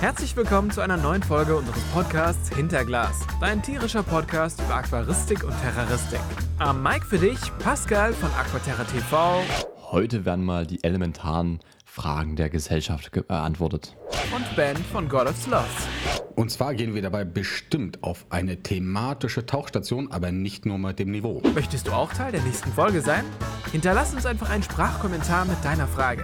Herzlich 0.00 0.36
willkommen 0.36 0.70
zu 0.70 0.80
einer 0.80 0.96
neuen 0.96 1.24
Folge 1.24 1.56
unseres 1.56 1.82
Podcasts 1.92 2.54
Hinterglas, 2.54 3.18
dein 3.40 3.60
tierischer 3.60 4.04
Podcast 4.04 4.60
über 4.60 4.76
Aquaristik 4.76 5.42
und 5.42 5.52
Terroristik. 5.60 6.20
Am 6.60 6.84
Mic 6.84 7.04
für 7.04 7.18
dich 7.18 7.40
Pascal 7.58 8.12
von 8.12 8.30
Aquaterra 8.30 8.84
TV. 8.84 9.42
Heute 9.90 10.24
werden 10.24 10.44
mal 10.44 10.68
die 10.68 10.84
elementaren 10.84 11.58
Fragen 11.84 12.36
der 12.36 12.48
Gesellschaft 12.48 13.10
beantwortet. 13.10 13.96
Und 14.32 14.44
Ben 14.54 14.76
von 14.76 15.08
God 15.08 15.26
of 15.26 15.36
Sloths. 15.36 15.88
Und 16.36 16.52
zwar 16.52 16.74
gehen 16.74 16.94
wir 16.94 17.02
dabei 17.02 17.24
bestimmt 17.24 18.04
auf 18.04 18.26
eine 18.30 18.62
thematische 18.62 19.46
Tauchstation, 19.46 20.12
aber 20.12 20.30
nicht 20.30 20.64
nur 20.64 20.78
mit 20.78 21.00
dem 21.00 21.10
Niveau. 21.10 21.42
Möchtest 21.56 21.88
du 21.88 21.92
auch 21.92 22.12
Teil 22.12 22.30
der 22.30 22.42
nächsten 22.42 22.72
Folge 22.72 23.00
sein? 23.00 23.24
Hinterlass 23.72 24.14
uns 24.14 24.26
einfach 24.26 24.48
einen 24.48 24.62
Sprachkommentar 24.62 25.44
mit 25.44 25.56
deiner 25.64 25.88
Frage. 25.88 26.22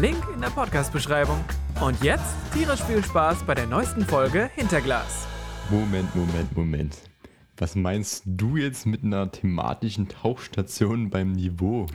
Link 0.00 0.16
in 0.34 0.40
der 0.40 0.48
Podcast-Beschreibung. 0.50 1.42
Und 1.80 2.02
jetzt 2.02 2.34
tierisch 2.52 2.82
viel 2.82 3.02
Spaß 3.04 3.44
bei 3.44 3.54
der 3.54 3.66
neuesten 3.66 4.04
Folge 4.04 4.50
Hinterglas. 4.54 5.26
Moment, 5.70 6.14
Moment, 6.14 6.56
Moment. 6.56 6.96
Was 7.58 7.74
meinst 7.74 8.22
du 8.26 8.56
jetzt 8.56 8.84
mit 8.86 9.02
einer 9.02 9.30
thematischen 9.32 10.08
Tauchstation 10.08 11.08
beim 11.08 11.32
Niveau? 11.32 11.86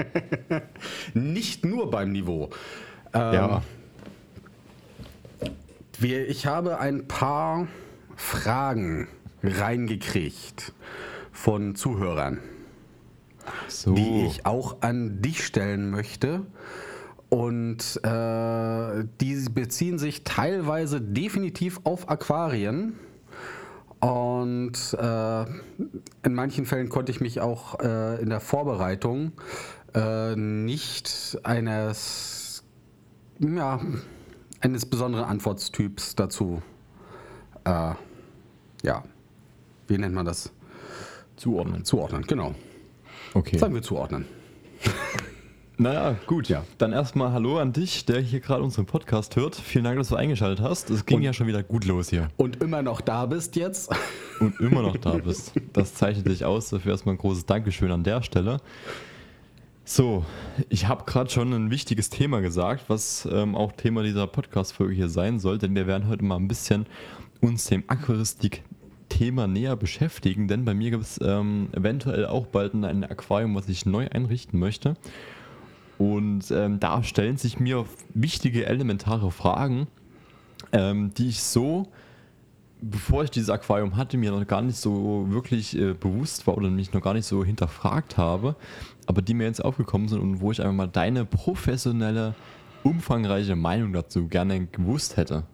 Nicht 1.14 1.64
nur 1.64 1.90
beim 1.90 2.10
Niveau. 2.10 2.50
Ähm, 3.14 3.32
Ja. 3.34 3.62
wir, 5.98 6.28
ich 6.28 6.46
habe 6.46 6.78
ein 6.80 7.06
paar 7.06 7.68
Fragen 8.16 9.06
reingekriegt 9.42 10.72
von 11.32 11.76
Zuhörern, 11.76 12.40
So. 13.68 13.94
die 13.94 14.26
ich 14.26 14.46
auch 14.46 14.82
an 14.82 15.22
dich 15.22 15.44
stellen 15.44 15.90
möchte. 15.90 16.46
Und 17.28 18.00
äh, 18.02 19.04
die 19.20 19.46
beziehen 19.52 19.98
sich 19.98 20.24
teilweise 20.24 21.00
definitiv 21.00 21.80
auf 21.84 22.08
Aquarien. 22.10 22.98
Und 24.00 24.96
äh, 24.98 25.42
in 26.22 26.34
manchen 26.34 26.64
Fällen 26.64 26.88
konnte 26.88 27.12
ich 27.12 27.20
mich 27.20 27.40
auch 27.40 27.78
äh, 27.80 28.20
in 28.20 28.30
der 28.30 28.40
Vorbereitung 28.40 29.32
äh, 29.94 30.34
nicht 30.34 31.38
eines, 31.44 32.64
ja, 33.38 33.80
eines 34.60 34.86
besonderen 34.86 35.24
Antwortstyps 35.24 36.16
dazu, 36.16 36.62
äh, 37.64 37.94
ja, 38.82 39.04
wie 39.86 39.98
nennt 39.98 40.14
man 40.14 40.24
das? 40.24 40.50
Zuordnen. 41.36 41.84
Zuordnen, 41.84 42.22
genau. 42.26 42.54
Okay. 43.34 43.58
Sagen 43.58 43.74
wir 43.74 43.82
zuordnen. 43.82 44.24
Naja, 45.82 46.14
gut. 46.26 46.50
Ja. 46.50 46.62
Dann 46.76 46.92
erstmal 46.92 47.32
Hallo 47.32 47.58
an 47.58 47.72
dich, 47.72 48.04
der 48.04 48.20
hier 48.20 48.40
gerade 48.40 48.62
unseren 48.62 48.84
Podcast 48.84 49.34
hört. 49.36 49.56
Vielen 49.56 49.84
Dank, 49.84 49.96
dass 49.96 50.08
du 50.08 50.16
eingeschaltet 50.16 50.60
hast. 50.62 50.90
Es 50.90 51.06
ging 51.06 51.16
Und- 51.16 51.22
ja 51.22 51.32
schon 51.32 51.46
wieder 51.46 51.62
gut 51.62 51.86
los 51.86 52.10
hier. 52.10 52.28
Und 52.36 52.62
immer 52.62 52.82
noch 52.82 53.00
da 53.00 53.24
bist 53.24 53.56
jetzt. 53.56 53.90
Und 54.40 54.60
immer 54.60 54.82
noch 54.82 54.98
da 54.98 55.12
bist. 55.12 55.52
Das 55.72 55.94
zeichnet 55.94 56.26
dich 56.26 56.44
aus. 56.44 56.68
Dafür 56.68 56.92
erstmal 56.92 57.14
ein 57.14 57.18
großes 57.18 57.46
Dankeschön 57.46 57.90
an 57.90 58.04
der 58.04 58.22
Stelle. 58.22 58.58
So, 59.86 60.26
ich 60.68 60.86
habe 60.86 61.04
gerade 61.06 61.30
schon 61.30 61.50
ein 61.54 61.70
wichtiges 61.70 62.10
Thema 62.10 62.40
gesagt, 62.42 62.84
was 62.88 63.26
ähm, 63.32 63.54
auch 63.54 63.72
Thema 63.72 64.02
dieser 64.02 64.26
Podcast-Folge 64.26 64.92
hier 64.94 65.08
sein 65.08 65.38
soll, 65.38 65.56
denn 65.56 65.74
wir 65.74 65.86
werden 65.86 66.08
heute 66.08 66.22
mal 66.26 66.36
ein 66.36 66.46
bisschen 66.46 66.84
uns 67.40 67.64
dem 67.64 67.84
Aquaristik-Thema 69.10 69.46
näher 69.46 69.76
beschäftigen, 69.76 70.48
denn 70.48 70.64
bei 70.64 70.74
mir 70.74 70.90
gibt 70.90 71.02
es 71.02 71.20
ähm, 71.22 71.68
eventuell 71.72 72.26
auch 72.26 72.46
bald 72.46 72.74
ein 72.74 73.04
Aquarium, 73.04 73.54
was 73.54 73.68
ich 73.68 73.86
neu 73.86 74.08
einrichten 74.08 74.58
möchte. 74.58 74.94
Und 75.98 76.50
ähm, 76.50 76.80
da 76.80 77.02
stellen 77.02 77.36
sich 77.36 77.60
mir 77.60 77.84
wichtige 78.14 78.66
elementare 78.66 79.30
Fragen, 79.30 79.86
ähm, 80.72 81.12
die 81.14 81.28
ich 81.28 81.42
so 81.42 81.88
bevor 82.82 83.24
ich 83.24 83.30
dieses 83.30 83.50
Aquarium 83.50 83.96
hatte, 83.96 84.16
mir 84.16 84.30
noch 84.30 84.46
gar 84.46 84.62
nicht 84.62 84.78
so 84.78 85.26
wirklich 85.28 85.76
äh, 85.76 85.92
bewusst 85.92 86.46
war 86.46 86.56
oder 86.56 86.70
mich 86.70 86.94
noch 86.94 87.02
gar 87.02 87.12
nicht 87.12 87.26
so 87.26 87.44
hinterfragt 87.44 88.16
habe, 88.16 88.56
aber 89.04 89.20
die 89.20 89.34
mir 89.34 89.44
jetzt 89.44 89.62
aufgekommen 89.62 90.08
sind 90.08 90.20
und 90.20 90.40
wo 90.40 90.50
ich 90.50 90.62
einfach 90.62 90.72
mal 90.72 90.86
deine 90.86 91.26
professionelle, 91.26 92.34
umfangreiche 92.82 93.54
Meinung 93.54 93.92
dazu 93.92 94.28
gerne 94.28 94.64
gewusst 94.64 95.18
hätte. 95.18 95.44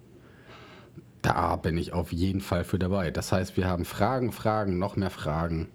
Da 1.26 1.56
bin 1.56 1.76
ich 1.76 1.92
auf 1.92 2.12
jeden 2.12 2.40
Fall 2.40 2.62
für 2.62 2.78
dabei. 2.78 3.10
Das 3.10 3.32
heißt, 3.32 3.56
wir 3.56 3.66
haben 3.66 3.84
Fragen, 3.84 4.30
Fragen, 4.30 4.78
noch 4.78 4.94
mehr 4.94 5.10
Fragen. 5.10 5.66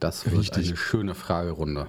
Das 0.00 0.26
wird 0.26 0.36
Richtig. 0.36 0.66
eine 0.66 0.76
schöne 0.76 1.14
Fragerunde. 1.14 1.86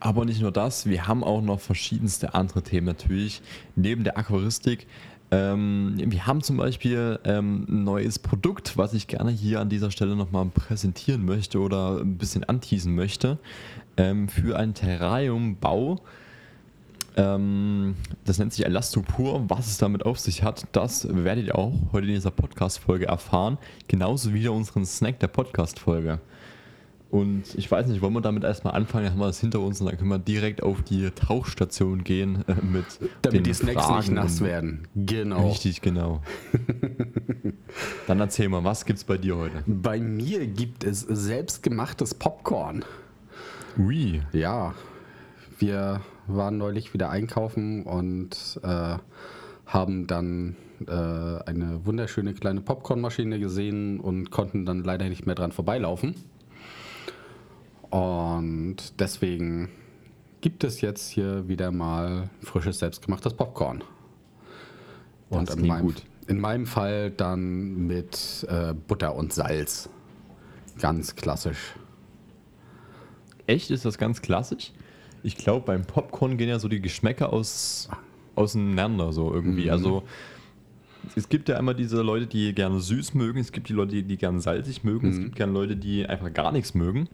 Aber 0.00 0.24
nicht 0.24 0.40
nur 0.40 0.52
das, 0.52 0.86
wir 0.86 1.06
haben 1.06 1.22
auch 1.22 1.42
noch 1.42 1.60
verschiedenste 1.60 2.32
andere 2.32 2.62
Themen 2.62 2.86
natürlich, 2.86 3.42
neben 3.74 4.04
der 4.04 4.16
Aquaristik. 4.16 4.86
Ähm, 5.30 5.96
wir 5.98 6.26
haben 6.26 6.42
zum 6.42 6.56
Beispiel 6.56 7.18
ähm, 7.24 7.66
ein 7.68 7.84
neues 7.84 8.18
Produkt, 8.18 8.78
was 8.78 8.94
ich 8.94 9.06
gerne 9.06 9.32
hier 9.32 9.60
an 9.60 9.68
dieser 9.68 9.90
Stelle 9.90 10.16
nochmal 10.16 10.46
präsentieren 10.46 11.26
möchte 11.26 11.58
oder 11.58 12.00
ein 12.00 12.16
bisschen 12.16 12.44
anteasen 12.44 12.94
möchte, 12.94 13.36
ähm, 13.98 14.30
für 14.30 14.58
einen 14.58 14.72
Terrariumbau. 14.72 16.00
Ähm, 17.16 17.96
das 18.24 18.38
nennt 18.38 18.52
sich 18.52 18.66
Elastopur. 18.66 19.44
Was 19.48 19.68
es 19.68 19.78
damit 19.78 20.04
auf 20.04 20.18
sich 20.18 20.42
hat, 20.42 20.66
das 20.72 21.08
werdet 21.10 21.46
ihr 21.46 21.58
auch 21.58 21.72
heute 21.92 22.06
in 22.06 22.14
dieser 22.14 22.30
Podcast-Folge 22.30 23.06
erfahren. 23.06 23.58
Genauso 23.88 24.34
wie 24.34 24.46
unseren 24.48 24.84
Snack 24.84 25.18
der 25.20 25.28
Podcast-Folge. 25.28 26.20
Und 27.10 27.54
ich 27.54 27.70
weiß 27.70 27.86
nicht, 27.86 28.02
wollen 28.02 28.12
wir 28.12 28.20
damit 28.20 28.42
erstmal 28.42 28.74
anfangen, 28.74 29.04
dann 29.04 29.12
haben 29.14 29.20
wir 29.20 29.26
das 29.26 29.40
hinter 29.40 29.60
uns 29.60 29.80
und 29.80 29.86
dann 29.86 29.96
können 29.96 30.10
wir 30.10 30.18
direkt 30.18 30.62
auf 30.62 30.82
die 30.82 31.08
Tauchstation 31.10 32.02
gehen 32.02 32.44
äh, 32.48 32.54
mit 32.62 32.84
Damit 33.22 33.46
die 33.46 33.54
Snacks 33.54 33.84
Fragen 33.84 33.98
nicht 33.98 34.10
nass 34.10 34.40
werden. 34.40 34.88
Genau. 34.96 35.48
Richtig, 35.48 35.80
genau. 35.80 36.20
dann 38.08 38.20
erzähl 38.20 38.48
mal, 38.48 38.64
was 38.64 38.84
gibt's 38.84 39.04
bei 39.04 39.18
dir 39.18 39.36
heute? 39.36 39.62
Bei 39.66 40.00
mir 40.00 40.46
gibt 40.46 40.82
es 40.82 41.00
selbstgemachtes 41.00 42.14
Popcorn. 42.14 42.84
Ui, 43.78 44.20
Ja, 44.32 44.74
wir 45.58 46.00
waren 46.26 46.58
neulich 46.58 46.92
wieder 46.94 47.10
einkaufen 47.10 47.84
und 47.84 48.60
äh, 48.62 48.96
haben 49.66 50.06
dann 50.06 50.56
äh, 50.86 50.92
eine 50.92 51.84
wunderschöne 51.84 52.34
kleine 52.34 52.60
Popcornmaschine 52.60 53.38
gesehen 53.38 54.00
und 54.00 54.30
konnten 54.30 54.66
dann 54.66 54.84
leider 54.84 55.08
nicht 55.08 55.26
mehr 55.26 55.34
dran 55.34 55.52
vorbeilaufen. 55.52 56.14
Und 57.90 59.00
deswegen 59.00 59.70
gibt 60.40 60.64
es 60.64 60.80
jetzt 60.80 61.08
hier 61.08 61.48
wieder 61.48 61.70
mal 61.70 62.30
frisches 62.42 62.78
selbstgemachtes 62.78 63.34
Popcorn. 63.34 63.82
Und 65.30 65.48
Das 65.48 65.56
in 65.56 65.62
klingt 65.62 65.82
meinem, 65.82 65.94
in 66.26 66.40
meinem 66.40 66.66
Fall 66.66 67.10
dann 67.10 67.86
mit 67.86 68.46
äh, 68.48 68.74
Butter 68.74 69.14
und 69.14 69.32
Salz. 69.32 69.88
Ganz 70.78 71.16
klassisch. 71.16 71.74
echt 73.46 73.70
ist 73.70 73.84
das 73.84 73.96
ganz 73.98 74.20
klassisch? 74.20 74.72
Ich 75.26 75.36
glaube, 75.36 75.66
beim 75.66 75.84
Popcorn 75.84 76.36
gehen 76.36 76.48
ja 76.48 76.60
so 76.60 76.68
die 76.68 76.80
Geschmäcker 76.80 77.32
aus, 77.32 77.88
auseinander 78.36 79.12
so 79.12 79.34
irgendwie. 79.34 79.72
Also 79.72 80.04
es 81.16 81.28
gibt 81.28 81.48
ja 81.48 81.58
immer 81.58 81.74
diese 81.74 82.00
Leute, 82.00 82.28
die 82.28 82.54
gerne 82.54 82.78
süß 82.78 83.14
mögen, 83.14 83.40
es 83.40 83.50
gibt 83.50 83.68
die 83.68 83.72
Leute, 83.72 83.96
die, 83.96 84.04
die 84.04 84.18
gerne 84.18 84.40
salzig 84.40 84.84
mögen, 84.84 85.10
es 85.10 85.18
gibt 85.18 85.34
gerne 85.34 85.52
Leute, 85.52 85.76
die 85.76 86.06
einfach 86.06 86.32
gar 86.32 86.52
nichts 86.52 86.74
mögen. 86.74 87.08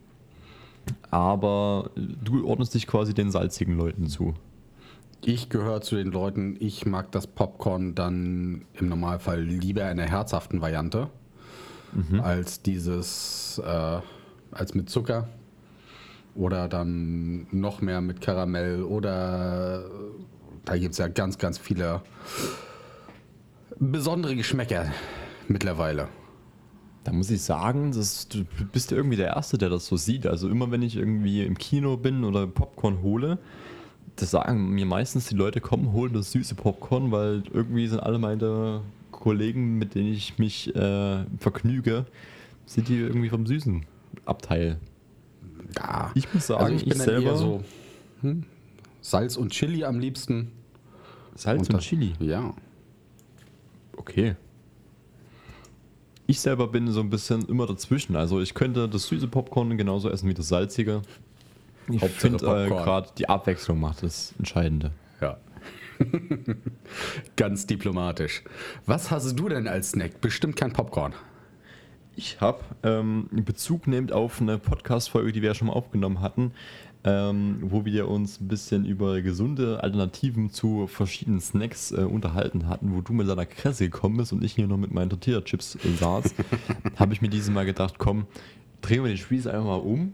Aber 1.10 1.90
du 1.96 2.46
ordnest 2.46 2.74
dich 2.74 2.86
quasi 2.86 3.14
den 3.14 3.30
salzigen 3.30 3.78
Leuten 3.78 4.08
zu. 4.08 4.34
Ich 5.24 5.48
gehöre 5.48 5.80
zu 5.80 5.96
den 5.96 6.08
Leuten, 6.08 6.58
ich 6.60 6.84
mag 6.84 7.12
das 7.12 7.26
Popcorn 7.26 7.94
dann 7.94 8.66
im 8.74 8.90
Normalfall 8.90 9.40
lieber 9.40 9.90
in 9.90 9.96
der 9.96 10.10
herzhaften 10.10 10.60
Variante 10.60 11.08
als 12.22 12.60
dieses, 12.60 13.58
äh, 13.64 14.00
als 14.50 14.74
mit 14.74 14.90
Zucker 14.90 15.28
oder 16.34 16.68
dann 16.68 17.46
noch 17.50 17.80
mehr 17.80 18.00
mit 18.00 18.20
Karamell 18.20 18.82
oder 18.82 19.84
da 20.64 20.76
gibt 20.76 20.92
es 20.92 20.98
ja 20.98 21.08
ganz, 21.08 21.38
ganz 21.38 21.58
viele 21.58 22.02
besondere 23.78 24.36
Geschmäcker 24.36 24.92
mittlerweile. 25.48 26.08
Da 27.04 27.12
muss 27.12 27.30
ich 27.30 27.42
sagen, 27.42 27.90
das, 27.92 28.28
du 28.28 28.44
bist 28.72 28.92
ja 28.92 28.96
irgendwie 28.96 29.16
der 29.16 29.34
Erste, 29.34 29.58
der 29.58 29.70
das 29.70 29.86
so 29.86 29.96
sieht. 29.96 30.26
Also 30.26 30.48
immer 30.48 30.70
wenn 30.70 30.82
ich 30.82 30.96
irgendwie 30.96 31.42
im 31.42 31.58
Kino 31.58 31.96
bin 31.96 32.22
oder 32.22 32.46
Popcorn 32.46 33.02
hole, 33.02 33.38
das 34.16 34.30
sagen 34.30 34.70
mir 34.70 34.86
meistens 34.86 35.26
die 35.26 35.34
Leute, 35.34 35.60
komm, 35.60 35.92
hol 35.92 36.10
das 36.10 36.30
süße 36.32 36.54
Popcorn, 36.54 37.10
weil 37.10 37.42
irgendwie 37.52 37.88
sind 37.88 38.00
alle 38.00 38.18
meine 38.18 38.82
Kollegen, 39.10 39.78
mit 39.78 39.94
denen 39.94 40.12
ich 40.12 40.38
mich 40.38 40.74
äh, 40.76 41.24
vergnüge, 41.38 42.06
sind 42.66 42.88
die 42.88 42.98
irgendwie 42.98 43.30
vom 43.30 43.46
süßen 43.46 43.84
Abteil. 44.24 44.78
Ja, 45.76 46.10
Ich 46.14 46.32
muss 46.32 46.46
sagen, 46.46 46.64
also 46.64 46.74
ich 46.76 46.82
bin 46.84 46.92
ich 46.92 46.98
dann 46.98 47.06
selber 47.06 47.36
so 47.36 47.62
hm, 48.22 48.44
Salz 49.00 49.36
und 49.36 49.50
Chili 49.50 49.84
am 49.84 49.98
liebsten. 49.98 50.52
Salz 51.34 51.68
und, 51.68 51.74
das- 51.74 51.84
Chili. 51.84 52.12
Ja. 52.20 52.54
Okay. 53.96 54.36
Ich 56.26 56.40
selber 56.40 56.68
bin 56.68 56.90
so 56.90 57.00
ein 57.00 57.10
bisschen 57.10 57.46
immer 57.48 57.66
dazwischen. 57.66 58.16
Also 58.16 58.40
ich 58.40 58.54
könnte 58.54 58.88
das 58.88 59.06
süße 59.08 59.28
Popcorn 59.28 59.76
genauso 59.76 60.08
essen 60.08 60.28
wie 60.28 60.34
das 60.34 60.48
salzige. 60.48 61.02
Ich 61.90 62.00
finde 62.02 62.38
äh, 62.46 62.68
gerade 62.68 63.10
die 63.18 63.28
Abwechslung 63.28 63.80
macht 63.80 64.02
das 64.02 64.32
Entscheidende. 64.38 64.92
Ja. 65.20 65.36
Ganz 67.36 67.66
diplomatisch. 67.66 68.42
Was 68.86 69.10
hast 69.10 69.38
du 69.38 69.48
denn 69.48 69.66
als 69.68 69.90
Snack? 69.90 70.20
Bestimmt 70.20 70.56
kein 70.56 70.72
Popcorn. 70.72 71.12
Ich 72.14 72.40
habe 72.40 72.60
ähm, 72.82 73.28
Bezug 73.30 73.86
nehmend 73.86 74.12
auf 74.12 74.40
eine 74.40 74.58
Podcast-Folge, 74.58 75.32
die 75.32 75.40
wir 75.40 75.48
ja 75.48 75.54
schon 75.54 75.68
mal 75.68 75.72
aufgenommen 75.72 76.20
hatten, 76.20 76.52
ähm, 77.04 77.58
wo 77.62 77.86
wir 77.86 78.08
uns 78.08 78.38
ein 78.38 78.48
bisschen 78.48 78.84
über 78.84 79.22
gesunde 79.22 79.82
Alternativen 79.82 80.50
zu 80.50 80.86
verschiedenen 80.88 81.40
Snacks 81.40 81.90
äh, 81.90 82.02
unterhalten 82.02 82.68
hatten, 82.68 82.94
wo 82.94 83.00
du 83.00 83.14
mit 83.14 83.28
deiner 83.28 83.46
Kresse 83.46 83.88
gekommen 83.88 84.18
bist 84.18 84.32
und 84.32 84.44
ich 84.44 84.52
hier 84.52 84.66
noch 84.66 84.76
mit 84.76 84.92
meinen 84.92 85.08
Tortilla-Chips 85.08 85.76
äh, 85.76 85.96
saß, 85.98 86.34
habe 86.96 87.14
ich 87.14 87.22
mir 87.22 87.28
dieses 87.28 87.50
Mal 87.50 87.64
gedacht, 87.64 87.94
komm, 87.96 88.26
drehen 88.82 89.02
wir 89.02 89.08
den 89.08 89.16
Spieß 89.16 89.46
einfach 89.46 89.64
mal 89.64 89.76
um. 89.76 90.12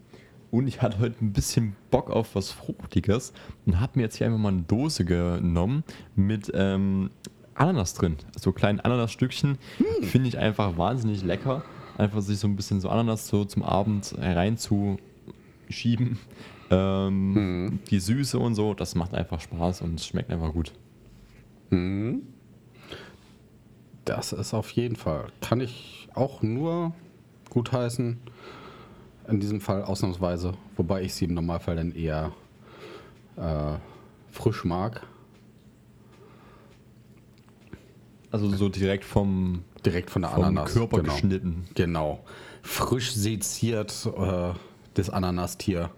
Und 0.51 0.67
ich 0.67 0.81
hatte 0.81 1.01
heute 1.01 1.23
ein 1.23 1.33
bisschen 1.33 1.77
Bock 1.91 2.11
auf 2.11 2.35
was 2.35 2.53
Fruchtiges 2.53 3.35
und 3.67 3.81
habe 3.81 3.93
mir 3.97 4.05
jetzt 4.05 4.17
hier 4.17 4.27
einfach 4.27 4.39
mal 4.39 4.49
eine 4.49 4.63
Dose 4.63 5.05
genommen 5.05 5.85
mit 6.15 6.51
ähm, 6.55 7.11
Ananas 7.55 7.93
drin. 7.93 8.17
So 8.35 8.53
kleinen 8.53 8.81
Ananasstückchen. 8.81 9.59
Finde 10.01 10.29
ich 10.29 10.39
einfach 10.39 10.79
wahnsinnig 10.79 11.23
lecker. 11.23 11.65
Einfach 11.99 12.23
sich 12.23 12.39
so 12.39 12.49
ein 12.49 12.57
bisschen 12.57 12.81
so 12.81 12.89
Ananas 12.89 13.29
so 13.29 13.45
zum 13.45 13.63
Abend 13.63 14.15
reinzuschieben. 14.19 14.99
Ähm, 16.71 17.79
Die 17.91 17.99
Süße 17.99 18.39
und 18.39 18.55
so, 18.55 18.75
das 18.75 18.95
macht 18.95 19.15
einfach 19.15 19.41
Spaß 19.41 19.81
und 19.81 19.99
es 19.99 20.07
schmeckt 20.07 20.31
einfach 20.31 20.53
gut. 20.53 20.75
Das 24.05 24.35
ist 24.35 24.53
auf 24.53 24.71
jeden 24.73 24.95
Fall. 24.95 25.29
Kann 25.41 25.63
ich 25.63 26.11
auch 26.13 26.43
nur 26.43 26.93
gutheißen. 27.49 28.19
In 29.29 29.41
diesem 29.41 29.63
Fall 29.63 29.83
ausnahmsweise. 29.83 30.53
Wobei 30.77 31.05
ich 31.05 31.15
sie 31.15 31.25
im 31.25 31.33
Normalfall 31.33 31.77
dann 31.77 31.93
eher 31.93 32.33
äh, 33.37 33.77
frisch 34.31 34.67
mag. 34.67 35.07
Also 38.31 38.47
so 38.51 38.69
direkt 38.69 39.05
vom, 39.07 39.65
Direkt 39.85 40.11
von 40.11 40.23
der 40.23 40.33
vom 40.33 40.45
Ananas. 40.45 40.73
Körper 40.73 40.99
genau. 40.99 41.13
geschnitten. 41.13 41.65
Genau. 41.75 42.25
Frisch 42.63 43.13
seziert 43.13 44.09
äh, 44.17 44.51
das 44.95 45.11
Ananastier. 45.11 45.91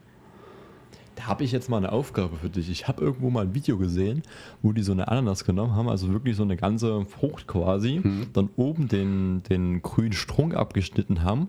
Da 1.16 1.26
habe 1.26 1.44
ich 1.44 1.52
jetzt 1.52 1.68
mal 1.68 1.78
eine 1.78 1.92
Aufgabe 1.92 2.36
für 2.36 2.48
dich. 2.48 2.70
Ich 2.70 2.88
habe 2.88 3.02
irgendwo 3.02 3.30
mal 3.30 3.42
ein 3.42 3.54
Video 3.54 3.76
gesehen, 3.76 4.22
wo 4.62 4.72
die 4.72 4.82
so 4.82 4.92
eine 4.92 5.08
Ananas 5.08 5.44
genommen 5.44 5.74
haben, 5.74 5.88
also 5.88 6.10
wirklich 6.12 6.36
so 6.36 6.44
eine 6.44 6.56
ganze 6.56 7.04
Frucht 7.04 7.46
quasi, 7.46 8.00
dann 8.32 8.48
oben 8.56 8.88
den, 8.88 9.42
den 9.42 9.82
grünen 9.82 10.14
Strunk 10.14 10.54
abgeschnitten 10.54 11.22
haben 11.22 11.48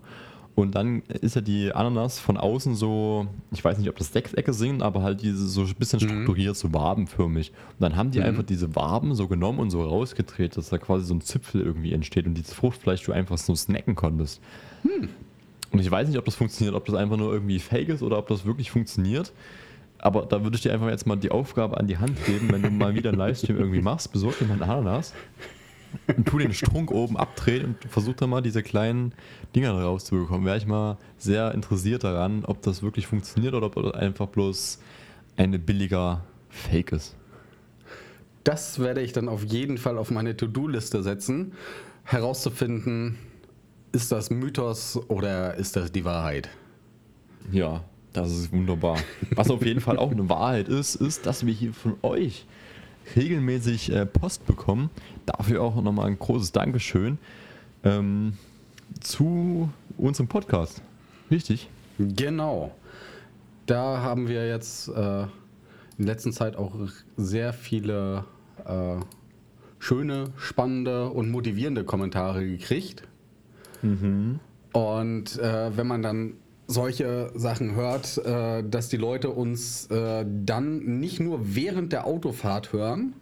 und 0.56 0.76
dann 0.76 1.02
ist 1.22 1.36
ja 1.36 1.42
die 1.42 1.72
Ananas 1.72 2.20
von 2.20 2.36
außen 2.38 2.76
so, 2.76 3.28
ich 3.52 3.64
weiß 3.64 3.78
nicht, 3.78 3.90
ob 3.90 3.98
das 3.98 4.12
Sechsecke 4.12 4.54
sind, 4.54 4.84
aber 4.84 5.02
halt 5.02 5.22
diese 5.22 5.48
so 5.48 5.62
ein 5.62 5.76
bisschen 5.80 6.00
strukturiert, 6.00 6.58
so 6.58 6.74
wabenförmig. 6.74 7.52
Und 7.52 7.82
dann 7.82 7.96
haben 7.96 8.12
die 8.12 8.22
einfach 8.22 8.44
diese 8.44 8.76
Waben 8.76 9.16
so 9.16 9.28
genommen 9.28 9.60
und 9.60 9.70
so 9.70 9.82
rausgedreht, 9.82 10.58
dass 10.58 10.70
da 10.70 10.78
quasi 10.78 11.06
so 11.06 11.14
ein 11.14 11.22
Zipfel 11.22 11.62
irgendwie 11.62 11.94
entsteht 11.94 12.26
und 12.26 12.34
dieses 12.34 12.54
Fruchtfleisch 12.54 13.04
du 13.04 13.14
einfach 13.14 13.38
so 13.38 13.56
snacken 13.56 13.96
konntest. 13.96 14.42
Und 15.72 15.80
ich 15.80 15.90
weiß 15.90 16.10
nicht, 16.10 16.18
ob 16.18 16.26
das 16.26 16.36
funktioniert, 16.36 16.76
ob 16.76 16.86
das 16.86 16.96
einfach 16.96 17.18
nur 17.18 17.32
irgendwie 17.32 17.60
fake 17.60 17.90
ist 17.90 18.04
oder 18.04 18.18
ob 18.18 18.28
das 18.28 18.46
wirklich 18.46 18.72
funktioniert. 18.72 19.32
Aber 20.00 20.24
da 20.24 20.44
würde 20.44 20.56
ich 20.56 20.62
dir 20.64 20.74
einfach 20.74 20.90
jetzt 20.90 21.08
mal 21.08 21.16
die 21.16 21.32
Aufgabe 21.32 21.78
an 21.78 21.88
die 21.88 21.98
Hand 21.98 22.26
geben, 22.26 22.50
wenn 22.52 22.62
du 22.62 22.72
mal 22.72 22.94
wieder 22.94 23.12
einen 23.12 23.20
Livestream 23.20 23.58
irgendwie 23.58 23.82
machst, 23.82 24.12
besorg 24.12 24.38
dir 24.38 24.46
mal 24.46 24.54
einen 24.62 24.64
Ananas 24.64 25.14
und 26.16 26.28
tu 26.28 26.38
den 26.38 26.54
Strunk 26.54 26.92
oben 26.92 27.18
abdrehen 27.18 27.66
und 27.66 27.92
versuch 27.92 28.16
dann 28.16 28.30
mal 28.30 28.42
diese 28.42 28.64
kleinen 28.64 29.14
Dinger 29.56 29.74
rauszubekommen. 29.74 30.46
Wäre 30.46 30.58
ich 30.58 30.66
mal 30.66 30.98
sehr 31.18 31.54
interessiert 31.54 32.04
daran, 32.04 32.46
ob 32.46 32.62
das 32.62 32.84
wirklich 32.84 33.08
funktioniert 33.08 33.54
oder 33.54 33.68
ob 33.68 33.76
das 33.76 33.94
einfach 33.94 34.28
bloß 34.28 34.80
eine 35.38 35.60
billiger 35.60 36.24
Fake 36.50 36.92
ist. 36.92 37.16
Das 38.44 38.80
werde 38.80 39.02
ich 39.02 39.14
dann 39.14 39.30
auf 39.30 39.44
jeden 39.44 39.78
Fall 39.78 39.98
auf 39.98 40.10
meine 40.10 40.36
To-Do-Liste 40.36 41.04
setzen, 41.04 41.54
herauszufinden, 42.04 43.18
ist 43.92 44.12
das 44.12 44.30
Mythos 44.30 45.00
oder 45.10 45.56
ist 45.56 45.76
das 45.76 45.92
die 45.92 46.06
Wahrheit? 46.06 46.50
Ja, 47.52 47.84
das 48.14 48.32
ist 48.32 48.52
wunderbar. 48.52 48.98
Was 49.36 49.50
auf 49.50 49.66
jeden 49.66 49.82
Fall 49.82 49.98
auch 49.98 50.12
eine 50.12 50.28
Wahrheit 50.30 50.68
ist, 50.68 50.96
ist, 50.96 51.26
dass 51.26 51.46
wir 51.46 51.54
hier 51.54 51.74
von 51.74 51.96
euch 52.02 52.46
regelmäßig 53.16 53.92
äh, 53.92 54.06
Post 54.06 54.46
bekommen. 54.46 54.90
Dafür 55.26 55.62
auch 55.62 55.82
nochmal 55.82 56.08
ein 56.08 56.20
großes 56.20 56.52
Dankeschön 56.52 57.18
ähm, 57.84 58.34
zu 59.00 59.70
unserem 59.98 60.28
Podcast. 60.28 60.82
Richtig. 61.30 61.70
Genau. 61.98 62.76
Da 63.66 64.02
haben 64.02 64.28
wir 64.28 64.48
jetzt 64.48 64.90
äh, 64.90 65.24
in 65.98 66.06
letzter 66.06 66.32
Zeit 66.32 66.56
auch 66.56 66.74
sehr 67.18 67.54
viele 67.54 68.26
äh, 68.66 68.96
schöne, 69.80 70.26
spannende 70.38 71.10
und 71.10 71.30
motivierende 71.32 71.84
Kommentare 71.84 72.46
gekriegt. 72.46 73.08
Und 74.74 75.40
äh, 75.40 75.78
wenn 75.78 75.88
man 75.88 76.02
dann 76.02 76.34
solche 76.72 77.32
Sachen 77.36 77.76
hört, 77.76 78.18
äh, 78.18 78.64
dass 78.64 78.90
die 78.90 78.98
Leute 78.98 79.30
uns 79.30 79.88
äh, 79.88 80.26
dann 80.46 81.00
nicht 81.00 81.20
nur 81.20 81.56
während 81.56 81.94
der 81.94 82.06
Autofahrt 82.06 82.74
hören, 82.74 83.14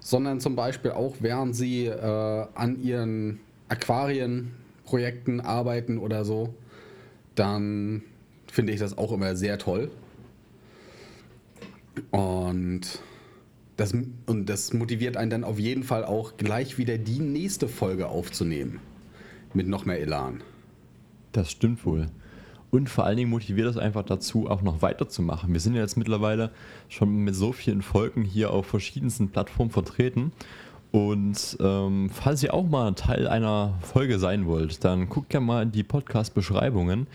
sondern 0.00 0.40
zum 0.40 0.56
Beispiel 0.56 0.90
auch 0.90 1.16
während 1.20 1.54
sie 1.54 1.86
äh, 1.86 2.46
an 2.54 2.82
ihren 2.82 3.40
Aquarienprojekten 3.68 5.40
arbeiten 5.40 5.98
oder 5.98 6.24
so, 6.24 6.54
dann 7.34 8.02
finde 8.50 8.72
ich 8.72 8.80
das 8.80 8.98
auch 8.98 9.12
immer 9.12 9.36
sehr 9.36 9.58
toll. 9.58 9.90
Und 12.10 12.82
das, 13.76 13.94
und 14.26 14.46
das 14.46 14.72
motiviert 14.72 15.16
einen 15.16 15.30
dann 15.30 15.44
auf 15.44 15.58
jeden 15.58 15.84
Fall 15.84 16.04
auch 16.04 16.36
gleich 16.36 16.78
wieder 16.78 16.98
die 16.98 17.20
nächste 17.20 17.68
Folge 17.68 18.08
aufzunehmen. 18.08 18.80
Mit 19.54 19.68
noch 19.68 19.84
mehr 19.84 20.00
Elan. 20.00 20.42
Das 21.32 21.50
stimmt 21.50 21.84
wohl. 21.86 22.08
Und 22.74 22.88
vor 22.88 23.04
allen 23.04 23.18
Dingen 23.18 23.28
motiviert 23.28 23.68
das 23.68 23.76
einfach 23.76 24.02
dazu, 24.02 24.48
auch 24.48 24.62
noch 24.62 24.80
weiterzumachen. 24.80 25.52
Wir 25.52 25.60
sind 25.60 25.74
ja 25.74 25.82
jetzt 25.82 25.98
mittlerweile 25.98 26.50
schon 26.88 27.10
mit 27.16 27.34
so 27.34 27.52
vielen 27.52 27.82
Folgen 27.82 28.24
hier 28.24 28.50
auf 28.50 28.64
verschiedensten 28.64 29.28
Plattformen 29.28 29.70
vertreten. 29.70 30.32
Und 30.90 31.58
ähm, 31.60 32.08
falls 32.08 32.42
ihr 32.42 32.54
auch 32.54 32.66
mal 32.66 32.94
Teil 32.94 33.28
einer 33.28 33.74
Folge 33.82 34.18
sein 34.18 34.46
wollt, 34.46 34.84
dann 34.84 35.10
guckt 35.10 35.28
gerne 35.28 35.44
mal 35.44 35.62
in 35.64 35.72
die 35.72 35.82
Podcast-Beschreibungen. 35.82 37.08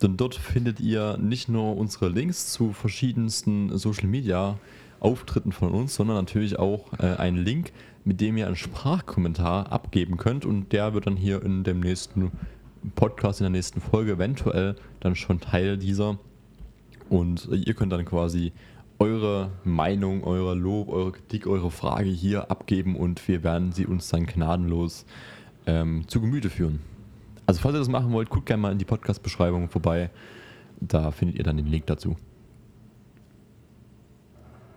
Denn 0.00 0.16
dort 0.16 0.36
findet 0.36 0.78
ihr 0.78 1.16
nicht 1.16 1.48
nur 1.48 1.76
unsere 1.76 2.08
Links 2.08 2.52
zu 2.52 2.72
verschiedensten 2.72 3.76
Social 3.76 4.06
Media 4.06 4.58
Auftritten 5.00 5.50
von 5.50 5.72
uns, 5.72 5.96
sondern 5.96 6.18
natürlich 6.18 6.56
auch 6.60 6.92
äh, 7.00 7.16
einen 7.16 7.38
Link, 7.38 7.72
mit 8.04 8.20
dem 8.20 8.36
ihr 8.36 8.46
einen 8.46 8.54
Sprachkommentar 8.54 9.72
abgeben 9.72 10.18
könnt. 10.18 10.46
Und 10.46 10.72
der 10.72 10.94
wird 10.94 11.08
dann 11.08 11.16
hier 11.16 11.42
in 11.42 11.64
dem 11.64 11.80
nächsten 11.80 12.30
Podcast, 12.94 13.40
in 13.40 13.44
der 13.44 13.50
nächsten 13.50 13.80
Folge 13.80 14.12
eventuell 14.12 14.76
dann 15.00 15.14
schon 15.16 15.40
Teil 15.40 15.76
dieser. 15.76 16.18
Und 17.08 17.48
ihr 17.50 17.74
könnt 17.74 17.92
dann 17.92 18.04
quasi 18.04 18.52
eure 18.98 19.50
Meinung, 19.64 20.24
euer 20.24 20.54
Lob, 20.54 20.88
eure 20.88 21.12
Kritik, 21.12 21.46
eure 21.46 21.70
Frage 21.70 22.10
hier 22.10 22.50
abgeben 22.50 22.96
und 22.96 23.26
wir 23.26 23.42
werden 23.42 23.72
sie 23.72 23.86
uns 23.86 24.08
dann 24.08 24.26
gnadenlos 24.26 25.06
ähm, 25.66 26.04
zu 26.06 26.20
Gemüte 26.20 26.50
führen. 26.50 26.80
Also 27.46 27.60
falls 27.60 27.74
ihr 27.74 27.78
das 27.78 27.88
machen 27.88 28.12
wollt, 28.12 28.30
guckt 28.30 28.46
gerne 28.46 28.60
mal 28.60 28.72
in 28.72 28.78
die 28.78 28.84
Podcast-Beschreibung 28.84 29.68
vorbei. 29.70 30.10
Da 30.80 31.10
findet 31.10 31.38
ihr 31.38 31.44
dann 31.44 31.56
den 31.56 31.66
Link 31.66 31.86
dazu. 31.86 32.16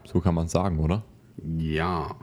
So 0.06 0.22
kann 0.22 0.34
man 0.34 0.48
es 0.48 0.52
sagen, 0.54 0.80
oder? 0.80 1.04
Ja. 1.58 2.16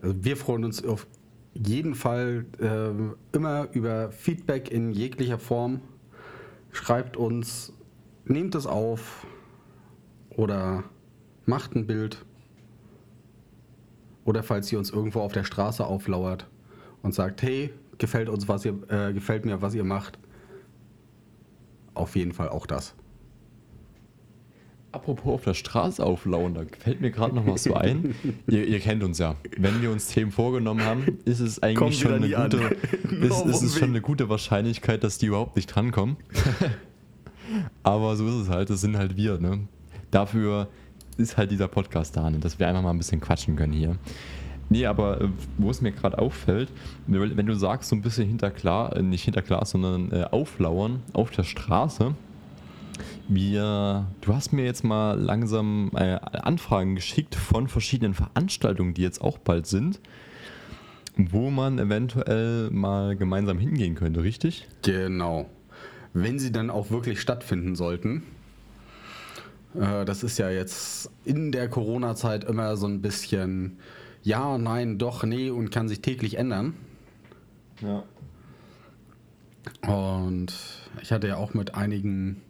Also 0.00 0.24
wir 0.24 0.36
freuen 0.36 0.64
uns 0.64 0.84
auf 0.84 1.06
jeden 1.54 1.94
Fall 1.94 2.46
äh, 2.60 3.36
immer 3.36 3.68
über 3.72 4.10
Feedback 4.10 4.70
in 4.70 4.90
jeglicher 4.90 5.38
Form. 5.38 5.80
Schreibt 6.72 7.16
uns, 7.16 7.72
nehmt 8.24 8.54
es 8.54 8.66
auf 8.66 9.26
oder 10.30 10.84
macht 11.44 11.74
ein 11.74 11.86
Bild. 11.86 12.24
Oder 14.24 14.42
falls 14.42 14.72
ihr 14.72 14.78
uns 14.78 14.90
irgendwo 14.90 15.20
auf 15.20 15.32
der 15.32 15.44
Straße 15.44 15.84
auflauert 15.84 16.48
und 17.02 17.14
sagt, 17.14 17.42
hey, 17.42 17.72
gefällt 17.98 18.28
uns, 18.28 18.48
was 18.48 18.64
ihr, 18.64 18.78
äh, 18.88 19.12
gefällt 19.12 19.44
mir, 19.44 19.60
was 19.60 19.74
ihr 19.74 19.84
macht. 19.84 20.18
Auf 21.94 22.16
jeden 22.16 22.32
Fall 22.32 22.48
auch 22.48 22.66
das. 22.66 22.94
Apropos 24.92 25.32
auf 25.32 25.44
der 25.44 25.54
Straße 25.54 26.04
auflauern, 26.04 26.52
da 26.52 26.62
fällt 26.78 27.00
mir 27.00 27.10
gerade 27.10 27.34
noch 27.34 27.46
was 27.46 27.64
so 27.64 27.74
ein. 27.74 28.14
ihr, 28.46 28.66
ihr 28.66 28.78
kennt 28.78 29.02
uns 29.02 29.18
ja. 29.18 29.36
Wenn 29.56 29.80
wir 29.80 29.90
uns 29.90 30.08
Themen 30.08 30.30
vorgenommen 30.30 30.84
haben, 30.84 31.18
ist 31.24 31.40
es 31.40 31.62
eigentlich 31.62 31.98
schon 31.98 32.12
eine, 32.12 32.28
gute, 32.28 32.58
ist, 33.22 33.46
ist 33.46 33.62
es 33.62 33.78
schon 33.78 33.88
eine 33.88 34.02
gute 34.02 34.28
Wahrscheinlichkeit, 34.28 35.02
dass 35.02 35.16
die 35.16 35.26
überhaupt 35.26 35.56
nicht 35.56 35.66
drankommen. 35.66 36.16
Aber 37.82 38.16
so 38.16 38.28
ist 38.28 38.34
es 38.34 38.48
halt, 38.50 38.68
das 38.68 38.82
sind 38.82 38.98
halt 38.98 39.16
wir. 39.16 39.38
Ne? 39.38 39.60
Dafür 40.10 40.68
ist 41.16 41.38
halt 41.38 41.50
dieser 41.50 41.68
Podcast 41.68 42.16
da, 42.16 42.30
ne? 42.30 42.38
dass 42.38 42.58
wir 42.58 42.68
einfach 42.68 42.82
mal 42.82 42.90
ein 42.90 42.98
bisschen 42.98 43.20
quatschen 43.20 43.56
können 43.56 43.72
hier. 43.72 43.96
Nee, 44.68 44.86
aber 44.86 45.20
äh, 45.20 45.28
wo 45.58 45.70
es 45.70 45.82
mir 45.82 45.92
gerade 45.92 46.18
auffällt, 46.18 46.70
wenn 47.06 47.46
du 47.46 47.54
sagst, 47.54 47.90
so 47.90 47.96
ein 47.96 48.00
bisschen 48.00 48.26
hinter 48.26 48.50
klar, 48.50 48.96
äh, 48.96 49.02
nicht 49.02 49.24
hinter 49.24 49.42
Glas, 49.42 49.70
sondern 49.70 50.10
äh, 50.12 50.24
auflauern 50.30 51.02
auf 51.12 51.30
der 51.30 51.42
Straße, 51.42 52.14
Wir, 53.28 54.06
du 54.20 54.34
hast 54.34 54.52
mir 54.52 54.64
jetzt 54.64 54.84
mal 54.84 55.18
langsam 55.18 55.90
äh, 55.94 56.18
Anfragen 56.20 56.94
geschickt 56.94 57.34
von 57.34 57.68
verschiedenen 57.68 58.14
Veranstaltungen, 58.14 58.94
die 58.94 59.02
jetzt 59.02 59.20
auch 59.20 59.38
bald 59.38 59.66
sind, 59.66 60.00
wo 61.16 61.50
man 61.50 61.78
eventuell 61.78 62.70
mal 62.70 63.16
gemeinsam 63.16 63.58
hingehen 63.58 63.94
könnte, 63.94 64.22
richtig? 64.22 64.66
Genau. 64.82 65.48
Wenn 66.14 66.38
sie 66.38 66.52
dann 66.52 66.68
auch 66.68 66.90
wirklich 66.90 67.20
stattfinden 67.20 67.74
sollten. 67.74 68.22
Äh, 69.74 70.04
das 70.04 70.22
ist 70.22 70.38
ja 70.38 70.50
jetzt 70.50 71.10
in 71.24 71.52
der 71.52 71.68
Corona-Zeit 71.68 72.44
immer 72.44 72.76
so 72.76 72.86
ein 72.86 73.00
bisschen 73.00 73.78
ja, 74.22 74.56
nein, 74.56 74.98
doch, 74.98 75.24
nee 75.24 75.50
und 75.50 75.70
kann 75.70 75.88
sich 75.88 76.00
täglich 76.00 76.38
ändern. 76.38 76.74
Ja. 77.80 78.04
Und 79.86 80.54
ich 81.00 81.12
hatte 81.12 81.28
ja 81.28 81.36
auch 81.36 81.54
mit 81.54 81.74
einigen 81.74 82.40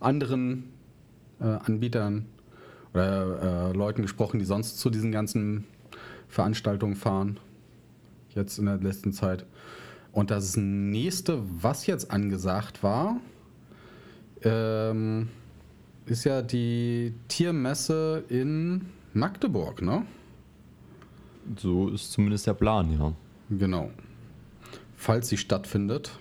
anderen 0.00 0.72
äh, 1.40 1.44
Anbietern 1.44 2.26
oder 2.92 3.70
äh, 3.70 3.76
Leuten 3.76 4.02
gesprochen, 4.02 4.38
die 4.38 4.44
sonst 4.44 4.78
zu 4.78 4.90
diesen 4.90 5.12
ganzen 5.12 5.64
Veranstaltungen 6.28 6.96
fahren. 6.96 7.38
Jetzt 8.34 8.58
in 8.58 8.66
der 8.66 8.78
letzten 8.78 9.12
Zeit. 9.12 9.44
Und 10.12 10.30
das 10.30 10.56
nächste, 10.56 11.42
was 11.62 11.86
jetzt 11.86 12.10
angesagt 12.10 12.82
war, 12.82 13.20
ähm, 14.42 15.28
ist 16.06 16.24
ja 16.24 16.42
die 16.42 17.14
Tiermesse 17.28 18.24
in 18.28 18.86
Magdeburg, 19.12 19.82
ne? 19.82 20.04
So 21.56 21.88
ist 21.88 22.12
zumindest 22.12 22.46
der 22.46 22.54
Plan, 22.54 22.92
ja. 22.98 23.12
Genau. 23.50 23.90
Falls 24.96 25.28
sie 25.28 25.36
stattfindet. 25.36 26.18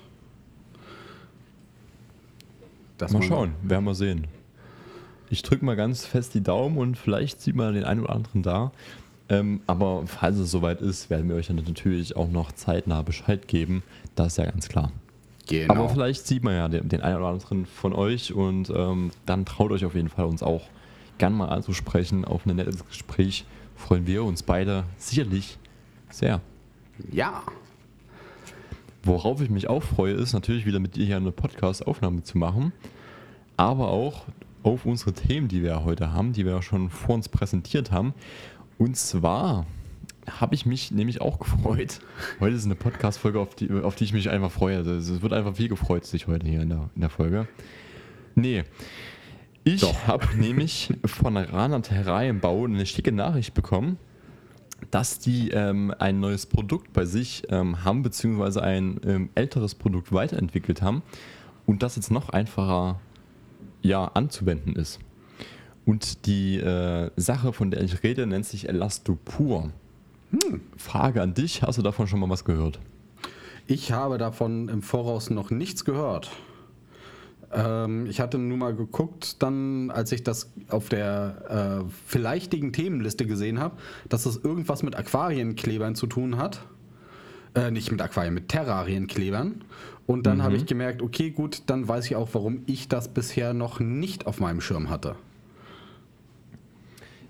Mal 3.12 3.24
schauen, 3.24 3.54
werden 3.64 3.86
wir 3.86 3.96
sehen. 3.96 4.28
Ich 5.30 5.44
drücke 5.44 5.64
mal 5.64 5.76
ganz 5.76 6.06
fest 6.06 6.34
die 6.34 6.42
Daumen 6.42 6.78
und 6.78 6.98
vielleicht 6.98 7.42
sieht 7.42 7.56
man 7.56 7.74
den 7.74 7.84
einen 7.84 8.02
oder 8.02 8.14
anderen 8.14 8.44
da. 8.44 8.72
Ähm, 9.30 9.62
aber 9.68 10.04
falls 10.08 10.38
es 10.38 10.50
soweit 10.50 10.82
ist, 10.82 11.10
werden 11.10 11.30
wir 11.30 11.36
euch 11.36 11.48
dann 11.48 11.58
natürlich 11.58 12.16
auch 12.16 12.30
noch 12.30 12.52
zeitnah 12.52 13.04
Bescheid 13.04 13.48
geben. 13.48 13.84
Das 14.16 14.28
ist 14.28 14.38
ja 14.38 14.46
ganz 14.46 14.70
klar. 14.70 14.92
Genau. 15.48 15.74
Aber 15.74 15.90
vielleicht 15.90 16.26
sieht 16.26 16.44
man 16.44 16.54
ja 16.56 16.68
den, 16.68 16.90
den 16.90 17.02
einen 17.02 17.18
oder 17.18 17.28
anderen 17.28 17.66
von 17.66 17.94
euch 17.94 18.34
und 18.34 18.72
ähm, 18.76 19.12
dann 19.26 19.46
traut 19.46 19.72
euch 19.72 19.86
auf 19.86 19.96
jeden 19.96 20.10
Fall 20.10 20.26
uns 20.26 20.42
auch 20.42 20.64
gern 21.20 21.34
mal 21.34 21.50
anzusprechen 21.50 22.26
auf 22.26 22.46
ein 22.46 22.56
nettes 22.56 22.86
Gespräch 22.88 23.46
freuen 23.80 24.06
wir 24.06 24.24
uns 24.24 24.44
beide 24.44 24.84
sicherlich 24.98 25.58
sehr. 26.10 26.42
Ja. 27.12 27.44
Worauf 29.10 29.42
ich 29.42 29.50
mich 29.50 29.68
auch 29.68 29.82
freue, 29.82 30.14
ist 30.14 30.34
natürlich 30.34 30.68
wieder 30.68 30.80
mit 30.80 30.96
dir 30.96 31.04
hier 31.04 31.18
eine 31.18 31.32
Podcast-Aufnahme 31.32 32.22
zu 32.22 32.38
machen, 32.38 32.74
aber 33.58 33.88
auch 33.88 34.26
auf 34.62 34.86
unsere 34.86 35.14
Themen, 35.14 35.48
die 35.48 35.64
wir 35.64 35.84
heute 35.84 36.14
haben, 36.14 36.32
die 36.32 36.46
wir 36.46 36.62
schon 36.62 36.92
vor 36.92 37.16
uns 37.16 37.28
präsentiert 37.28 37.92
haben. 37.92 38.14
Und 38.78 38.98
zwar 38.98 39.66
habe 40.30 40.54
ich 40.54 40.68
mich 40.68 40.92
nämlich 40.92 41.22
auch 41.22 41.40
gefreut. 41.40 42.02
Heute 42.40 42.56
ist 42.56 42.66
eine 42.66 42.76
Podcast-Folge, 42.76 43.40
auf 43.40 43.56
die, 43.56 43.72
auf 43.72 43.96
die 43.96 44.04
ich 44.04 44.14
mich 44.14 44.30
einfach 44.30 44.52
freue. 44.52 44.78
Also 44.78 44.92
es 44.92 45.24
wird 45.24 45.34
einfach 45.34 45.56
viel 45.56 45.70
gefreut 45.70 46.06
sich 46.06 46.28
heute 46.28 46.46
hier 46.46 46.62
in 46.62 46.70
der, 46.70 46.92
in 46.94 47.02
der 47.02 47.10
Folge. 47.10 47.48
Nee, 48.36 48.64
ich 49.64 49.84
habe 50.06 50.28
nämlich 50.38 50.94
von 51.04 51.36
Rana 51.36 51.80
Terrarienbau 51.80 52.66
eine 52.66 52.86
schicke 52.86 53.12
Nachricht 53.12 53.56
bekommen, 53.56 53.98
dass 54.92 55.20
die 55.20 55.52
ähm, 55.52 55.94
ein 56.00 56.20
neues 56.20 56.46
Produkt 56.46 56.94
bei 56.94 57.06
sich 57.06 57.44
ähm, 57.50 57.84
haben, 57.84 58.04
beziehungsweise 58.04 58.64
ein 58.64 59.00
ähm, 59.06 59.30
älteres 59.36 59.76
Produkt 59.76 60.12
weiterentwickelt 60.12 60.82
haben 60.82 61.04
und 61.66 61.84
das 61.84 61.96
jetzt 61.96 62.12
noch 62.12 62.30
einfacher 62.30 63.00
ja, 63.82 64.06
anzuwenden 64.06 64.76
ist. 64.76 65.00
Und 65.86 66.26
die 66.26 66.58
äh, 66.58 67.10
Sache, 67.16 67.54
von 67.54 67.72
der 67.72 67.82
ich 67.82 68.04
rede, 68.04 68.28
nennt 68.28 68.46
sich 68.46 68.70
Elastopur. 68.70 69.72
Hm. 70.32 70.62
Frage 70.78 71.22
an 71.22 71.34
dich, 71.34 71.64
hast 71.64 71.78
du 71.78 71.82
davon 71.82 72.08
schon 72.08 72.20
mal 72.20 72.30
was 72.30 72.46
gehört? 72.46 72.80
Ich 73.66 73.92
habe 73.92 74.18
davon 74.18 74.70
im 74.70 74.82
Voraus 74.82 75.30
noch 75.30 75.52
nichts 75.52 75.86
gehört. 75.86 76.32
Ähm, 77.52 78.06
ich 78.06 78.20
hatte 78.20 78.38
nur 78.38 78.58
mal 78.58 78.76
geguckt, 78.76 79.42
dann, 79.42 79.92
als 79.92 80.12
ich 80.12 80.24
das 80.24 80.52
auf 80.70 80.90
der 80.90 81.84
äh, 81.88 81.92
vielleichtigen 82.08 82.74
Themenliste 82.74 83.26
gesehen 83.26 83.60
habe, 83.60 83.78
dass 84.08 84.24
das 84.24 84.38
irgendwas 84.38 84.84
mit 84.84 84.96
Aquarienklebern 84.96 85.96
zu 85.96 86.08
tun 86.08 86.38
hat. 86.38 86.62
Äh, 87.56 87.72
nicht 87.72 87.92
mit 87.92 88.02
Aquarien, 88.02 88.34
mit 88.34 88.50
Terrarienklebern. 88.50 89.64
Und 90.06 90.26
dann 90.26 90.38
mhm. 90.38 90.44
habe 90.44 90.56
ich 90.56 90.66
gemerkt, 90.66 91.02
okay, 91.02 91.32
gut, 91.32 91.64
dann 91.68 91.88
weiß 91.88 92.06
ich 92.06 92.16
auch, 92.16 92.30
warum 92.34 92.64
ich 92.66 92.88
das 92.88 93.08
bisher 93.08 93.54
noch 93.54 93.80
nicht 93.80 94.28
auf 94.28 94.40
meinem 94.40 94.62
Schirm 94.62 94.90
hatte. 94.90 95.16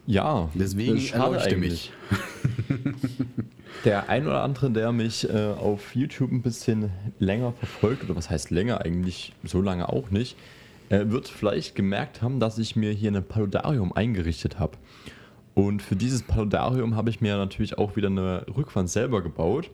Ja, 0.09 0.49
deswegen 0.55 0.97
erleuchte 1.13 1.55
mich. 1.55 1.91
Der 3.85 4.09
ein 4.09 4.25
oder 4.25 4.41
andere, 4.41 4.71
der 4.71 4.91
mich 4.91 5.29
äh, 5.29 5.53
auf 5.55 5.95
YouTube 5.95 6.31
ein 6.31 6.41
bisschen 6.41 6.89
länger 7.19 7.53
verfolgt, 7.53 8.05
oder 8.05 8.15
was 8.15 8.27
heißt 8.27 8.49
länger 8.49 8.81
eigentlich, 8.81 9.33
so 9.43 9.61
lange 9.61 9.87
auch 9.87 10.09
nicht, 10.09 10.35
äh, 10.89 11.05
wird 11.09 11.27
vielleicht 11.27 11.75
gemerkt 11.75 12.23
haben, 12.23 12.39
dass 12.39 12.57
ich 12.57 12.75
mir 12.75 12.91
hier 12.91 13.11
ein 13.11 13.23
Paludarium 13.23 13.93
eingerichtet 13.93 14.57
habe. 14.57 14.77
Und 15.53 15.83
für 15.83 15.95
dieses 15.95 16.23
Paludarium 16.23 16.95
habe 16.95 17.11
ich 17.11 17.21
mir 17.21 17.37
natürlich 17.37 17.77
auch 17.77 17.95
wieder 17.95 18.07
eine 18.07 18.47
Rückwand 18.57 18.89
selber 18.89 19.21
gebaut. 19.21 19.69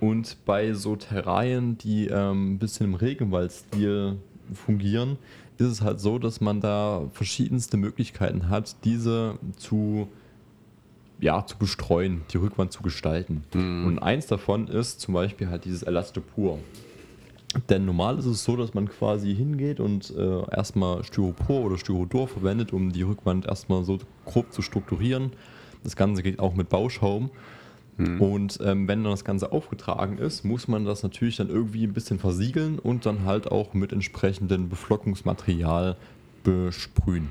Und 0.00 0.38
bei 0.46 0.72
so 0.72 0.96
Terrarien, 0.96 1.76
die 1.76 2.06
ähm, 2.06 2.54
ein 2.54 2.58
bisschen 2.58 2.86
im 2.86 2.94
Regenwaldstil 2.94 4.16
fungieren, 4.54 5.18
ist 5.58 5.66
es 5.66 5.82
halt 5.82 6.00
so, 6.00 6.18
dass 6.18 6.40
man 6.40 6.60
da 6.60 7.02
verschiedenste 7.12 7.76
Möglichkeiten 7.76 8.48
hat, 8.48 8.76
diese 8.84 9.38
zu 9.56 10.08
ja, 11.20 11.44
zu 11.44 11.58
bestreuen, 11.58 12.22
die 12.32 12.36
Rückwand 12.36 12.72
zu 12.72 12.82
gestalten. 12.82 13.42
Mhm. 13.52 13.86
Und 13.86 13.98
eins 13.98 14.26
davon 14.26 14.68
ist 14.68 15.00
zum 15.00 15.14
Beispiel 15.14 15.48
halt 15.48 15.64
dieses 15.64 15.82
Elastopur. 15.82 16.58
Denn 17.68 17.86
normal 17.86 18.18
ist 18.18 18.26
es 18.26 18.44
so, 18.44 18.56
dass 18.56 18.74
man 18.74 18.88
quasi 18.88 19.34
hingeht 19.34 19.80
und 19.80 20.14
äh, 20.16 20.54
erstmal 20.54 21.02
Styropor 21.02 21.62
oder 21.62 21.78
Styrodor 21.78 22.28
verwendet, 22.28 22.72
um 22.72 22.92
die 22.92 23.02
Rückwand 23.02 23.46
erstmal 23.46 23.84
so 23.84 23.98
grob 24.26 24.52
zu 24.52 24.62
strukturieren. 24.62 25.32
Das 25.82 25.96
Ganze 25.96 26.22
geht 26.22 26.40
auch 26.40 26.54
mit 26.54 26.68
Bauschaum. 26.68 27.30
Mhm. 27.98 28.20
Und 28.20 28.58
ähm, 28.62 28.88
wenn 28.88 29.02
dann 29.02 29.12
das 29.12 29.24
Ganze 29.24 29.52
aufgetragen 29.52 30.18
ist, 30.18 30.44
muss 30.44 30.68
man 30.68 30.84
das 30.84 31.02
natürlich 31.02 31.36
dann 31.36 31.48
irgendwie 31.48 31.84
ein 31.84 31.92
bisschen 31.92 32.18
versiegeln 32.18 32.78
und 32.78 33.04
dann 33.04 33.24
halt 33.24 33.50
auch 33.50 33.74
mit 33.74 33.92
entsprechendem 33.92 34.68
Beflockungsmaterial 34.68 35.96
besprühen. 36.44 37.28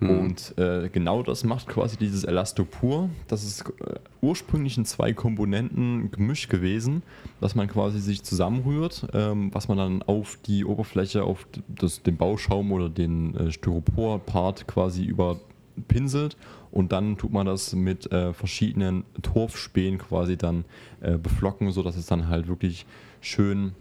Mhm. 0.00 0.10
Und 0.10 0.58
äh, 0.58 0.88
genau 0.90 1.22
das 1.22 1.44
macht 1.44 1.66
quasi 1.66 1.96
dieses 1.96 2.24
Elastopur. 2.24 3.10
Das 3.26 3.42
ist 3.42 3.64
äh, 3.80 3.94
ursprünglich 4.20 4.76
ein 4.76 4.84
zwei 4.84 5.12
Komponenten 5.12 6.10
Gemisch 6.10 6.48
gewesen, 6.48 7.02
dass 7.40 7.54
man 7.54 7.68
quasi 7.68 7.98
sich 7.98 8.22
zusammenrührt, 8.22 9.08
ähm, 9.12 9.52
was 9.52 9.68
man 9.68 9.78
dann 9.78 10.02
auf 10.02 10.38
die 10.46 10.64
Oberfläche, 10.64 11.24
auf 11.24 11.46
das, 11.68 12.02
den 12.02 12.16
Bauschaum 12.16 12.70
oder 12.70 12.88
den 12.88 13.34
äh, 13.36 13.50
Styropor-Part 13.50 14.68
quasi 14.68 15.04
überpinselt 15.04 16.36
und 16.74 16.90
dann 16.90 17.16
tut 17.16 17.32
man 17.32 17.46
das 17.46 17.72
mit 17.72 18.10
äh, 18.10 18.32
verschiedenen 18.32 19.04
Torfspänen 19.22 20.00
quasi 20.00 20.36
dann 20.36 20.64
äh, 21.00 21.16
beflocken, 21.16 21.70
sodass 21.70 21.96
es 21.96 22.06
dann 22.06 22.26
halt 22.26 22.48
wirklich 22.48 22.84
schön 23.20 23.74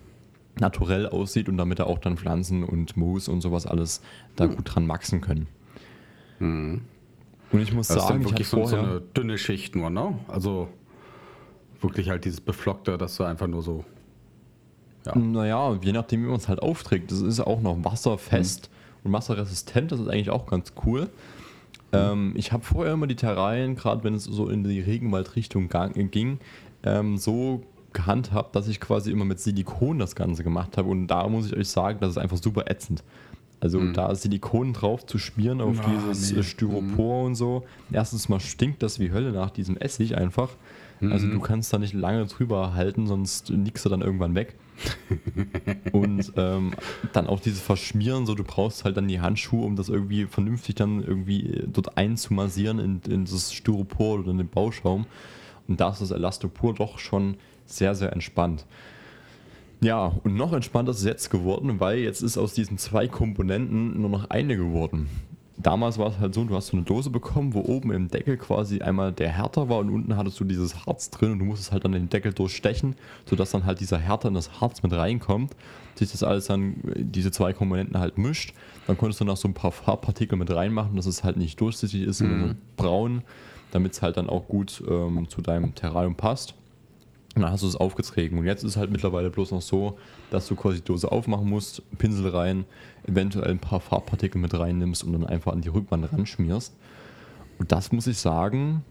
naturell 0.59 1.07
aussieht 1.07 1.49
und 1.49 1.57
damit 1.57 1.79
da 1.79 1.85
auch 1.85 1.97
dann 1.97 2.17
Pflanzen 2.17 2.63
und 2.63 2.95
Moos 2.95 3.27
und 3.27 3.41
sowas 3.41 3.65
alles 3.65 4.03
da 4.35 4.45
mhm. 4.45 4.57
gut 4.57 4.75
dran 4.75 4.87
wachsen 4.87 5.21
können. 5.21 5.47
Mhm. 6.37 6.81
Und 7.51 7.59
ich 7.59 7.73
muss 7.73 7.87
das 7.87 7.97
sagen, 7.97 8.21
ist 8.21 8.25
dann 8.25 8.31
wirklich 8.31 8.47
so, 8.47 8.63
so 8.67 8.77
eine 8.77 9.01
dünne 9.01 9.39
Schicht 9.39 9.75
nur, 9.75 9.89
ne? 9.89 10.19
Also 10.27 10.69
wirklich 11.81 12.11
halt 12.11 12.25
dieses 12.25 12.41
Beflockte, 12.41 12.99
dass 12.99 13.17
du 13.17 13.23
einfach 13.23 13.47
nur 13.47 13.63
so. 13.63 13.83
Ja. 15.07 15.17
Naja, 15.17 15.79
je 15.81 15.93
nachdem, 15.93 16.23
wie 16.23 16.27
man 16.27 16.37
es 16.37 16.47
halt 16.47 16.61
aufträgt. 16.61 17.11
Das 17.11 17.21
ist 17.21 17.39
auch 17.39 17.61
noch 17.61 17.83
wasserfest 17.83 18.69
mhm. 18.69 19.07
und 19.07 19.13
wasserresistent. 19.13 19.91
Das 19.91 19.99
ist 19.99 20.09
eigentlich 20.09 20.29
auch 20.29 20.45
ganz 20.45 20.73
cool. 20.85 21.09
Mhm. 21.93 21.99
Ähm, 21.99 22.33
ich 22.35 22.51
habe 22.51 22.63
vorher 22.63 22.93
immer 22.93 23.07
die 23.07 23.15
Terrarien, 23.15 23.75
gerade 23.75 24.03
wenn 24.03 24.15
es 24.15 24.25
so 24.25 24.49
in 24.49 24.63
die 24.63 24.81
Regenwaldrichtung 24.81 25.69
ging, 26.11 26.39
ähm, 26.83 27.17
so 27.17 27.63
gehandhabt, 27.93 28.55
dass 28.55 28.67
ich 28.67 28.79
quasi 28.79 29.11
immer 29.11 29.25
mit 29.25 29.39
Silikon 29.39 29.99
das 29.99 30.15
Ganze 30.15 30.43
gemacht 30.43 30.77
habe. 30.77 30.89
Und 30.89 31.07
da 31.07 31.27
muss 31.27 31.45
ich 31.45 31.55
euch 31.55 31.69
sagen, 31.69 31.99
das 32.01 32.11
ist 32.11 32.17
einfach 32.17 32.37
super 32.37 32.69
ätzend. 32.69 33.03
Also 33.59 33.79
mhm. 33.79 33.93
da 33.93 34.13
Silikon 34.13 34.73
drauf 34.73 35.05
zu 35.05 35.17
schmieren 35.17 35.61
auf 35.61 35.77
Na, 35.77 35.89
dieses 35.89 36.33
nee. 36.33 36.39
Äh, 36.39 36.43
Styropor 36.43 37.21
mhm. 37.21 37.25
und 37.27 37.35
so. 37.35 37.63
Erstens 37.91 38.27
mal 38.27 38.41
stinkt 38.41 38.83
das 38.83 38.99
wie 38.99 39.11
Hölle 39.11 39.31
nach 39.31 39.51
diesem 39.51 39.77
Essig 39.77 40.17
einfach. 40.17 40.49
Mhm. 40.99 41.11
Also 41.11 41.27
du 41.29 41.39
kannst 41.39 41.71
da 41.71 41.77
nicht 41.77 41.93
lange 41.93 42.25
drüber 42.25 42.73
halten, 42.73 43.07
sonst 43.07 43.49
liegst 43.49 43.85
du 43.85 43.89
dann 43.89 44.01
irgendwann 44.01 44.35
weg. 44.35 44.55
und 45.91 46.33
ähm, 46.35 46.73
dann 47.13 47.27
auch 47.27 47.39
dieses 47.39 47.61
Verschmieren, 47.61 48.25
so 48.25 48.35
du 48.35 48.43
brauchst 48.43 48.83
halt 48.85 48.97
dann 48.97 49.07
die 49.07 49.21
Handschuhe, 49.21 49.65
um 49.65 49.75
das 49.75 49.89
irgendwie 49.89 50.25
vernünftig 50.25 50.75
dann 50.75 51.03
irgendwie 51.03 51.63
dort 51.67 51.97
einzumassieren 51.97 52.79
in, 52.79 53.01
in 53.09 53.25
das 53.25 53.53
Styropor 53.53 54.19
oder 54.19 54.31
in 54.31 54.37
den 54.37 54.49
Bauschaum. 54.49 55.05
Und 55.67 55.79
da 55.79 55.89
ist 55.89 56.01
das 56.01 56.11
Elastopur 56.11 56.73
doch 56.73 56.99
schon 56.99 57.37
sehr, 57.65 57.95
sehr 57.95 58.11
entspannt. 58.13 58.65
Ja, 59.81 60.13
und 60.23 60.35
noch 60.35 60.53
entspannter 60.53 60.91
ist 60.91 60.99
es 60.99 61.05
jetzt 61.05 61.29
geworden, 61.29 61.79
weil 61.79 61.99
jetzt 61.99 62.21
ist 62.21 62.37
aus 62.37 62.53
diesen 62.53 62.77
zwei 62.77 63.07
Komponenten 63.07 63.99
nur 63.99 64.09
noch 64.09 64.29
eine 64.29 64.55
geworden. 64.55 65.09
Damals 65.57 65.99
war 65.99 66.07
es 66.07 66.17
halt 66.19 66.33
so, 66.33 66.43
du 66.43 66.55
hast 66.55 66.67
so 66.67 66.77
eine 66.77 66.85
Dose 66.85 67.11
bekommen, 67.11 67.53
wo 67.53 67.61
oben 67.61 67.91
im 67.91 68.07
Deckel 68.07 68.37
quasi 68.37 68.81
einmal 68.81 69.11
der 69.11 69.29
Härter 69.29 69.69
war 69.69 69.77
und 69.79 69.89
unten 69.91 70.17
hattest 70.17 70.39
du 70.39 70.45
dieses 70.45 70.85
Harz 70.85 71.11
drin 71.11 71.33
und 71.33 71.39
du 71.39 71.45
musstest 71.45 71.71
halt 71.71 71.85
dann 71.85 71.91
den 71.91 72.09
Deckel 72.09 72.33
durchstechen, 72.33 72.95
sodass 73.25 73.51
dann 73.51 73.65
halt 73.65 73.79
dieser 73.79 73.99
Härter 73.99 74.29
in 74.29 74.33
das 74.33 74.59
Harz 74.59 74.81
mit 74.81 74.93
reinkommt, 74.93 75.55
sich 75.93 76.11
das 76.11 76.23
alles 76.23 76.45
dann, 76.45 76.75
diese 76.95 77.29
zwei 77.29 77.53
Komponenten 77.53 77.99
halt 77.99 78.17
mischt. 78.17 78.53
Dann 78.87 78.97
konntest 78.97 79.21
du 79.21 79.25
noch 79.25 79.37
so 79.37 79.47
ein 79.47 79.53
paar 79.53 79.71
Farbpartikel 79.71 80.37
mit 80.37 80.49
reinmachen, 80.49 80.95
dass 80.95 81.05
es 81.05 81.23
halt 81.23 81.37
nicht 81.37 81.61
durchsichtig 81.61 82.01
ist, 82.01 82.17
sondern 82.17 82.49
so 82.49 82.55
braun, 82.75 83.21
damit 83.71 83.93
es 83.93 84.01
halt 84.01 84.17
dann 84.17 84.29
auch 84.29 84.47
gut 84.47 84.83
ähm, 84.89 85.29
zu 85.29 85.41
deinem 85.41 85.75
Terrarium 85.75 86.15
passt. 86.15 86.55
Und 87.35 87.41
dann 87.41 87.51
hast 87.51 87.63
du 87.63 87.67
es 87.67 87.75
aufgetragen. 87.75 88.37
Und 88.37 88.45
jetzt 88.45 88.63
ist 88.63 88.71
es 88.71 88.77
halt 88.77 88.91
mittlerweile 88.91 89.29
bloß 89.31 89.51
noch 89.51 89.61
so, 89.61 89.97
dass 90.29 90.47
du 90.47 90.55
quasi 90.55 90.77
die 90.77 90.83
Dose 90.83 91.11
aufmachen 91.11 91.49
musst, 91.49 91.81
Pinsel 91.97 92.29
rein, 92.29 92.65
eventuell 93.07 93.49
ein 93.49 93.59
paar 93.59 93.79
Farbpartikel 93.79 94.39
mit 94.39 94.57
reinnimmst 94.57 95.03
und 95.03 95.13
dann 95.13 95.25
einfach 95.25 95.51
an 95.53 95.61
die 95.61 95.69
Rückwand 95.69 96.11
ranschmierst. 96.13 96.75
Und 97.57 97.71
das 97.71 97.91
muss 97.91 98.05
ich 98.07 98.19
sagen, 98.19 98.83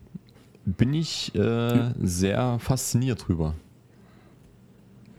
bin 0.64 0.92
ich 0.94 1.34
äh, 1.34 1.92
sehr 2.00 2.58
fasziniert 2.58 3.28
drüber. 3.28 3.54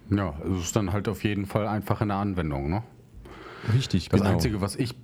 Ja, 0.10 0.34
es 0.52 0.66
ist 0.66 0.76
dann 0.76 0.92
halt 0.92 1.08
auf 1.08 1.24
jeden 1.24 1.46
Fall 1.46 1.68
einfach 1.68 2.02
in 2.02 2.10
der 2.10 2.18
Anwendung, 2.18 2.70
ne? 2.70 2.84
Richtig, 3.74 4.10
Das 4.10 4.22
Einzige, 4.22 4.60
was 4.60 4.76
ich, 4.76 4.96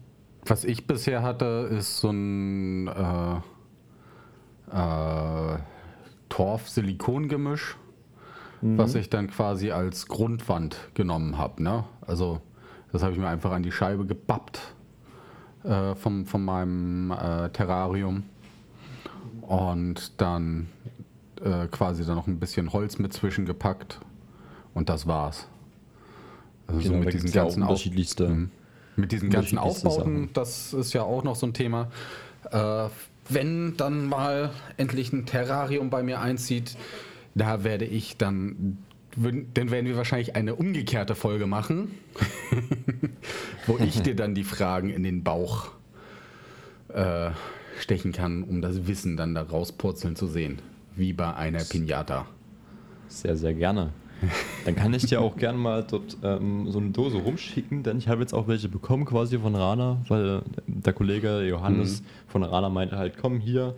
was 0.45 0.65
ich 0.65 0.85
bisher 0.85 1.23
hatte, 1.23 1.69
ist 1.71 1.99
so 1.99 2.09
ein 2.09 2.88
äh, 2.88 3.35
äh, 4.71 5.57
Torf-Silikon-Gemisch, 6.27 7.77
was 8.61 8.95
ich 8.95 9.09
dann 9.09 9.29
quasi 9.29 9.71
als 9.71 10.07
Grundwand 10.07 10.77
genommen 10.93 11.37
habe. 11.37 11.63
Ne? 11.63 11.85
Also 12.05 12.41
das 12.91 13.01
habe 13.03 13.13
ich 13.13 13.19
mir 13.19 13.27
einfach 13.29 13.51
an 13.51 13.63
die 13.63 13.71
Scheibe 13.71 14.05
gebappt 14.05 14.59
äh, 15.63 15.95
vom, 15.95 16.25
von 16.25 16.43
meinem 16.43 17.11
äh, 17.11 17.49
Terrarium 17.49 18.23
und 19.41 20.19
dann 20.21 20.67
äh, 21.43 21.67
quasi 21.67 22.05
dann 22.05 22.15
noch 22.15 22.27
ein 22.27 22.39
bisschen 22.39 22.73
Holz 22.73 22.99
mit 22.99 23.13
zwischengepackt 23.13 23.99
und 24.73 24.89
das 24.89 25.07
war's. 25.07 25.47
Also 26.67 26.81
Genau, 26.81 27.03
da 27.03 27.09
gibt's 27.11 27.33
ja 27.33 27.43
auch 27.43 27.47
Auf- 27.47 27.57
unterschiedlichste- 27.57 28.27
Mhm. 28.27 28.51
mit 28.95 29.11
diesen 29.13 29.29
ganzen 29.29 29.57
Aufbauten, 29.57 30.29
das 30.33 30.73
ist 30.73 30.93
ja 30.93 31.03
auch 31.03 31.23
noch 31.23 31.35
so 31.35 31.47
ein 31.47 31.53
Thema. 31.53 31.87
Äh, 32.51 32.87
wenn 33.29 33.77
dann 33.77 34.07
mal 34.07 34.49
endlich 34.77 35.13
ein 35.13 35.25
Terrarium 35.25 35.89
bei 35.89 36.03
mir 36.03 36.19
einzieht, 36.19 36.75
da 37.36 37.63
werde 37.63 37.86
ich 37.86 38.17
dann, 38.17 38.77
dann 39.15 39.71
werden 39.71 39.86
wir 39.86 39.98
wahrscheinlich 39.98 40.36
eine 40.36 40.55
umgekehrte 40.55 41.15
Folge 41.15 41.48
machen, 41.48 41.91
wo 43.67 43.77
ich 43.77 44.01
dir 44.01 44.15
dann 44.15 44.36
die 44.36 44.43
Fragen 44.43 44.89
in 44.89 45.03
den 45.03 45.24
Bauch 45.24 45.71
äh, 46.89 47.31
stechen 47.79 48.12
kann, 48.12 48.43
um 48.43 48.62
das 48.62 48.88
Wissen 48.88 49.17
dann 49.17 49.36
da 49.36 49.43
rauspurzeln 49.43 50.15
zu 50.15 50.27
sehen, 50.27 50.59
wie 50.95 51.13
bei 51.13 51.33
einer 51.33 51.63
Pinata. 51.63 52.25
Sehr, 53.07 53.36
sehr 53.38 53.53
gerne. 53.53 53.91
Dann 54.65 54.75
kann 54.75 54.93
ich 54.93 55.05
dir 55.05 55.21
auch 55.21 55.38
gerne 55.38 55.57
mal 55.57 55.83
dort 55.83 56.17
ähm, 56.24 56.69
so 56.69 56.79
eine 56.79 56.89
Dose 56.89 57.17
rumschicken, 57.17 57.83
denn 57.83 57.98
ich 57.98 58.07
habe 58.07 58.21
jetzt 58.21 58.33
auch 58.33 58.48
welche 58.48 58.67
bekommen 58.67 59.05
quasi 59.05 59.39
von 59.39 59.55
Rana, 59.55 60.01
weil 60.07 60.41
der 60.67 60.93
Kollege 60.93 61.41
Johannes 61.48 62.03
von 62.27 62.43
Rana 62.43 62.69
meinte 62.69 62.98
halt, 62.98 63.17
komm 63.17 63.39
hier, 63.39 63.75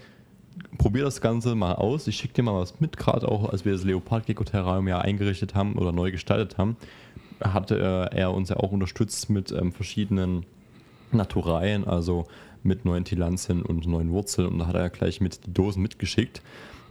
probier 0.77 1.03
das 1.03 1.21
Ganze 1.21 1.55
mal 1.55 1.75
aus. 1.75 2.07
Ich 2.07 2.17
schicke 2.17 2.33
dir 2.33 2.43
mal 2.43 2.59
was 2.59 2.79
mit, 2.79 2.97
gerade 2.97 3.27
auch 3.27 3.49
als 3.49 3.65
wir 3.65 3.73
das 3.73 3.83
Leopard 3.83 4.25
Terrarium 4.25 4.87
ja 4.87 4.99
eingerichtet 4.99 5.55
haben 5.55 5.75
oder 5.75 5.91
neu 5.91 6.11
gestaltet 6.11 6.57
haben, 6.57 6.77
hatte 7.41 8.09
äh, 8.13 8.17
er 8.17 8.33
uns 8.33 8.49
ja 8.49 8.57
auch 8.57 8.71
unterstützt 8.71 9.29
mit 9.29 9.51
ähm, 9.51 9.71
verschiedenen 9.71 10.45
Naturalien, 11.11 11.85
also 11.87 12.27
mit 12.63 12.85
neuen 12.85 13.05
Tillandien 13.05 13.63
und 13.63 13.87
neuen 13.87 14.11
Wurzeln 14.11 14.47
und 14.47 14.59
da 14.59 14.67
hat 14.67 14.75
er 14.75 14.89
gleich 14.89 15.19
mit 15.19 15.45
die 15.45 15.53
Dosen 15.53 15.81
mitgeschickt. 15.81 16.41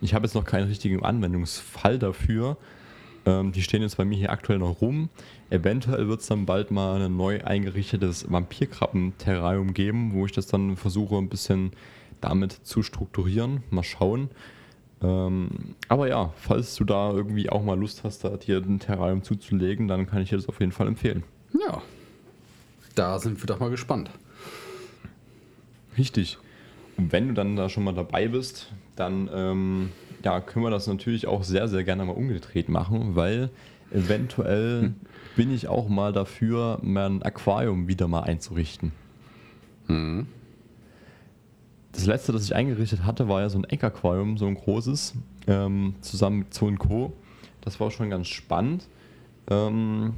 Ich 0.03 0.15
habe 0.15 0.25
jetzt 0.27 0.35
noch 0.35 0.45
keinen 0.45 0.69
richtigen 0.69 1.03
Anwendungsfall 1.03 1.99
dafür. 1.99 2.57
Ähm, 3.27 3.53
die 3.53 3.63
stehen 3.63 3.83
jetzt 3.83 3.97
bei 3.97 4.05
mir 4.05 4.17
hier 4.17 4.33
aktuell 4.33 4.59
noch 4.59 4.81
rum. 4.81 5.11
Eventuell 5.51 6.09
wird 6.09 6.21
es 6.21 6.27
dann 6.27 6.47
bald 6.47 6.71
mal 6.71 7.03
ein 7.03 7.17
neu 7.17 7.45
eingerichtetes 7.45 8.31
Vampirkrabben-Terrarium 8.31 9.75
geben, 9.75 10.15
wo 10.15 10.25
ich 10.27 10.33
das 10.33 10.47
dann 10.47 10.77
versuche, 10.77 11.17
ein 11.17 11.29
bisschen 11.29 11.73
damit 12.21 12.53
zu 12.53 12.83
strukturieren. 12.83 13.63
Mal 13.71 13.83
schauen. 13.83 14.31
Ähm, 15.03 15.75
aber 15.89 16.09
ja, 16.09 16.33
falls 16.37 16.75
du 16.77 16.85
da 16.85 17.13
irgendwie 17.13 17.49
auch 17.49 17.63
mal 17.63 17.79
Lust 17.79 18.05
hast, 18.05 18.25
da 18.25 18.37
dir 18.37 18.59
ein 18.59 18.81
Terrarium 18.81 19.23
zuzulegen, 19.23 19.89
dann 19.89 20.07
kann 20.07 20.23
ich 20.23 20.31
dir 20.31 20.37
das 20.37 20.49
auf 20.49 20.61
jeden 20.61 20.73
Fall 20.73 20.89
empfehlen. 20.89 21.23
Ja, 21.59 21.83
da 22.95 23.19
sind 23.19 23.41
wir 23.43 23.47
doch 23.47 23.61
mal 23.61 23.71
gespannt. 23.71 24.11
Richtig. 25.97 26.39
Und 26.97 27.13
wenn 27.13 27.29
du 27.29 27.35
dann 27.35 27.57
da 27.57 27.69
schon 27.69 27.85
mal 27.85 27.95
dabei 27.95 28.29
bist, 28.29 28.73
dann 28.97 29.31
ähm, 29.33 29.91
ja, 30.23 30.41
können 30.41 30.65
wir 30.65 30.71
das 30.71 30.87
natürlich 30.87 31.27
auch 31.27 31.45
sehr, 31.45 31.69
sehr 31.69 31.85
gerne 31.85 32.05
mal 32.05 32.13
umgedreht 32.13 32.69
machen, 32.69 33.17
weil 33.17 33.51
eventuell 33.91 34.95
bin 35.37 35.53
ich 35.53 35.69
auch 35.69 35.89
mal 35.89 36.13
dafür, 36.13 36.79
mein 36.83 37.23
Aquarium 37.23 37.89
wieder 37.89 38.07
mal 38.07 38.23
einzurichten. 38.23 38.93
Das 41.93 42.07
letzte, 42.07 42.33
das 42.33 42.45
ich 42.45 42.55
eingerichtet 42.55 43.05
hatte, 43.05 43.29
war 43.29 43.41
ja 43.41 43.49
so 43.49 43.59
ein 43.59 43.65
Eckaquarium, 43.65 44.39
so 44.39 44.47
ein 44.47 44.55
großes, 44.55 45.15
ähm, 45.47 45.95
zusammen 46.01 46.41
mit 46.41 46.55
Zoo 46.55 46.75
Co. 46.77 47.13
Das 47.61 47.81
war 47.81 47.91
schon 47.91 48.11
ganz 48.11 48.29
spannend. 48.29 48.87
Ähm, 49.49 50.15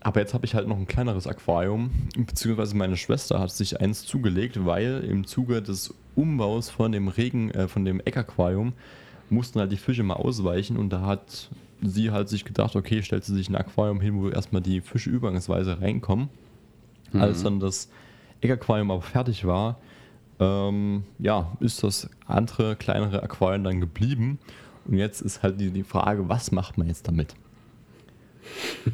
aber 0.00 0.20
jetzt 0.20 0.32
habe 0.32 0.46
ich 0.46 0.54
halt 0.54 0.68
noch 0.68 0.76
ein 0.76 0.86
kleineres 0.86 1.26
Aquarium, 1.26 1.90
beziehungsweise 2.16 2.76
meine 2.76 2.96
Schwester 2.96 3.40
hat 3.40 3.50
sich 3.50 3.80
eins 3.80 4.04
zugelegt, 4.04 4.64
weil 4.64 5.04
im 5.04 5.26
Zuge 5.26 5.60
des 5.60 5.92
Umbaus 6.14 6.70
von 6.70 6.92
dem 6.92 7.08
Regen, 7.08 7.50
äh, 7.50 7.66
von 7.66 7.84
dem 7.84 8.00
Eckaquarium 8.00 8.72
mussten 9.28 9.58
halt 9.58 9.72
die 9.72 9.76
Fische 9.76 10.04
mal 10.04 10.14
ausweichen 10.14 10.76
und 10.76 10.90
da 10.90 11.02
hat 11.02 11.50
sie 11.82 12.10
halt 12.10 12.28
sich 12.28 12.44
gedacht, 12.44 12.76
okay, 12.76 13.02
stellt 13.02 13.24
sie 13.24 13.34
sich 13.34 13.48
ein 13.48 13.56
Aquarium 13.56 14.00
hin, 14.00 14.20
wo 14.20 14.28
erstmal 14.28 14.62
die 14.62 14.80
Fische 14.80 15.10
übergangsweise 15.10 15.80
reinkommen. 15.80 16.28
Als 17.12 17.42
dann 17.42 17.58
das 17.60 17.88
Eckaquarium 18.40 18.90
aber 18.90 19.02
fertig 19.02 19.46
war, 19.46 19.78
ähm, 20.40 21.04
ja, 21.18 21.52
ist 21.60 21.82
das 21.82 22.08
andere, 22.26 22.76
kleinere 22.76 23.22
Aquarium 23.22 23.64
dann 23.64 23.80
geblieben. 23.80 24.38
Und 24.86 24.96
jetzt 24.96 25.20
ist 25.20 25.42
halt 25.42 25.60
die, 25.60 25.70
die 25.70 25.82
Frage, 25.82 26.28
was 26.28 26.52
macht 26.52 26.78
man 26.78 26.88
jetzt 26.88 27.08
damit? 27.08 27.34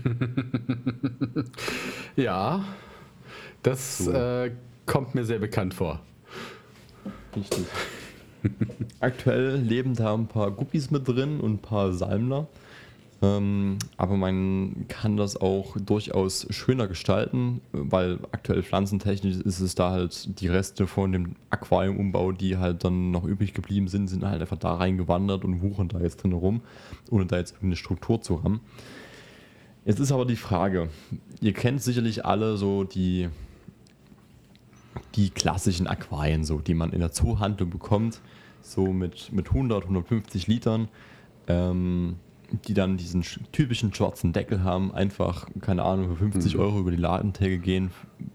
Ja, 2.16 2.64
das 3.62 4.06
äh, 4.06 4.52
kommt 4.86 5.14
mir 5.14 5.24
sehr 5.24 5.40
bekannt 5.40 5.74
vor. 5.74 6.00
Richtig. 7.34 7.66
Aktuell 9.00 9.56
leben 9.56 9.94
da 9.94 10.14
ein 10.14 10.28
paar 10.28 10.50
Guppies 10.52 10.90
mit 10.90 11.08
drin 11.08 11.40
und 11.40 11.54
ein 11.54 11.58
paar 11.58 11.92
Salmler. 11.92 12.46
Ähm, 13.24 13.78
aber 13.96 14.16
man 14.16 14.86
kann 14.88 15.16
das 15.16 15.40
auch 15.40 15.76
durchaus 15.78 16.46
schöner 16.50 16.88
gestalten, 16.88 17.60
weil 17.72 18.18
aktuell 18.32 18.62
pflanzentechnisch 18.62 19.36
ist 19.36 19.60
es 19.60 19.74
da 19.74 19.90
halt 19.90 20.40
die 20.40 20.48
Reste 20.48 20.86
von 20.86 21.12
dem 21.12 21.36
Aquariumumbau, 21.50 22.32
die 22.32 22.58
halt 22.58 22.84
dann 22.84 23.10
noch 23.10 23.24
übrig 23.24 23.54
geblieben 23.54 23.88
sind, 23.88 24.08
sind 24.08 24.24
halt 24.24 24.40
einfach 24.40 24.58
da 24.58 24.74
reingewandert 24.74 25.44
und 25.44 25.62
wuchern 25.62 25.88
da 25.88 26.00
jetzt 26.00 26.22
drin 26.22 26.32
rum, 26.32 26.60
ohne 27.10 27.26
da 27.26 27.38
jetzt 27.38 27.56
eine 27.62 27.76
Struktur 27.76 28.20
zu 28.20 28.42
haben. 28.42 28.60
Jetzt 29.84 30.00
ist 30.00 30.12
aber 30.12 30.26
die 30.26 30.36
Frage, 30.36 30.88
ihr 31.40 31.52
kennt 31.52 31.82
sicherlich 31.82 32.24
alle 32.24 32.56
so 32.56 32.84
die 32.84 33.28
die 35.16 35.30
klassischen 35.30 35.86
Aquarien, 35.86 36.44
so, 36.44 36.58
die 36.58 36.74
man 36.74 36.92
in 36.92 37.00
der 37.00 37.12
Zoohandlung 37.12 37.70
bekommt, 37.70 38.20
so 38.62 38.92
mit, 38.92 39.32
mit 39.32 39.48
100, 39.48 39.84
150 39.84 40.46
Litern, 40.46 40.88
ähm, 41.48 42.16
die 42.66 42.74
dann 42.74 42.96
diesen 42.96 43.22
sch- 43.22 43.40
typischen 43.52 43.92
schwarzen 43.94 44.32
Deckel 44.32 44.62
haben, 44.64 44.92
einfach, 44.94 45.46
keine 45.60 45.82
Ahnung, 45.82 46.08
für 46.10 46.16
50 46.16 46.56
Euro 46.56 46.78
über 46.80 46.90
die 46.90 46.96
Ladentheke 46.96 47.58
gehen 47.58 47.90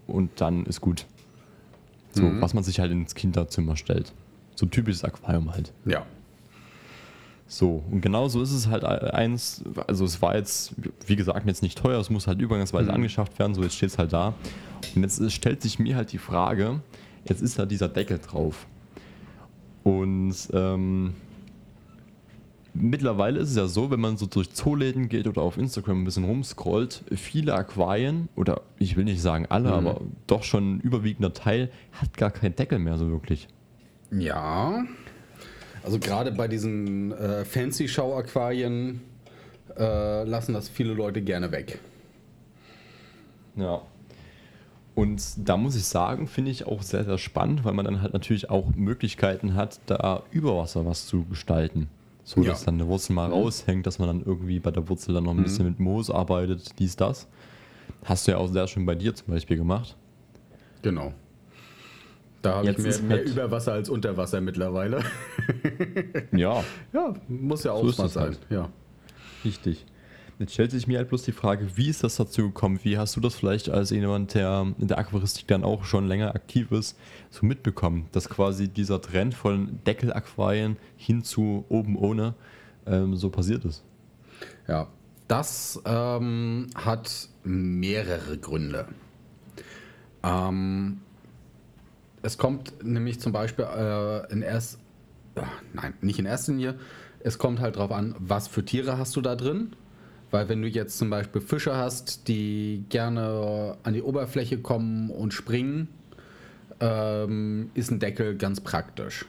und 0.07 0.29
dann 0.41 0.65
ist 0.65 0.81
gut. 0.81 1.05
So, 2.11 2.23
was 2.41 2.53
man 2.53 2.63
sich 2.63 2.79
halt 2.79 2.91
ins 2.91 3.13
Kinderzimmer 3.15 3.75
stellt. 3.77 4.13
So 4.55 4.65
ein 4.65 4.71
typisches 4.71 5.03
Aquarium 5.03 5.51
halt. 5.53 5.71
Ja. 5.85 6.05
So, 7.47 7.83
und 7.89 8.01
genau 8.01 8.27
so 8.27 8.41
ist 8.41 8.51
es 8.51 8.67
halt 8.67 8.83
eins, 8.83 9.63
also 9.87 10.05
es 10.05 10.21
war 10.21 10.35
jetzt, 10.35 10.73
wie 11.07 11.15
gesagt, 11.15 11.47
jetzt 11.47 11.63
nicht 11.63 11.77
teuer, 11.77 11.99
es 11.99 12.09
muss 12.09 12.27
halt 12.27 12.39
übergangsweise 12.41 12.93
angeschafft 12.93 13.39
werden, 13.39 13.55
so 13.55 13.63
jetzt 13.63 13.75
steht 13.75 13.89
es 13.89 13.97
halt 13.97 14.13
da. 14.13 14.33
Und 14.95 15.01
jetzt 15.01 15.31
stellt 15.31 15.61
sich 15.61 15.79
mir 15.79 15.95
halt 15.95 16.11
die 16.11 16.17
Frage, 16.19 16.81
jetzt 17.25 17.41
ist 17.41 17.57
da 17.57 17.65
dieser 17.65 17.87
Deckel 17.89 18.19
drauf. 18.19 18.67
Und 19.83 20.35
ähm, 20.53 21.13
mittlerweile 22.81 23.39
ist 23.39 23.51
es 23.51 23.55
ja 23.55 23.67
so, 23.67 23.91
wenn 23.91 23.99
man 23.99 24.17
so 24.17 24.25
durch 24.25 24.51
Zooläden 24.51 25.09
geht 25.09 25.27
oder 25.27 25.41
auf 25.41 25.57
Instagram 25.57 26.01
ein 26.01 26.05
bisschen 26.05 26.25
rumscrollt, 26.25 27.03
viele 27.15 27.53
Aquarien, 27.53 28.29
oder 28.35 28.61
ich 28.77 28.95
will 28.95 29.03
nicht 29.03 29.21
sagen 29.21 29.45
alle, 29.49 29.71
aber 29.71 30.01
doch 30.27 30.43
schon 30.43 30.75
ein 30.75 30.79
überwiegender 30.81 31.33
Teil, 31.33 31.69
hat 31.91 32.17
gar 32.17 32.31
keinen 32.31 32.55
Deckel 32.55 32.79
mehr 32.79 32.97
so 32.97 33.09
wirklich. 33.09 33.47
Ja. 34.11 34.83
Also 35.83 35.99
gerade 35.99 36.31
bei 36.31 36.47
diesen 36.47 37.11
äh, 37.11 37.45
Fancy-Show-Aquarien 37.45 39.01
äh, 39.77 40.23
lassen 40.23 40.53
das 40.53 40.69
viele 40.69 40.93
Leute 40.93 41.21
gerne 41.21 41.51
weg. 41.51 41.79
Ja. 43.55 43.81
Und 44.95 45.21
da 45.47 45.55
muss 45.55 45.75
ich 45.75 45.85
sagen, 45.85 46.27
finde 46.27 46.51
ich 46.51 46.67
auch 46.67 46.81
sehr, 46.81 47.05
sehr 47.05 47.17
spannend, 47.17 47.63
weil 47.63 47.73
man 47.73 47.85
dann 47.85 48.01
halt 48.01 48.13
natürlich 48.13 48.49
auch 48.49 48.75
Möglichkeiten 48.75 49.55
hat, 49.55 49.79
da 49.85 50.23
über 50.31 50.57
Wasser 50.57 50.85
was 50.85 51.07
zu 51.07 51.23
gestalten. 51.23 51.87
So, 52.29 52.41
Ja. 52.43 52.49
dass 52.51 52.63
dann 52.63 52.75
eine 52.75 52.85
Wurzel 52.87 53.13
mal 53.13 53.27
raushängt, 53.31 53.87
dass 53.87 53.97
man 53.97 54.07
dann 54.07 54.21
irgendwie 54.23 54.59
bei 54.59 54.69
der 54.69 54.87
Wurzel 54.87 55.15
dann 55.15 55.23
noch 55.23 55.31
ein 55.31 55.41
bisschen 55.41 55.65
mit 55.65 55.79
Moos 55.79 56.11
arbeitet, 56.11 56.77
dies, 56.77 56.95
das. 56.95 57.27
Hast 58.05 58.27
du 58.27 58.31
ja 58.33 58.37
auch 58.37 58.45
sehr 58.47 58.67
schön 58.67 58.85
bei 58.85 58.93
dir 58.93 59.15
zum 59.15 59.33
Beispiel 59.33 59.57
gemacht. 59.57 59.97
Genau. 60.83 61.11
Da 62.43 62.57
habe 62.57 62.69
ich 62.69 62.77
mehr, 62.77 63.01
mehr 63.01 63.17
halt- 63.17 63.29
über 63.29 63.49
Wasser 63.49 63.73
als 63.73 63.89
unter 63.89 64.15
Wasser 64.15 64.41
mittlerweile. 64.41 65.01
Ja, 66.31 66.63
ja, 66.93 67.13
muss 67.27 67.63
ja 67.63 67.71
auch 67.71 67.83
So 67.89 68.05
sein. 68.05 68.23
halt. 68.25 68.39
Ja. 68.51 68.69
Richtig. 69.43 69.83
Jetzt 70.39 70.54
stellt 70.54 70.71
sich 70.71 70.88
mir 70.88 70.99
halt 70.99 71.10
bloß 71.10 71.23
die 71.23 71.34
Frage, 71.34 71.75
wie 71.75 71.89
ist 71.89 72.02
das 72.02 72.15
dazu 72.15 72.43
gekommen? 72.43 72.80
Wie 72.84 72.97
hast 72.97 73.13
du 73.17 73.19
das 73.19 73.36
vielleicht 73.36 73.67
als 73.67 73.89
jemand, 73.89 74.36
der 74.36 74.73
in 74.80 74.88
der 74.88 74.97
Aquaristik 74.97 75.47
dann 75.47 75.65
auch 75.65 75.84
schon 75.84 76.08
länger 76.08 76.34
aktiv 76.34 76.71
ist, 76.71 76.97
so 77.30 77.45
mitbekommen, 77.45 78.08
dass 78.13 78.30
quasi 78.30 78.69
dieser 78.69 79.02
Trend 79.02 79.34
von 79.34 79.80
Deckelaquarien 79.86 80.78
hin 80.95 81.25
zu 81.25 81.65
oben 81.67 81.97
ohne 81.97 82.36
ähm, 82.88 83.17
so 83.17 83.30
passiert 83.30 83.65
ist? 83.65 83.84
Ja, 84.65 84.88
das 85.28 85.82
ähm, 85.84 86.67
hat 86.73 87.28
mehrere 87.43 88.38
Gründe. 88.38 88.88
Ähm, 90.23 91.02
es 92.21 92.38
kommt 92.38 92.82
nämlich 92.82 93.19
zum 93.19 93.34
Beispiel 93.34 93.65
äh, 93.65 94.32
in 94.32 94.41
erst, 94.41 94.80
äh, 95.36 95.41
nein, 95.73 95.95
nicht 95.99 96.17
in 96.17 96.25
erster 96.25 96.54
Linie. 96.54 96.80
Es 97.19 97.38
kommt 97.38 97.60
halt 97.60 97.75
darauf 97.75 97.91
an, 97.91 98.15
was 98.19 98.47
für 98.47 98.63
Tiere 98.63 98.97
hast 98.97 99.17
du 99.17 99.21
da 99.21 99.36
drin. 99.36 99.75
Weil 100.31 100.49
wenn 100.49 100.61
du 100.61 100.67
jetzt 100.67 100.97
zum 100.97 101.09
Beispiel 101.09 101.41
Fische 101.41 101.75
hast, 101.75 102.27
die 102.27 102.83
gerne 102.89 103.77
an 103.83 103.93
die 103.93 104.03
Oberfläche 104.03 104.59
kommen 104.59 105.09
und 105.09 105.33
springen, 105.33 105.87
ähm, 106.79 107.71
ist 107.73 107.91
ein 107.91 107.99
Deckel 107.99 108.35
ganz 108.37 108.61
praktisch. 108.61 109.25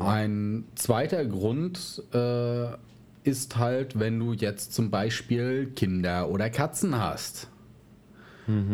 Ein 0.00 0.64
zweiter 0.76 1.24
Grund 1.24 2.02
äh, 2.14 2.66
ist 3.24 3.56
halt, 3.56 3.98
wenn 3.98 4.18
du 4.18 4.32
jetzt 4.32 4.74
zum 4.74 4.90
Beispiel 4.90 5.72
Kinder 5.74 6.28
oder 6.28 6.50
Katzen 6.50 6.96
hast. 6.98 7.48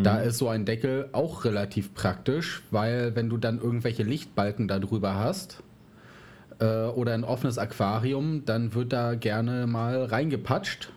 Da 0.02 0.18
ist 0.20 0.38
so 0.38 0.48
ein 0.48 0.64
Deckel 0.64 1.08
auch 1.12 1.44
relativ 1.44 1.94
praktisch, 1.94 2.62
weil 2.70 3.14
wenn 3.16 3.28
du 3.28 3.36
dann 3.36 3.60
irgendwelche 3.60 4.02
Lichtbalken 4.02 4.66
da 4.68 4.78
drüber 4.78 5.14
hast 5.16 5.62
äh, 6.58 6.86
oder 6.86 7.14
ein 7.14 7.24
offenes 7.24 7.58
Aquarium, 7.58 8.44
dann 8.44 8.74
wird 8.74 8.92
da 8.92 9.14
gerne 9.14 9.66
mal 9.66 10.04
reingepatscht. 10.04 10.90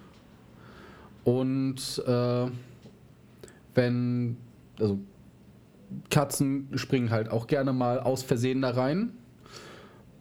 Und 1.24 2.04
äh, 2.06 2.46
wenn, 3.76 4.38
also 4.80 5.00
Katzen 6.10 6.70
springen 6.76 7.10
halt 7.10 7.30
auch 7.30 7.48
gerne 7.48 7.74
mal 7.74 8.00
aus 8.00 8.24
Versehen 8.24 8.62
da 8.62 8.72
rein 8.72 9.12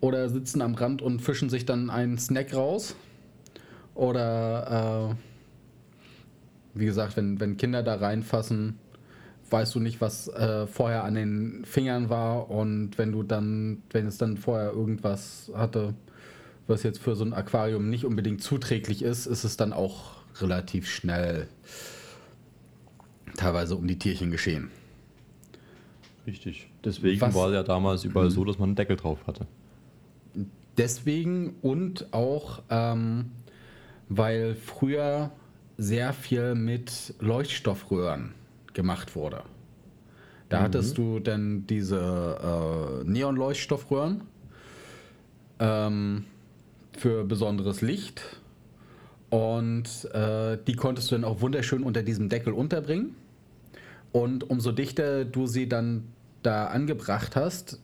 oder 0.01 0.29
sitzen 0.29 0.63
am 0.63 0.75
Rand 0.75 1.03
und 1.03 1.21
fischen 1.21 1.51
sich 1.51 1.65
dann 1.65 1.91
einen 1.91 2.19
Snack 2.19 2.55
raus. 2.55 2.97
Oder 3.95 5.15
äh, 6.75 6.79
wie 6.79 6.87
gesagt, 6.87 7.17
wenn, 7.17 7.41
wenn 7.41 7.57
Kinder 7.57 7.83
da 7.83 7.97
reinfassen, 7.97 8.79
weißt 9.51 9.75
du 9.75 9.81
nicht, 9.81 10.01
was 10.01 10.29
äh, 10.29 10.67
vorher 10.67 11.05
an 11.05 11.15
den 11.15 11.65
Fingern 11.65 12.09
war. 12.09 12.51
Und 12.51 12.99
wenn 12.99 13.13
du 13.13 13.23
dann, 13.23 13.83
wenn 13.91 14.07
es 14.07 14.17
dann 14.19 14.37
vorher 14.37 14.73
irgendwas 14.73 15.51
hatte, 15.55 15.95
was 16.67 16.83
jetzt 16.83 17.01
für 17.01 17.17
so 17.17 17.25
ein 17.25 17.35
Aquarium 17.35 17.91
nicht 17.91 18.05
unbedingt 18.05 18.43
zuträglich 18.43 19.03
ist, 19.03 19.27
ist 19.27 19.45
es 19.45 19.57
dann 19.57 19.73
auch 19.73 20.20
relativ 20.41 20.89
schnell 20.89 21.49
teilweise 23.37 23.77
um 23.77 23.87
die 23.87 23.99
Tierchen 23.99 24.31
geschehen. 24.31 24.71
Richtig. 26.27 26.69
Deswegen 26.85 27.21
Was- 27.21 27.35
war 27.35 27.53
ja 27.53 27.63
damals 27.63 28.05
überall 28.05 28.31
so, 28.31 28.45
dass 28.45 28.59
man 28.59 28.71
einen 28.71 28.77
Deckel 28.77 28.97
drauf 28.97 29.19
hatte. 29.27 29.47
Deswegen 30.77 31.55
und 31.63 32.13
auch, 32.13 32.63
ähm, 32.71 33.33
weil 34.09 34.55
früher 34.55 35.31
sehr 35.77 36.13
viel 36.13 36.55
mit 36.55 37.15
Leuchtstoffröhren 37.21 38.35
gemacht 38.73 39.15
wurde. 39.17 39.43
Da 40.49 40.63
hattest 40.63 40.99
du 40.99 41.21
dann 41.21 41.67
diese 41.67 43.01
äh, 43.03 43.09
Neon-Leuchtstoffröhren 43.09 44.23
ähm, 45.61 46.25
für 46.97 47.25
besonderes 47.25 47.83
Licht. 47.83 48.40
Und 49.31 50.09
äh, 50.13 50.59
die 50.67 50.75
konntest 50.75 51.11
du 51.11 51.15
dann 51.15 51.25
auch 51.25 51.41
wunderschön 51.41 51.83
unter 51.83 52.03
diesem 52.03 52.29
Deckel 52.29 52.53
unterbringen. 52.53 53.15
Und 54.13 54.51
umso 54.51 54.73
dichter 54.73 55.25
du 55.25 55.47
sie 55.47 55.69
dann 55.69 56.05
da 56.43 56.67
angebracht 56.67 57.37
hast, 57.37 57.81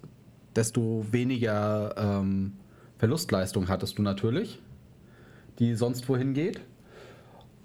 desto 0.57 1.07
weniger 1.11 1.95
ähm, 1.97 2.55
Verlustleistung 2.99 3.69
hattest 3.69 3.99
du 3.99 4.03
natürlich, 4.03 4.61
die 5.59 5.75
sonst 5.75 6.09
wohin 6.09 6.35
geht. 6.35 6.61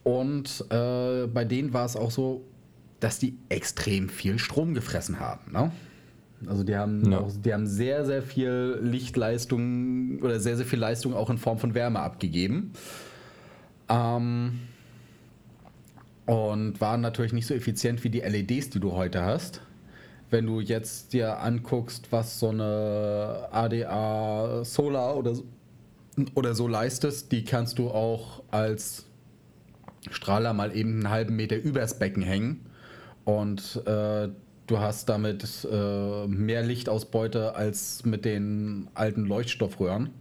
Und 0.03 0.65
äh, 0.69 1.27
bei 1.27 1.45
denen 1.45 1.73
war 1.73 1.85
es 1.85 1.95
auch 1.95 2.11
so, 2.11 2.43
dass 2.99 3.17
die 3.17 3.37
extrem 3.49 4.09
viel 4.09 4.37
Strom 4.37 4.73
gefressen 4.73 5.19
haben. 5.19 5.51
Ne? 5.51 5.71
Also 6.47 6.63
die 6.63 6.75
haben, 6.75 7.11
Ja. 7.11 7.19
auch, 7.19 7.31
die 7.43 7.53
haben 7.53 7.65
sehr, 7.67 8.05
sehr 8.05 8.21
viel 8.21 8.79
Lichtleistung 8.81 10.19
oder 10.21 10.39
sehr, 10.39 10.57
sehr 10.57 10.65
viel 10.65 10.79
Leistung 10.79 11.13
auch 11.15 11.29
in 11.29 11.37
Form 11.37 11.57
von 11.57 11.73
Wärme 11.73 11.99
abgegeben. 11.99 12.73
Ähm, 13.91 14.59
und 16.25 16.79
waren 16.79 17.01
natürlich 17.01 17.33
nicht 17.33 17.45
so 17.45 17.53
effizient 17.53 18.03
wie 18.03 18.09
die 18.09 18.21
LEDs, 18.21 18.69
die 18.69 18.79
du 18.79 18.93
heute 18.93 19.21
hast. 19.21 19.61
Wenn 20.29 20.45
du 20.45 20.61
jetzt 20.61 21.11
dir 21.11 21.39
anguckst, 21.39 22.11
was 22.11 22.39
so 22.39 22.49
eine 22.49 23.49
ADA 23.51 24.63
Solar 24.63 25.17
oder, 25.17 25.35
so- 25.35 25.43
oder 26.35 26.55
so 26.55 26.69
leistest, 26.69 27.33
die 27.33 27.43
kannst 27.43 27.79
du 27.79 27.89
auch 27.89 28.43
als 28.49 29.05
Strahler 30.09 30.53
mal 30.53 30.73
eben 30.75 30.93
einen 30.93 31.09
halben 31.09 31.35
Meter 31.35 31.57
übers 31.57 31.99
Becken 31.99 32.23
hängen 32.23 32.65
und 33.25 33.81
äh, 33.85 34.29
du 34.67 34.79
hast 34.79 35.09
damit 35.09 35.67
äh, 35.69 36.27
mehr 36.27 36.63
Lichtausbeute 36.63 37.55
als 37.55 38.05
mit 38.05 38.23
den 38.23 38.89
alten 38.93 39.25
Leuchtstoffröhren 39.25 40.11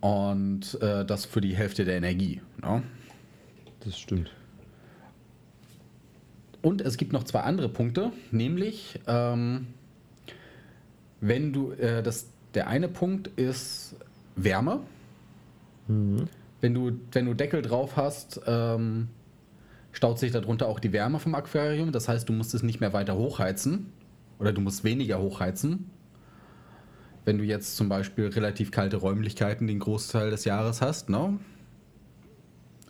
und 0.00 0.80
äh, 0.80 1.04
das 1.04 1.24
für 1.24 1.40
die 1.40 1.56
Hälfte 1.56 1.84
der 1.84 1.96
Energie. 1.96 2.40
Ne? 2.62 2.82
Das 3.84 3.98
stimmt. 3.98 4.30
Und 6.62 6.82
es 6.82 6.96
gibt 6.96 7.12
noch 7.12 7.24
zwei 7.24 7.40
andere 7.40 7.68
Punkte, 7.68 8.12
nämlich 8.30 9.00
ähm, 9.06 9.68
wenn 11.20 11.52
du 11.52 11.72
äh, 11.72 12.02
das 12.02 12.26
der 12.54 12.66
eine 12.66 12.88
Punkt 12.88 13.28
ist 13.28 13.94
Wärme. 14.36 14.80
Wenn 15.86 16.74
du 16.74 16.92
wenn 17.12 17.26
du 17.26 17.34
Deckel 17.34 17.62
drauf 17.62 17.96
hast, 17.96 18.40
ähm, 18.46 19.08
staut 19.92 20.18
sich 20.18 20.32
darunter 20.32 20.68
auch 20.68 20.80
die 20.80 20.92
Wärme 20.92 21.18
vom 21.18 21.34
Aquarium. 21.34 21.92
Das 21.92 22.08
heißt, 22.08 22.28
du 22.28 22.32
musst 22.32 22.54
es 22.54 22.62
nicht 22.62 22.80
mehr 22.80 22.92
weiter 22.92 23.16
hochheizen 23.16 23.86
oder 24.38 24.52
du 24.52 24.60
musst 24.60 24.84
weniger 24.84 25.20
hochheizen. 25.20 25.90
Wenn 27.24 27.38
du 27.38 27.44
jetzt 27.44 27.76
zum 27.76 27.88
Beispiel 27.88 28.28
relativ 28.28 28.70
kalte 28.70 28.96
Räumlichkeiten 28.96 29.66
den 29.66 29.78
Großteil 29.78 30.30
des 30.30 30.44
Jahres 30.44 30.80
hast, 30.80 31.08
ne? 31.10 31.38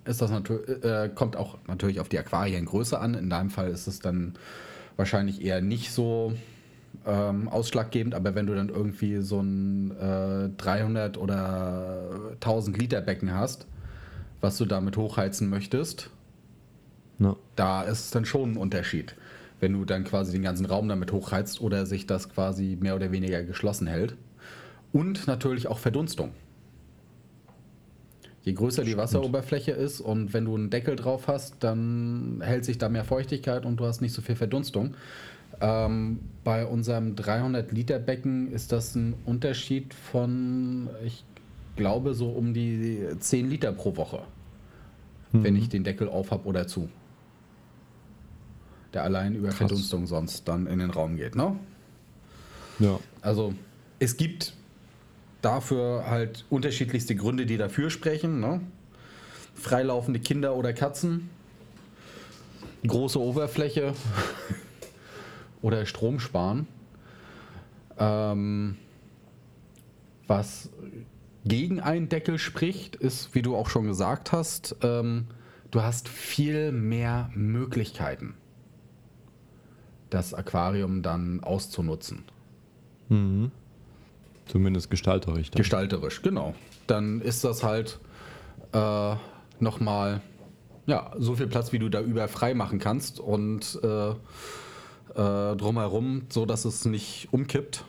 ist 0.05 0.23
das 0.23 0.31
äh, 0.31 1.09
kommt 1.15 1.37
auch 1.37 1.59
natürlich 1.69 2.01
auf 2.01 2.09
die 2.09 2.19
Aquariengröße 2.19 2.99
an. 2.99 3.15
In 3.15 3.31
deinem 3.31 3.51
Fall 3.51 3.71
ist 3.71 3.87
es 3.87 4.01
dann 4.01 4.35
wahrscheinlich 4.97 5.43
eher 5.43 5.61
nicht 5.61 5.93
so 5.93 6.33
ähm, 7.07 7.49
ausschlaggebend, 7.49 8.15
aber 8.15 8.35
wenn 8.35 8.47
du 8.47 8.55
dann 8.55 8.69
irgendwie 8.69 9.19
so 9.21 9.41
ein 9.41 9.91
äh, 9.99 10.49
300 10.57 11.17
oder 11.19 12.31
1000 12.35 12.77
Liter 12.79 13.01
Becken 13.01 13.33
hast, 13.35 13.67
was 14.41 14.57
du 14.57 14.65
damit 14.65 14.97
hochheizen 14.97 15.49
möchtest, 15.51 16.11
Ja. 17.19 17.37
da 17.57 17.83
ist 17.83 18.01
es 18.07 18.11
dann 18.11 18.25
schon 18.25 18.53
ein 18.53 18.57
Unterschied. 18.57 19.15
Wenn 19.61 19.75
du 19.75 19.85
dann 19.85 20.05
quasi 20.05 20.33
den 20.33 20.43
ganzen 20.43 20.67
Raum 20.67 20.89
damit 20.89 21.13
hochheizt 21.13 21.61
oder 21.61 21.87
sich 21.87 22.07
das 22.07 22.29
quasi 22.29 22.77
mehr 22.81 22.97
oder 22.97 23.13
weniger 23.13 23.43
geschlossen 23.43 23.87
hält. 23.87 24.17
Und 24.93 25.27
natürlich 25.27 25.69
auch 25.69 25.79
Verdunstung. 25.79 26.33
Je 28.43 28.55
größer 28.55 28.85
die 28.85 28.97
Wasseroberfläche 28.97 29.73
ist 29.73 30.01
und 30.01 30.33
wenn 30.33 30.47
du 30.47 30.55
einen 30.55 30.71
Deckel 30.71 30.97
drauf 30.97 31.29
hast, 31.29 31.57
dann 31.61 32.41
hält 32.43 32.65
sich 32.65 32.79
da 32.79 32.89
mehr 32.89 33.05
Feuchtigkeit 33.05 33.67
und 33.67 33.77
du 33.77 33.85
hast 33.85 34.01
nicht 34.01 34.15
so 34.15 34.23
viel 34.23 34.35
Verdunstung. 34.35 34.95
Ähm, 35.61 36.21
bei 36.43 36.65
unserem 36.65 37.17
300 37.17 37.71
Liter 37.71 37.99
Becken 37.99 38.51
ist 38.51 38.73
das 38.73 38.95
ein 38.95 39.15
Unterschied 39.27 39.93
von, 39.93 40.89
ich 41.05 41.23
glaube, 41.77 42.15
so 42.15 42.31
um 42.31 42.55
die 42.55 43.05
10 43.19 43.51
Liter 43.51 43.73
pro 43.73 43.97
Woche, 43.97 44.23
wenn 45.33 45.55
ich 45.55 45.69
den 45.69 45.85
Deckel 45.85 46.09
auf 46.09 46.31
habe 46.31 46.49
oder 46.49 46.67
zu. 46.67 46.89
Der 48.93 49.05
allein 49.05 49.35
über 49.35 49.49
Krass. 49.49 49.59
Verdunstung 49.59 50.07
sonst 50.07 50.49
dann 50.49 50.67
in 50.67 50.79
den 50.79 50.91
Raum 50.91 51.17
geht, 51.17 51.37
ne? 51.37 51.57
Ja. 52.79 52.99
Also 53.21 53.55
es 53.99 54.17
gibt 54.17 54.55
dafür 55.43 56.07
halt 56.09 56.45
unterschiedlichste 56.51 57.15
Gründe, 57.15 57.47
die 57.47 57.57
dafür 57.57 57.91
sprechen. 57.91 58.41
Ne? 58.41 58.61
freilaufende 59.61 60.21
Kinder 60.21 60.57
oder 60.57 60.73
Katzen, 60.73 61.31
große 62.87 63.21
Oberfläche 63.21 63.95
oder 65.63 65.87
Strom 65.87 66.19
sparen. 66.19 66.67
Ähm, 67.99 68.77
was 70.27 70.71
gegen 71.45 71.81
einen 71.81 72.09
Deckel 72.09 72.39
spricht, 72.39 72.97
ist, 72.97 73.35
wie 73.35 73.43
du 73.43 73.57
auch 73.57 73.69
schon 73.69 73.87
gesagt 73.87 74.33
hast, 74.33 74.77
ähm, 74.83 75.27
du 75.71 75.83
hast 75.83 76.09
viel 76.09 76.73
mehr 76.73 77.31
Möglichkeiten, 77.35 78.35
das 80.11 80.35
Aquarium 80.35 81.03
dann 81.03 81.41
auszunutzen. 81.43 82.25
Mhm. 83.09 83.51
Zumindest 84.47 84.91
gestalterisch. 84.91 85.51
Dann. 85.51 85.59
Gestalterisch, 85.59 86.23
genau. 86.23 86.55
Dann 86.87 87.21
ist 87.21 87.45
das 87.45 87.63
halt 87.63 88.01
äh, 88.73 89.15
nochmal 89.61 90.21
ja, 90.87 91.13
so 91.19 91.37
viel 91.37 91.47
Platz, 91.47 91.73
wie 91.73 91.79
du 91.79 91.89
da 91.89 92.01
über 92.01 92.27
frei 92.29 92.55
machen 92.55 92.79
kannst 92.79 93.21
und 93.21 93.79
äh, 93.83 94.11
äh, 94.11 95.57
drumherum, 95.57 96.23
so 96.29 96.47
dass 96.47 96.65
es 96.65 96.85
nicht 96.85 97.29
umkippt, 97.31 97.85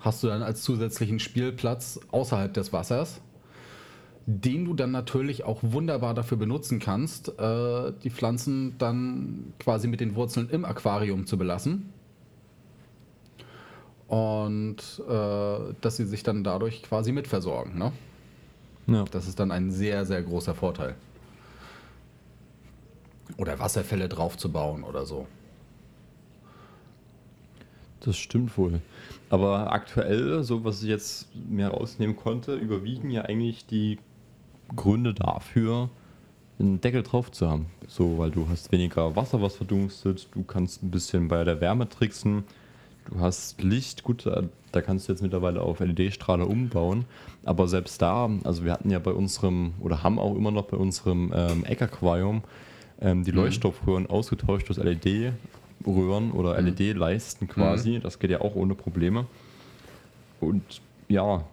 hast 0.00 0.22
du 0.22 0.26
dann 0.26 0.42
als 0.42 0.62
zusätzlichen 0.62 1.20
Spielplatz 1.20 2.00
außerhalb 2.10 2.52
des 2.52 2.72
Wassers, 2.72 3.20
den 4.26 4.64
du 4.64 4.74
dann 4.74 4.90
natürlich 4.90 5.44
auch 5.44 5.58
wunderbar 5.62 6.14
dafür 6.14 6.38
benutzen 6.38 6.78
kannst, 6.78 7.28
äh, 7.38 7.92
die 8.02 8.10
Pflanzen 8.10 8.76
dann 8.78 9.52
quasi 9.58 9.88
mit 9.88 10.00
den 10.00 10.14
Wurzeln 10.14 10.48
im 10.50 10.64
Aquarium 10.64 11.26
zu 11.26 11.36
belassen. 11.36 11.92
Und 14.06 15.02
äh, 15.08 15.74
dass 15.80 15.96
sie 15.96 16.04
sich 16.04 16.22
dann 16.22 16.44
dadurch 16.44 16.82
quasi 16.82 17.12
mitversorgen. 17.12 17.78
Ne? 17.78 17.92
Ja. 18.86 19.04
Das 19.10 19.26
ist 19.26 19.40
dann 19.40 19.50
ein 19.50 19.70
sehr, 19.70 20.04
sehr 20.04 20.22
großer 20.22 20.54
Vorteil. 20.54 20.94
Oder 23.38 23.58
Wasserfälle 23.58 24.08
draufzubauen 24.08 24.84
oder 24.84 25.06
so. 25.06 25.26
Das 28.00 28.16
stimmt 28.16 28.56
wohl. 28.58 28.80
Aber 29.30 29.72
aktuell, 29.72 30.42
so 30.42 30.64
was 30.64 30.82
ich 30.82 30.88
jetzt 30.88 31.28
mehr 31.34 31.70
rausnehmen 31.70 32.16
konnte, 32.16 32.54
überwiegen 32.54 33.10
ja 33.10 33.22
eigentlich 33.22 33.64
die 33.64 33.98
Gründe 34.76 35.14
dafür, 35.14 35.90
einen 36.58 36.80
Deckel 36.80 37.02
drauf 37.02 37.30
zu 37.30 37.48
haben. 37.48 37.66
So, 37.88 38.18
weil 38.18 38.30
du 38.30 38.48
hast 38.48 38.72
weniger 38.72 39.16
Wasser, 39.16 39.42
was 39.42 39.56
verdunstet, 39.56 40.28
du 40.32 40.44
kannst 40.44 40.82
ein 40.82 40.90
bisschen 40.90 41.28
bei 41.28 41.44
der 41.44 41.60
Wärme 41.60 41.88
tricksen, 41.88 42.44
du 43.10 43.20
hast 43.20 43.62
Licht, 43.62 44.02
gut, 44.02 44.26
da, 44.26 44.80
kannst 44.80 45.08
du 45.08 45.12
jetzt 45.12 45.22
mittlerweile 45.22 45.60
auf 45.60 45.80
LED-Strahler 45.80 46.48
umbauen, 46.48 47.04
aber 47.44 47.68
selbst 47.68 48.00
da, 48.00 48.30
also 48.44 48.64
wir 48.64 48.72
hatten 48.72 48.90
ja 48.90 48.98
bei 48.98 49.12
unserem, 49.12 49.72
oder 49.80 50.02
haben 50.02 50.18
auch 50.18 50.36
immer 50.36 50.50
noch 50.50 50.64
bei 50.64 50.76
unserem 50.76 51.32
ähm, 51.34 51.64
Eckaquarium 51.64 52.42
ähm, 53.00 53.24
die 53.24 53.32
mhm. 53.32 53.38
Leuchtstoffröhren 53.38 54.06
ausgetauscht 54.06 54.68
durch 54.68 54.78
LED 54.78 55.32
Röhren 55.86 56.32
oder 56.32 56.60
mhm. 56.60 56.68
LED-Leisten 56.68 57.48
quasi. 57.48 57.96
Mhm. 57.96 58.02
Das 58.02 58.18
geht 58.18 58.30
ja 58.30 58.40
auch 58.40 58.54
ohne 58.54 58.74
Probleme. 58.74 59.26
Und 60.40 60.80
ja, 61.08 61.44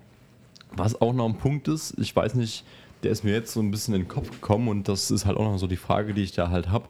was 0.72 1.00
auch 1.02 1.14
noch 1.14 1.26
ein 1.26 1.38
Punkt 1.38 1.68
ist, 1.68 1.98
ich 1.98 2.16
weiß 2.16 2.36
nicht, 2.36 2.64
der 3.04 3.12
ist 3.12 3.24
mir 3.24 3.34
jetzt 3.34 3.54
so 3.54 3.62
ein 3.62 3.72
bisschen 3.72 3.94
in 3.94 4.02
den 4.02 4.08
Kopf 4.08 4.30
gekommen 4.30 4.68
und 4.68 4.88
das 4.88 5.12
ist 5.12 5.26
halt 5.26 5.38
auch 5.38 5.46
noch 5.46 5.58
so 5.58 5.68
die 5.68 5.78
Frage, 5.78 6.14
die 6.14 6.24
ich 6.24 6.32
da 6.32 6.50
halt 6.50 6.70
habe. 6.70 6.88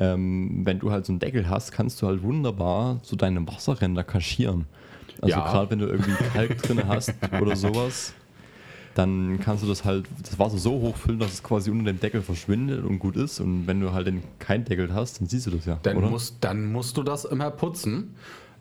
Ähm, 0.00 0.62
wenn 0.64 0.80
du 0.80 0.90
halt 0.90 1.06
so 1.06 1.12
einen 1.12 1.20
Deckel 1.20 1.48
hast, 1.48 1.72
kannst 1.72 2.02
du 2.02 2.06
halt 2.06 2.22
wunderbar 2.22 2.98
so 3.02 3.16
deine 3.16 3.46
Wasserränder 3.46 4.04
kaschieren. 4.04 4.66
Also 5.20 5.36
ja. 5.36 5.50
gerade 5.50 5.70
wenn 5.70 5.78
du 5.78 5.86
irgendwie 5.86 6.12
Kalk 6.32 6.62
drin 6.62 6.82
hast 6.88 7.14
oder 7.40 7.54
sowas, 7.54 8.12
dann 8.94 9.40
kannst 9.40 9.62
du 9.62 9.68
das 9.68 9.84
halt, 9.84 10.06
das 10.22 10.38
Wasser 10.38 10.58
so 10.58 10.72
hoch 10.80 10.96
füllen, 10.96 11.18
dass 11.18 11.32
es 11.32 11.42
quasi 11.42 11.70
unter 11.70 11.84
dem 11.84 12.00
Deckel 12.00 12.22
verschwindet 12.22 12.84
und 12.84 12.98
gut 12.98 13.16
ist. 13.16 13.40
Und 13.40 13.66
wenn 13.66 13.80
du 13.80 13.92
halt 13.92 14.06
den 14.06 14.22
keinen 14.38 14.64
Deckel 14.64 14.92
hast, 14.92 15.20
dann 15.20 15.28
siehst 15.28 15.46
du 15.46 15.50
das 15.50 15.66
ja. 15.66 15.78
Dann, 15.82 15.96
oder? 15.96 16.10
Musst, 16.10 16.36
dann 16.40 16.72
musst 16.72 16.96
du 16.96 17.02
das 17.02 17.24
immer 17.24 17.50
putzen. 17.50 18.14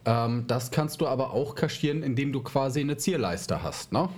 Ähm, 0.06 0.46
das 0.48 0.72
kannst 0.72 1.02
du 1.02 1.08
aber 1.08 1.34
auch 1.34 1.56
kaschieren, 1.56 2.04
indem 2.04 2.32
du 2.32 2.42
quasi 2.42 2.82
eine 2.82 2.98
Zierleiste 2.98 3.64
hast, 3.64 3.92
ne? 3.92 4.10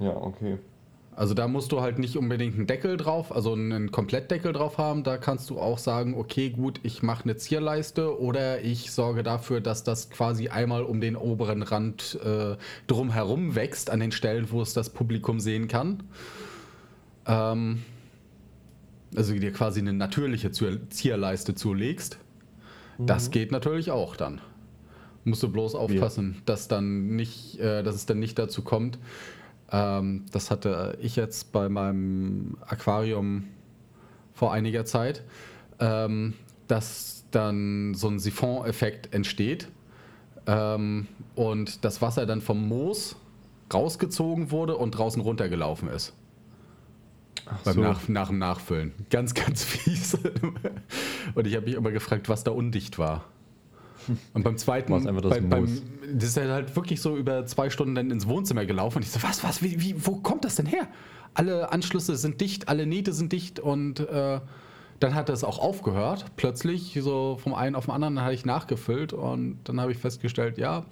Ja, 0.00 0.16
okay. 0.16 0.58
Also 1.14 1.34
da 1.34 1.46
musst 1.46 1.72
du 1.72 1.82
halt 1.82 1.98
nicht 1.98 2.16
unbedingt 2.16 2.54
einen 2.56 2.66
Deckel 2.66 2.96
drauf, 2.96 3.34
also 3.34 3.52
einen 3.52 3.90
Komplettdeckel 3.90 4.54
drauf 4.54 4.78
haben. 4.78 5.02
Da 5.02 5.18
kannst 5.18 5.50
du 5.50 5.58
auch 5.58 5.76
sagen, 5.76 6.14
okay, 6.14 6.48
gut, 6.48 6.80
ich 6.82 7.02
mache 7.02 7.24
eine 7.24 7.36
Zierleiste 7.36 8.18
oder 8.18 8.62
ich 8.62 8.90
sorge 8.92 9.22
dafür, 9.22 9.60
dass 9.60 9.84
das 9.84 10.08
quasi 10.08 10.48
einmal 10.48 10.84
um 10.84 11.02
den 11.02 11.16
oberen 11.16 11.62
Rand 11.62 12.18
äh, 12.24 12.56
drumherum 12.86 13.54
wächst, 13.54 13.90
an 13.90 14.00
den 14.00 14.10
Stellen, 14.10 14.50
wo 14.50 14.62
es 14.62 14.72
das 14.72 14.88
Publikum 14.88 15.38
sehen 15.38 15.68
kann. 15.68 16.02
Ähm, 17.26 17.82
also 19.14 19.34
dir 19.34 19.52
quasi 19.52 19.80
eine 19.80 19.92
natürliche 19.92 20.50
Zierleiste 20.50 21.54
zulegst. 21.54 22.18
Mhm. 22.96 23.06
Das 23.06 23.30
geht 23.30 23.52
natürlich 23.52 23.90
auch 23.90 24.16
dann. 24.16 24.40
Musst 25.24 25.42
du 25.42 25.50
bloß 25.50 25.74
aufpassen, 25.74 26.36
ja. 26.36 26.42
dass 26.46 26.68
dann 26.68 27.14
nicht, 27.16 27.60
äh, 27.60 27.82
dass 27.82 27.94
es 27.94 28.06
dann 28.06 28.18
nicht 28.18 28.38
dazu 28.38 28.62
kommt, 28.62 28.98
ähm, 29.72 30.26
das 30.30 30.50
hatte 30.50 30.98
ich 31.00 31.16
jetzt 31.16 31.52
bei 31.52 31.68
meinem 31.68 32.58
Aquarium 32.66 33.44
vor 34.34 34.52
einiger 34.52 34.84
Zeit, 34.84 35.22
ähm, 35.80 36.34
dass 36.68 37.24
dann 37.30 37.94
so 37.94 38.08
ein 38.08 38.18
Siphon-Effekt 38.18 39.14
entsteht 39.14 39.68
ähm, 40.46 41.08
und 41.34 41.84
das 41.84 42.02
Wasser 42.02 42.26
dann 42.26 42.40
vom 42.40 42.68
Moos 42.68 43.16
rausgezogen 43.72 44.50
wurde 44.50 44.76
und 44.76 44.92
draußen 44.92 45.22
runtergelaufen 45.22 45.88
ist. 45.88 46.12
So. 47.64 47.80
nach, 47.80 48.08
nach 48.08 48.28
dem 48.28 48.38
Nachfüllen. 48.38 48.92
Ganz, 49.10 49.34
ganz 49.34 49.64
fies. 49.64 50.16
und 51.34 51.46
ich 51.46 51.56
habe 51.56 51.66
mich 51.66 51.74
immer 51.74 51.90
gefragt, 51.90 52.28
was 52.28 52.44
da 52.44 52.50
undicht 52.50 52.98
war. 52.98 53.24
Und 54.34 54.42
beim 54.42 54.56
zweiten, 54.56 54.92
einfach 54.92 55.20
das, 55.22 55.30
bei, 55.30 55.40
beim, 55.40 55.82
das 56.14 56.30
ist 56.30 56.36
halt 56.36 56.74
wirklich 56.76 57.00
so 57.00 57.16
über 57.16 57.46
zwei 57.46 57.70
Stunden 57.70 57.94
dann 57.94 58.10
ins 58.10 58.26
Wohnzimmer 58.26 58.66
gelaufen 58.66 58.98
und 58.98 59.02
ich 59.02 59.10
so, 59.10 59.22
was, 59.22 59.42
was, 59.44 59.62
wie, 59.62 59.80
wie, 59.80 59.94
wo 60.06 60.16
kommt 60.16 60.44
das 60.44 60.56
denn 60.56 60.66
her? 60.66 60.88
Alle 61.34 61.72
Anschlüsse 61.72 62.16
sind 62.16 62.40
dicht, 62.40 62.68
alle 62.68 62.86
Nähte 62.86 63.12
sind 63.12 63.32
dicht 63.32 63.58
und 63.58 64.00
äh, 64.00 64.40
dann 65.00 65.14
hat 65.14 65.28
das 65.28 65.44
auch 65.44 65.58
aufgehört. 65.58 66.26
Plötzlich, 66.36 66.98
so 67.00 67.38
vom 67.42 67.54
einen 67.54 67.74
auf 67.74 67.86
den 67.86 67.94
anderen, 67.94 68.16
dann 68.16 68.24
hatte 68.24 68.34
ich 68.34 68.44
nachgefüllt 68.44 69.12
und 69.12 69.58
dann 69.64 69.80
habe 69.80 69.92
ich 69.92 69.98
festgestellt, 69.98 70.58
ja, 70.58 70.84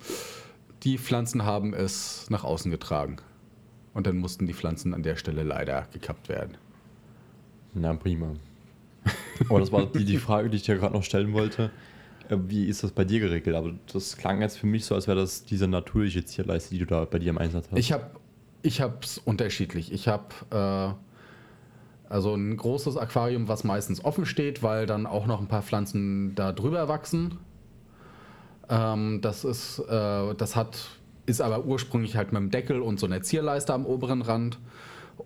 die 0.83 0.99
Pflanzen 0.99 1.45
haben 1.45 1.75
es 1.75 2.29
nach 2.31 2.45
außen 2.45 2.71
getragen. 2.71 3.17
Und 3.93 4.07
dann 4.07 4.19
mussten 4.19 4.47
die 4.47 4.55
Pflanzen 4.55 4.95
an 4.95 5.03
der 5.03 5.17
Stelle 5.17 5.43
leider 5.43 5.87
gekappt 5.93 6.29
werden. 6.29 6.57
Na 7.75 7.93
prima. 7.95 8.35
Aber 9.49 9.61
das 9.61 9.73
war 9.73 9.87
die, 9.87 10.05
die 10.05 10.19
Frage, 10.19 10.51
die 10.51 10.57
ich 10.57 10.63
dir 10.63 10.77
gerade 10.77 10.95
noch 10.95 11.03
stellen 11.05 11.33
wollte. 11.33 11.71
Äh, 12.31 12.37
wie 12.47 12.67
ist 12.67 12.83
das 12.83 12.93
bei 12.93 13.05
dir 13.05 13.21
geregelt? 13.21 13.57
Aber 13.57 13.73
das 13.93 14.17
klang 14.17 14.41
jetzt 14.41 14.59
für 14.59 14.67
mich 14.67 14.85
so, 14.85 14.95
als 14.95 15.07
wäre 15.07 15.19
das 15.19 15.45
diese 15.45 15.67
natürliche 15.69 16.25
Zierleiste, 16.25 16.71
die 16.71 16.79
du 16.79 16.87
da 16.87 17.05
bei 17.05 17.19
dir 17.19 17.31
im 17.31 17.39
Einsatz 17.39 17.67
hast. 17.71 17.79
Ich 17.79 17.93
habe 17.93 18.11
ich 18.63 18.81
es 18.81 19.19
unterschiedlich. 19.19 19.93
Ich 19.93 20.09
habe 20.09 20.25
äh, 20.51 22.13
also 22.13 22.35
ein 22.35 22.57
großes 22.57 22.97
Aquarium, 22.97 23.49
was 23.49 23.65
meistens 23.65 24.05
offen 24.05 24.27
steht, 24.27 24.63
weil 24.63 24.87
dann 24.87 25.07
auch 25.07 25.27
noch 25.27 25.41
ein 25.41 25.49
paar 25.49 25.63
Pflanzen 25.63 26.35
da 26.35 26.53
drüber 26.53 26.89
wachsen. 26.89 27.39
Ähm, 28.69 29.21
das 29.23 29.45
ist, 29.45 29.79
äh, 29.79 30.35
das 30.35 30.57
hat, 30.57 30.89
ist 31.27 31.41
aber 31.41 31.65
ursprünglich 31.65 32.17
halt 32.17 32.33
mit 32.33 32.41
dem 32.41 32.51
Deckel 32.51 32.81
und 32.81 33.01
so 33.01 33.07
einer 33.07 33.23
Zierleiste 33.23 33.73
am 33.75 33.87
oberen 33.87 34.23
Rand. 34.23 34.59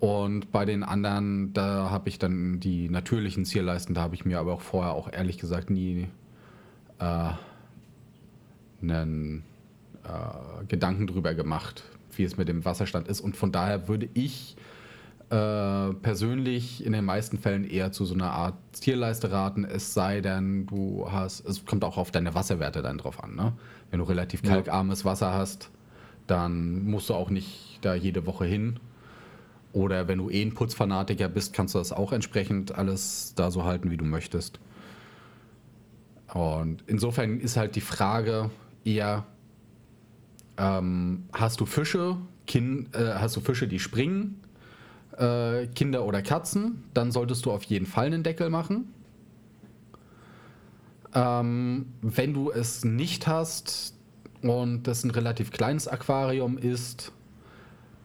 Und 0.01 0.51
bei 0.51 0.64
den 0.64 0.83
anderen, 0.83 1.53
da 1.53 1.88
habe 1.90 2.09
ich 2.09 2.19
dann 2.19 2.59
die 2.59 2.88
natürlichen 2.88 3.45
Zierleisten, 3.45 3.95
da 3.95 4.03
habe 4.03 4.14
ich 4.14 4.25
mir 4.25 4.40
aber 4.40 4.55
auch 4.55 4.61
vorher 4.61 4.93
auch 4.93 5.12
ehrlich 5.12 5.38
gesagt 5.38 5.71
nie 5.71 6.09
äh, 7.05 8.83
einen 8.83 9.45
äh, 10.05 10.64
Gedanken 10.69 11.07
drüber 11.07 11.35
gemacht, 11.35 11.85
wie 12.17 12.25
es 12.25 12.37
mit 12.37 12.49
dem 12.49 12.64
Wasserstand 12.64 13.09
ist. 13.09 13.21
Und 13.21 13.37
von 13.37 13.53
daher 13.53 13.88
würde 13.88 14.09
ich 14.14 14.57
äh, 15.31 15.93
persönlich 15.95 16.85
in 16.85 16.93
den 16.93 17.05
meisten 17.05 17.38
Fällen 17.38 17.64
eher 17.64 17.93
zu 17.93 18.05
so 18.05 18.14
einer 18.14 18.31
Art 18.31 18.55
Zierleiste 18.73 19.31
raten, 19.31 19.64
es 19.64 19.95
sei 19.95 20.21
denn, 20.21 20.67
du 20.67 21.07
hast, 21.11 21.47
es 21.47 21.64
kommt 21.64 21.85
auch 21.85 21.97
auf 21.97 22.11
deine 22.11 22.35
Wasserwerte 22.35 22.83
dann 22.83 22.99
drauf 22.99 23.23
an. 23.23 23.35
Ne? 23.35 23.53
Wenn 23.90 24.01
du 24.01 24.05
relativ 24.05 24.43
kalkarmes 24.43 25.05
Wasser 25.05 25.33
hast, 25.33 25.71
dann 26.27 26.85
musst 26.85 27.11
du 27.11 27.14
auch 27.14 27.31
nicht 27.31 27.79
da 27.83 27.95
jede 27.95 28.27
Woche 28.27 28.45
hin. 28.45 28.81
Oder 29.73 30.07
wenn 30.07 30.19
du 30.19 30.31
eh 30.31 30.43
ein 30.43 30.55
Putzfanatiker 30.55 31.29
bist, 31.29 31.53
kannst 31.53 31.75
du 31.75 31.79
das 31.79 31.93
auch 31.93 32.12
entsprechend 32.12 32.77
alles 32.77 33.33
da 33.35 33.51
so 33.51 33.64
halten, 33.64 33.90
wie 33.90 33.97
du 33.97 34.05
möchtest. 34.05 34.61
Und 36.35 36.83
insofern 36.88 37.38
ist 37.38 37.57
halt 37.57 37.77
die 37.77 37.81
Frage 37.81 38.51
eher, 38.85 39.25
ähm, 40.59 41.27
hast 41.33 41.61
du 41.61 41.64
Fische, 41.64 42.16
kind, 42.47 42.94
äh, 42.94 43.14
hast 43.14 43.37
du 43.37 43.40
Fische, 43.40 43.68
die 43.68 43.79
springen, 43.79 44.40
äh, 45.16 45.68
Kinder 45.68 46.05
oder 46.05 46.23
Katzen, 46.23 46.83
dann 46.92 47.12
solltest 47.12 47.47
du 47.47 47.53
auf 47.53 47.62
jeden 47.62 47.87
Fall 47.87 48.07
einen 48.07 48.25
Deckel 48.25 48.51
machen. 48.51 48.92
Ähm, 51.14 51.87
wenn 52.03 52.35
du 52.35 52.51
es 52.51 52.85
nicht 52.85 53.29
hast 53.29 53.94
und 54.42 54.83
das 54.83 55.05
ein 55.05 55.12
relativ 55.12 55.53
kleines 55.53 55.87
Aquarium 55.87 56.59
ist, 56.59 57.12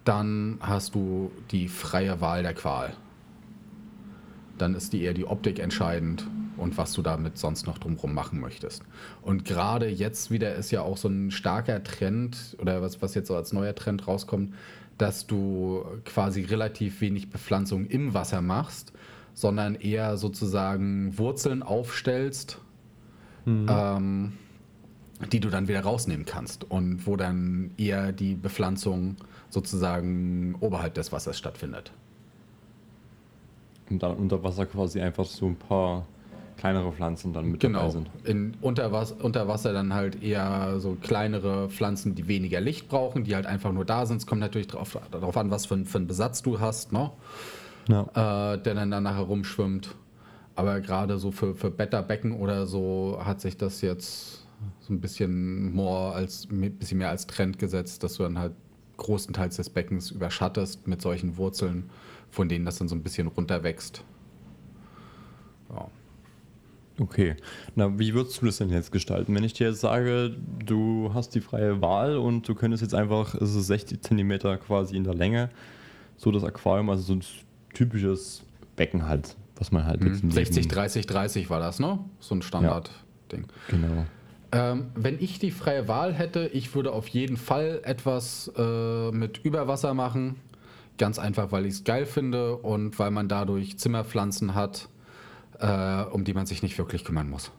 dann 0.05 0.59
hast 0.61 0.93
du 0.93 1.31
die 1.49 1.67
freie 1.67 2.21
Wahl 2.21 2.43
der 2.43 2.53
Qual. 2.53 2.93
dann 4.59 4.75
ist 4.75 4.93
die 4.93 5.01
eher 5.01 5.13
die 5.13 5.25
Optik 5.25 5.57
entscheidend 5.57 6.27
und 6.59 6.77
was 6.77 6.93
du 6.93 7.01
damit 7.01 7.37
sonst 7.37 7.65
noch 7.65 7.77
drumherum 7.77 8.13
machen 8.13 8.39
möchtest. 8.39 8.83
Und 9.21 9.45
gerade 9.45 9.87
jetzt 9.87 10.31
wieder 10.31 10.55
ist 10.55 10.71
ja 10.71 10.81
auch 10.81 10.97
so 10.97 11.07
ein 11.07 11.31
starker 11.31 11.83
Trend 11.83 12.55
oder 12.59 12.81
was, 12.81 13.01
was 13.01 13.15
jetzt 13.15 13.27
so 13.27 13.35
als 13.35 13.53
neuer 13.53 13.75
Trend 13.75 14.07
rauskommt, 14.07 14.53
dass 14.97 15.25
du 15.25 15.85
quasi 16.05 16.43
relativ 16.43 17.01
wenig 17.01 17.29
Bepflanzung 17.29 17.85
im 17.85 18.13
Wasser 18.13 18.41
machst, 18.41 18.91
sondern 19.33 19.75
eher 19.75 20.17
sozusagen 20.17 21.17
Wurzeln 21.17 21.63
aufstellst, 21.63 22.59
mhm. 23.45 23.67
ähm, 23.69 24.33
die 25.31 25.39
du 25.39 25.49
dann 25.49 25.67
wieder 25.67 25.81
rausnehmen 25.81 26.25
kannst 26.25 26.69
und 26.69 27.07
wo 27.07 27.15
dann 27.15 27.71
eher 27.77 28.11
die 28.11 28.35
Bepflanzung 28.35 29.15
sozusagen 29.49 30.55
oberhalb 30.59 30.93
des 30.93 31.11
Wassers 31.11 31.37
stattfindet. 31.37 31.91
Und 33.89 34.03
dann 34.03 34.17
unter 34.17 34.43
Wasser 34.43 34.65
quasi 34.65 35.01
einfach 35.01 35.25
so 35.25 35.47
ein 35.47 35.55
paar 35.55 36.05
kleinere 36.59 36.91
Pflanzen 36.91 37.31
dann 37.31 37.45
mit 37.45 37.61
genau. 37.61 37.79
dabei 37.79 37.91
sind. 37.91 38.09
In 38.25 38.53
unter, 38.61 38.91
Was 38.91 39.13
unter 39.13 39.47
Wasser 39.47 39.71
dann 39.71 39.93
halt 39.93 40.21
eher 40.21 40.79
so 40.79 40.97
kleinere 41.01 41.69
Pflanzen, 41.69 42.15
die 42.15 42.27
weniger 42.27 42.59
Licht 42.59 42.89
brauchen, 42.89 43.23
die 43.23 43.33
halt 43.33 43.45
einfach 43.45 43.71
nur 43.71 43.85
da 43.85 44.05
sind. 44.05 44.17
Es 44.17 44.27
kommt 44.27 44.41
natürlich 44.41 44.67
darauf, 44.67 44.99
darauf 45.09 45.37
an, 45.37 45.51
was 45.51 45.65
für, 45.65 45.85
für 45.85 45.97
einen 45.97 46.07
Besatz 46.07 46.41
du 46.41 46.59
hast, 46.59 46.91
ne? 46.91 47.11
Ja. 47.87 48.53
Äh, 48.53 48.61
der 48.61 48.75
dann 48.75 48.91
danach 48.91 49.15
herumschwimmt. 49.15 49.95
Aber 50.55 50.81
gerade 50.81 51.17
so 51.17 51.31
für, 51.31 51.55
für 51.55 51.71
Betterbecken 51.71 52.33
oder 52.33 52.67
so 52.67 53.21
hat 53.23 53.39
sich 53.39 53.55
das 53.55 53.79
jetzt 53.79 54.45
so 54.81 54.93
ein 54.93 54.99
bisschen 54.99 55.71
more 55.73 56.13
als 56.13 56.49
ein 56.51 56.77
bisschen 56.77 56.97
mehr 56.97 57.09
als 57.09 57.25
Trend 57.25 57.57
gesetzt, 57.57 58.03
dass 58.03 58.15
du 58.15 58.23
dann 58.23 58.37
halt 58.37 58.51
großenteils 58.97 59.55
des 59.55 59.69
Beckens 59.69 60.11
überschattest 60.11 60.87
mit 60.87 61.01
solchen 61.01 61.37
Wurzeln, 61.37 61.89
von 62.29 62.49
denen 62.49 62.65
das 62.65 62.79
dann 62.79 62.89
so 62.89 62.95
ein 62.95 63.01
bisschen 63.01 63.27
runterwächst. 63.27 64.03
Ja. 65.69 65.87
Okay. 66.99 67.35
Na, 67.75 67.97
wie 67.97 68.13
würdest 68.13 68.41
du 68.41 68.45
das 68.45 68.57
denn 68.57 68.69
jetzt 68.69 68.91
gestalten? 68.91 69.33
Wenn 69.33 69.43
ich 69.43 69.53
dir 69.53 69.69
jetzt 69.69 69.81
sage, 69.81 70.35
du 70.65 71.11
hast 71.13 71.33
die 71.35 71.41
freie 71.41 71.81
Wahl 71.81 72.17
und 72.17 72.47
du 72.47 72.55
könntest 72.55 72.81
jetzt 72.81 72.93
einfach, 72.93 73.35
es 73.35 73.55
ist 73.55 73.67
60 73.67 74.01
cm 74.01 74.59
quasi 74.59 74.97
in 74.97 75.03
der 75.03 75.13
Länge, 75.13 75.49
so 76.17 76.31
das 76.31 76.43
Aquarium, 76.43 76.89
also 76.89 77.03
so 77.03 77.13
ein 77.13 77.23
typisches 77.73 78.43
Becken 78.75 79.07
halt, 79.07 79.35
was 79.55 79.71
man 79.71 79.85
halt 79.85 80.03
hm. 80.03 80.31
60, 80.31 80.67
30, 80.67 81.07
30 81.07 81.49
war 81.49 81.59
das, 81.59 81.79
ne? 81.79 81.99
So 82.19 82.35
ein 82.35 82.41
Standard-Ding. 82.41 83.45
Ja, 83.47 83.77
genau. 83.77 84.05
Ähm, 84.51 84.87
wenn 84.95 85.21
ich 85.21 85.39
die 85.39 85.51
freie 85.51 85.87
Wahl 85.87 86.13
hätte, 86.13 86.47
ich 86.47 86.73
würde 86.73 86.91
auf 86.91 87.07
jeden 87.07 87.37
Fall 87.37 87.81
etwas 87.83 88.51
äh, 88.57 89.11
mit 89.11 89.39
Überwasser 89.43 89.93
machen. 89.93 90.37
Ganz 90.97 91.19
einfach, 91.19 91.51
weil 91.51 91.65
ich 91.65 91.75
es 91.75 91.83
geil 91.83 92.05
finde 92.05 92.57
und 92.57 92.97
weil 92.99 93.11
man 93.11 93.29
dadurch 93.29 93.77
Zimmerpflanzen 93.77 94.55
hat 94.55 94.89
äh, 95.59 96.03
um 96.03 96.23
die 96.23 96.33
man 96.33 96.45
sich 96.45 96.63
nicht 96.63 96.77
wirklich 96.77 97.03
kümmern 97.03 97.29
muss. 97.29 97.51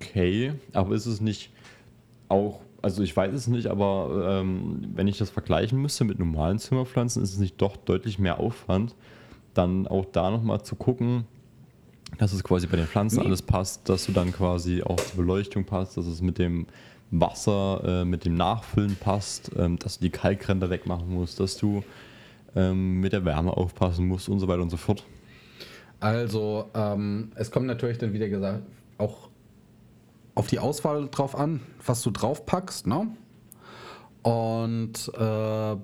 Okay, 0.00 0.52
aber 0.72 0.94
ist 0.94 1.06
es 1.06 1.20
nicht 1.20 1.50
auch, 2.28 2.60
also 2.82 3.02
ich 3.02 3.16
weiß 3.16 3.32
es 3.34 3.48
nicht, 3.48 3.66
aber 3.66 4.40
ähm, 4.40 4.92
wenn 4.94 5.08
ich 5.08 5.18
das 5.18 5.30
vergleichen 5.30 5.80
müsste 5.80 6.04
mit 6.04 6.18
normalen 6.18 6.58
Zimmerpflanzen, 6.58 7.22
ist 7.22 7.32
es 7.32 7.38
nicht 7.38 7.60
doch 7.60 7.76
deutlich 7.76 8.18
mehr 8.18 8.38
Aufwand, 8.38 8.94
dann 9.54 9.86
auch 9.86 10.04
da 10.04 10.30
nochmal 10.30 10.62
zu 10.62 10.76
gucken, 10.76 11.26
dass 12.18 12.32
es 12.32 12.44
quasi 12.44 12.66
bei 12.66 12.76
den 12.76 12.86
Pflanzen 12.86 13.20
nee. 13.20 13.26
alles 13.26 13.42
passt, 13.42 13.88
dass 13.88 14.06
du 14.06 14.12
dann 14.12 14.32
quasi 14.32 14.82
auch 14.82 14.96
die 14.96 15.16
Beleuchtung 15.16 15.64
passt, 15.64 15.96
dass 15.96 16.06
es 16.06 16.22
mit 16.22 16.38
dem 16.38 16.66
Wasser, 17.10 17.82
äh, 17.84 18.04
mit 18.04 18.24
dem 18.24 18.34
Nachfüllen 18.34 18.96
passt, 18.96 19.50
ähm, 19.56 19.78
dass 19.78 19.98
du 19.98 20.04
die 20.04 20.10
Kalkränder 20.10 20.70
wegmachen 20.70 21.12
musst, 21.12 21.40
dass 21.40 21.56
du 21.56 21.82
ähm, 22.58 23.00
mit 23.00 23.12
der 23.12 23.24
Wärme 23.24 23.56
aufpassen 23.56 24.08
muss 24.08 24.28
und 24.28 24.40
so 24.40 24.48
weiter 24.48 24.62
und 24.62 24.70
so 24.70 24.76
fort. 24.76 25.04
Also, 26.00 26.70
ähm, 26.74 27.30
es 27.36 27.50
kommt 27.50 27.66
natürlich 27.66 27.98
dann 27.98 28.12
wieder 28.12 28.28
gesagt, 28.28 28.62
auch 28.98 29.28
auf 30.34 30.48
die 30.48 30.58
Auswahl 30.58 31.08
drauf 31.08 31.36
an, 31.36 31.60
was 31.84 32.02
du 32.02 32.10
draufpackst, 32.10 32.86
ne? 32.86 33.08
Und 34.22 35.10
äh, 35.16 35.76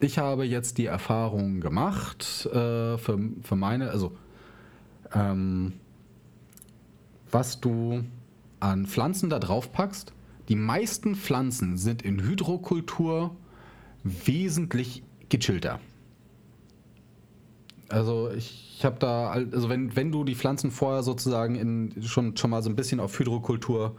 ich 0.00 0.18
habe 0.18 0.44
jetzt 0.44 0.78
die 0.78 0.86
Erfahrung 0.86 1.60
gemacht 1.60 2.46
äh, 2.46 2.98
für, 2.98 3.18
für 3.42 3.56
meine, 3.56 3.90
also 3.90 4.12
ähm, 5.12 5.74
was 7.30 7.60
du 7.60 8.04
an 8.60 8.86
Pflanzen 8.86 9.30
da 9.30 9.38
drauf 9.38 9.72
packst. 9.72 10.12
Die 10.48 10.56
meisten 10.56 11.16
Pflanzen 11.16 11.76
sind 11.76 12.02
in 12.02 12.22
Hydrokultur 12.22 13.34
wesentlich 14.04 15.02
gechillter. 15.28 15.80
Also 17.94 18.28
ich, 18.36 18.74
ich 18.76 18.84
habe 18.84 18.96
da, 18.98 19.30
also 19.30 19.68
wenn, 19.68 19.94
wenn 19.94 20.10
du 20.10 20.24
die 20.24 20.34
Pflanzen 20.34 20.72
vorher 20.72 21.04
sozusagen 21.04 21.54
in, 21.54 22.02
schon, 22.02 22.36
schon 22.36 22.50
mal 22.50 22.60
so 22.60 22.68
ein 22.68 22.74
bisschen 22.74 22.98
auf 22.98 23.16
Hydrokultur 23.16 23.94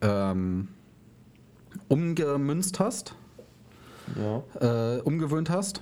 ähm, 0.00 0.68
umgemünzt 1.88 2.78
hast, 2.78 3.16
ja. 4.16 4.96
äh, 4.96 5.00
umgewöhnt 5.00 5.50
hast, 5.50 5.80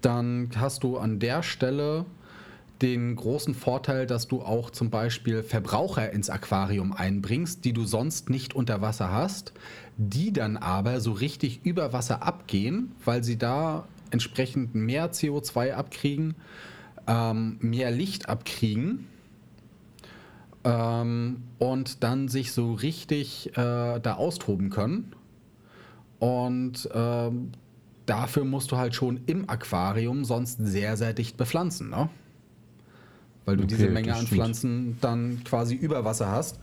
dann 0.00 0.50
hast 0.56 0.82
du 0.82 0.98
an 0.98 1.20
der 1.20 1.44
Stelle 1.44 2.04
den 2.82 3.14
großen 3.14 3.54
Vorteil, 3.54 4.06
dass 4.06 4.26
du 4.26 4.42
auch 4.42 4.70
zum 4.70 4.90
Beispiel 4.90 5.44
Verbraucher 5.44 6.12
ins 6.12 6.30
Aquarium 6.30 6.92
einbringst, 6.92 7.64
die 7.64 7.72
du 7.72 7.84
sonst 7.84 8.28
nicht 8.28 8.54
unter 8.56 8.80
Wasser 8.80 9.12
hast, 9.12 9.52
die 9.96 10.32
dann 10.32 10.56
aber 10.56 11.00
so 11.00 11.12
richtig 11.12 11.60
über 11.64 11.92
Wasser 11.92 12.24
abgehen, 12.24 12.90
weil 13.04 13.22
sie 13.22 13.38
da 13.38 13.86
entsprechend 14.10 14.74
mehr 14.74 15.12
CO2 15.12 15.74
abkriegen 15.74 16.34
ähm, 17.08 17.56
mehr 17.60 17.90
Licht 17.90 18.28
abkriegen 18.28 19.06
ähm, 20.64 21.42
und 21.58 22.02
dann 22.04 22.28
sich 22.28 22.52
so 22.52 22.74
richtig 22.74 23.48
äh, 23.56 23.98
da 24.00 24.14
austoben 24.14 24.70
können. 24.70 25.12
Und 26.18 26.88
ähm, 26.92 27.52
dafür 28.06 28.44
musst 28.44 28.72
du 28.72 28.76
halt 28.76 28.94
schon 28.94 29.20
im 29.26 29.48
Aquarium 29.48 30.24
sonst 30.24 30.58
sehr, 30.60 30.96
sehr 30.96 31.12
dicht 31.12 31.36
bepflanzen, 31.36 31.90
ne? 31.90 32.08
Weil 33.44 33.56
du 33.56 33.62
okay, 33.62 33.76
diese 33.76 33.88
Menge 33.88 34.14
an 34.14 34.26
Pflanzen 34.26 34.98
dann 35.00 35.42
quasi 35.42 35.74
über 35.74 36.04
Wasser 36.04 36.30
hast. 36.30 36.60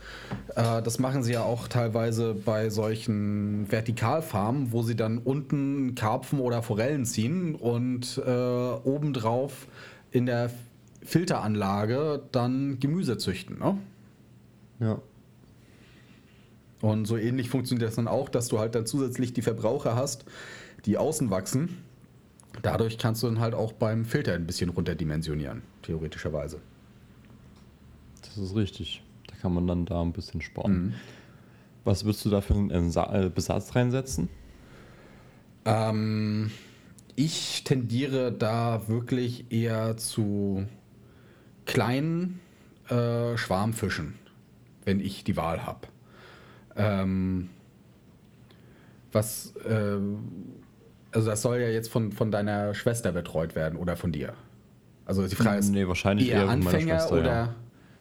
Äh, 0.55 0.83
das 0.83 0.99
machen 0.99 1.23
sie 1.23 1.33
ja 1.33 1.41
auch 1.41 1.67
teilweise 1.67 2.35
bei 2.35 2.69
solchen 2.69 3.65
Vertikalfarmen, 3.71 4.71
wo 4.71 4.83
sie 4.83 4.95
dann 4.95 5.17
unten 5.17 5.95
Karpfen 5.95 6.39
oder 6.39 6.61
Forellen 6.61 7.05
ziehen 7.05 7.55
und 7.55 8.21
äh, 8.23 8.29
obendrauf 8.29 9.67
in 10.15 10.25
der 10.25 10.49
Filteranlage 11.03 12.23
dann 12.31 12.79
Gemüse 12.79 13.17
züchten. 13.17 13.59
Ne? 13.59 13.77
Ja. 14.79 15.01
Und 16.81 17.05
so 17.05 17.17
ähnlich 17.17 17.49
funktioniert 17.49 17.89
das 17.89 17.95
dann 17.95 18.07
auch, 18.07 18.29
dass 18.29 18.47
du 18.47 18.59
halt 18.59 18.75
dann 18.75 18.85
zusätzlich 18.85 19.33
die 19.33 19.41
Verbraucher 19.41 19.95
hast, 19.95 20.23
die 20.85 20.97
außen 20.97 21.29
wachsen. 21.31 21.77
Dadurch 22.61 22.97
kannst 22.97 23.23
du 23.23 23.27
dann 23.27 23.41
halt 23.41 23.53
auch 23.53 23.73
beim 23.73 24.05
Filter 24.05 24.33
ein 24.33 24.47
bisschen 24.47 24.69
runterdimensionieren, 24.69 25.63
theoretischerweise. 25.81 26.61
Das 28.21 28.37
ist 28.37 28.55
richtig. 28.55 29.03
Da 29.27 29.35
kann 29.35 29.53
man 29.53 29.67
dann 29.67 29.85
da 29.85 30.01
ein 30.01 30.13
bisschen 30.13 30.41
sparen. 30.41 30.73
Mhm. 30.73 30.93
Was 31.83 32.05
würdest 32.05 32.23
du 32.23 32.29
da 32.29 32.39
für 32.39 32.53
einen 32.53 32.69
äh, 32.71 33.29
Besatz 33.33 33.75
reinsetzen? 33.75 34.29
Ähm, 35.65 36.51
ich 37.15 37.63
tendiere 37.63 38.31
da 38.31 38.87
wirklich 38.87 39.51
eher 39.51 39.97
zu 39.97 40.65
kleinen 41.65 42.39
äh, 42.89 43.37
Schwarmfischen, 43.37 44.15
wenn 44.83 44.99
ich 44.99 45.23
die 45.23 45.37
Wahl 45.37 45.65
habe. 45.65 45.87
Ähm, 46.75 47.49
was, 49.11 49.53
äh, 49.65 49.97
also 51.11 51.29
das 51.29 51.41
soll 51.41 51.59
ja 51.59 51.69
jetzt 51.69 51.89
von, 51.89 52.11
von 52.11 52.31
deiner 52.31 52.73
Schwester 52.73 53.11
betreut 53.11 53.55
werden 53.55 53.77
oder 53.79 53.95
von 53.95 54.11
dir. 54.11 54.33
Also 55.05 55.27
die 55.27 55.35
Frage 55.35 55.59
ist 55.59 55.69
nee, 55.69 55.87
wahrscheinlich 55.87 56.29
eher, 56.29 56.43
eher 56.43 56.49
Anfänger 56.49 56.99
Schwester, 56.99 57.13
oder 57.13 57.25
ja. 57.25 57.55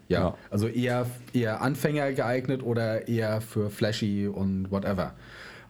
Ja, 0.09 0.21
ja, 0.21 0.39
also 0.51 0.69
eher, 0.69 1.07
eher 1.33 1.63
Anfänger 1.63 2.13
geeignet 2.13 2.63
oder 2.63 3.09
eher 3.09 3.41
für 3.41 3.71
Flashy 3.71 4.27
und 4.27 4.71
whatever. 4.71 5.15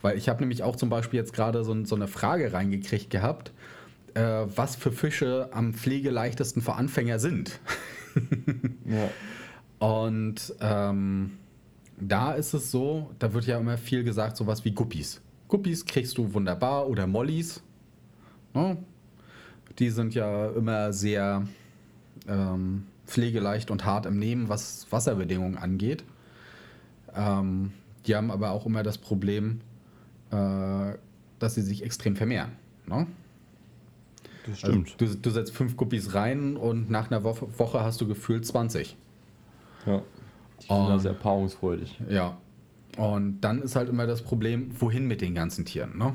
Weil 0.05 0.19
ich 0.19 0.29
habe 0.29 0.41
nämlich 0.41 0.63
auch 0.63 0.77
zum 0.77 0.91
Beispiel 0.91 1.19
jetzt 1.19 1.33
gerade 1.33 1.65
so, 1.65 1.83
so, 1.87 1.95
eine 1.97 2.09
Frage 2.09 2.53
reingekriegt 2.53 3.09
gehabt, 3.09 3.53
äh, 4.13 4.21
was 4.55 4.77
für 4.77 4.93
Fische 4.93 5.49
am 5.51 5.73
pflegeleichtesten 5.73 6.61
für 6.61 6.75
Anfänger 6.75 7.19
sind. 7.19 7.59
ja. 8.85 9.09
Und 9.79 10.55
ähm, 10.61 11.39
da 11.99 12.35
ist 12.35 12.53
es 12.53 12.71
so, 12.71 13.13
da 13.19 13.33
wird 13.33 13.47
ja 13.47 13.59
immer 13.59 13.79
viel 13.79 14.05
gesagt, 14.05 14.37
sowas 14.37 14.67
wie 14.67 14.73
Guppies. 14.73 15.23
Guppies 15.49 15.87
kriegst 15.87 16.19
du 16.19 16.35
wunderbar 16.35 16.87
oder 16.87 17.07
Mollys. 17.07 17.63
Ne? 18.53 18.77
Die 19.79 19.89
sind 19.89 20.15
ja 20.15 20.51
immer 20.51 20.93
sehr 20.93 21.49
ähm, 22.29 22.89
pflegeleicht 23.07 23.71
und 23.71 23.87
hart 23.87 24.05
im 24.05 24.19
Nehmen, 24.19 24.51
was 24.51 24.87
Wasserbedingungen 24.91 25.57
angeht. 25.57 26.05
Ähm, 27.17 27.73
die 28.07 28.15
haben 28.15 28.31
aber 28.31 28.51
auch 28.51 28.67
immer 28.67 28.83
das 28.83 28.99
Problem, 28.99 29.63
äh, 30.35 30.99
dass 31.39 31.55
sie 31.55 31.63
sich 31.63 31.83
extrem 31.83 32.17
vermehren. 32.17 32.53
Ne? 32.87 33.07
Das 34.47 34.59
stimmt. 34.59 34.97
Also 35.01 35.15
du, 35.15 35.21
du 35.21 35.31
setzt 35.31 35.55
fünf 35.55 35.77
Guppies 35.77 36.15
rein 36.15 36.57
und 36.57 36.91
nach 36.91 37.11
einer 37.11 37.25
Woche, 37.25 37.81
hast 37.81 38.01
du 38.01 38.09
gefühlt 38.09 38.47
20. 38.47 38.97
Ja. 39.87 40.03
Die 40.61 40.67
sind 40.67 40.89
da 40.89 40.99
sehr 40.99 41.13
erfahrungsfreudig. 41.13 42.01
Ja. 42.09 42.39
Und 42.97 43.41
dann 43.41 43.63
ist 43.63 43.77
halt 43.77 43.89
immer 43.89 44.07
das 44.07 44.23
Problem, 44.23 44.71
wohin 44.79 45.07
mit 45.07 45.21
den 45.21 45.35
ganzen 45.35 45.65
Tieren, 45.65 45.99
ne? 45.99 46.15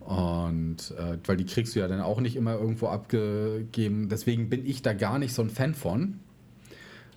Und 0.00 0.94
äh, 0.96 1.18
weil 1.24 1.36
die 1.36 1.46
kriegst 1.46 1.74
du 1.74 1.80
ja 1.80 1.88
dann 1.88 2.00
auch 2.00 2.20
nicht 2.20 2.36
immer 2.36 2.54
irgendwo 2.54 2.86
abgegeben. 2.86 4.08
Deswegen 4.08 4.48
bin 4.48 4.64
ich 4.64 4.80
da 4.82 4.92
gar 4.92 5.18
nicht 5.18 5.34
so 5.34 5.42
ein 5.42 5.50
Fan 5.50 5.74
von. 5.74 6.20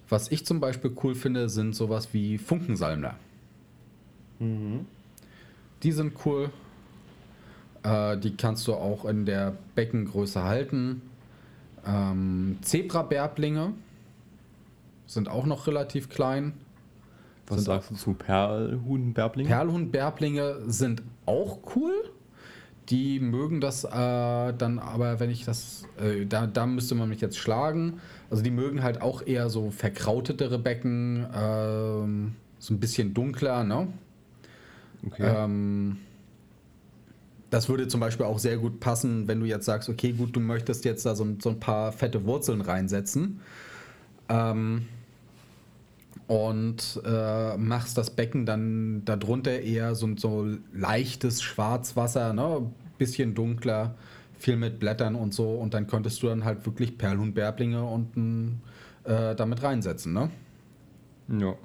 Was 0.09 0.31
ich 0.31 0.43
zum 0.43 0.59
Beispiel 0.59 0.91
cool 1.03 1.13
finde, 1.13 1.49
sind 1.49 1.75
sowas 1.75 2.13
wie 2.13 2.39
Funkensalmler. 2.39 3.15
Die 5.83 5.91
sind 5.91 6.13
cool. 6.25 6.49
Äh, 7.83 8.17
die 8.17 8.35
kannst 8.35 8.67
du 8.67 8.73
auch 8.73 9.05
in 9.05 9.25
der 9.25 9.55
Beckengröße 9.75 10.43
halten. 10.43 11.01
Ähm, 11.85 12.57
Zebra-Bärblinge 12.61 13.73
sind 15.07 15.29
auch 15.29 15.45
noch 15.45 15.67
relativ 15.67 16.09
klein. 16.09 16.53
Was 17.47 17.63
sagst 17.63 17.89
du 17.89 17.95
zu 17.95 18.13
Perlhuhn-Bärbling? 18.13 19.47
Perlhund-Bärblinge 19.47 20.57
sind 20.67 21.01
auch 21.25 21.59
cool. 21.75 21.93
Die 22.89 23.19
mögen 23.19 23.61
das 23.61 23.83
äh, 23.83 23.89
dann 23.89 24.79
aber, 24.79 25.19
wenn 25.19 25.29
ich 25.29 25.45
das, 25.45 25.83
äh, 25.99 26.25
da, 26.25 26.47
da 26.47 26.65
müsste 26.65 26.95
man 26.95 27.09
mich 27.09 27.21
jetzt 27.21 27.37
schlagen. 27.37 27.99
Also 28.29 28.43
die 28.43 28.51
mögen 28.51 28.83
halt 28.83 29.01
auch 29.01 29.25
eher 29.25 29.49
so 29.49 29.71
verkrautetere 29.71 30.59
Becken, 30.59 31.25
ähm, 31.35 32.35
so 32.59 32.73
ein 32.73 32.79
bisschen 32.79 33.13
dunkler, 33.13 33.63
ne? 33.63 33.87
Okay. 35.05 35.23
Ähm, 35.23 35.97
das 37.49 37.67
würde 37.67 37.87
zum 37.87 37.99
Beispiel 37.99 38.25
auch 38.25 38.39
sehr 38.39 38.57
gut 38.57 38.79
passen, 38.79 39.27
wenn 39.27 39.39
du 39.39 39.45
jetzt 39.45 39.65
sagst, 39.65 39.89
okay, 39.89 40.11
gut, 40.11 40.35
du 40.35 40.39
möchtest 40.39 40.85
jetzt 40.85 41.05
da 41.05 41.15
so, 41.15 41.23
ein- 41.23 41.39
so 41.39 41.49
ein 41.49 41.59
paar 41.59 41.91
fette 41.91 42.25
Wurzeln 42.25 42.61
reinsetzen. 42.61 43.39
Ähm, 44.29 44.85
und 46.27 47.01
äh, 47.05 47.57
machst 47.57 47.97
das 47.97 48.11
Becken 48.11 48.45
dann 48.45 49.03
darunter 49.05 49.61
eher 49.61 49.95
so, 49.95 50.05
ein- 50.05 50.17
so 50.17 50.45
leichtes 50.73 51.41
Schwarzwasser, 51.41 52.33
ne? 52.33 52.69
bisschen 52.99 53.33
dunkler, 53.33 53.95
viel 54.37 54.57
mit 54.57 54.79
Blättern 54.79 55.15
und 55.15 55.33
so. 55.33 55.51
Und 55.53 55.73
dann 55.73 55.87
könntest 55.87 56.21
du 56.21 56.27
dann 56.27 56.43
halt 56.45 56.65
wirklich 56.65 56.97
Perlhuhn-Bärblinge 56.97 57.83
unten 57.83 58.61
äh, 59.05 59.33
damit 59.35 59.63
reinsetzen. 59.63 60.13
Ne? 60.13 60.29
ja. 61.39 61.55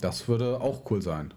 Das 0.00 0.26
würde 0.26 0.60
auch 0.60 0.90
cool 0.90 1.00
sein. 1.00 1.32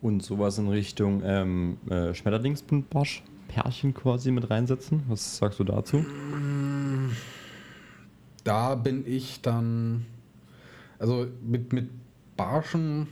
Und 0.00 0.22
sowas 0.22 0.58
in 0.58 0.68
Richtung 0.68 1.22
ähm, 1.24 1.78
äh, 1.90 2.14
Schmetterlingsbuntbarsch, 2.14 3.22
Pärchen 3.48 3.94
quasi 3.94 4.30
mit 4.30 4.48
reinsetzen. 4.48 5.02
Was 5.08 5.38
sagst 5.38 5.58
du 5.58 5.64
dazu? 5.64 6.04
Da 8.44 8.74
bin 8.76 9.04
ich 9.06 9.40
dann, 9.42 10.06
also 10.98 11.26
mit, 11.42 11.72
mit 11.72 11.90
Barschen, 12.36 13.08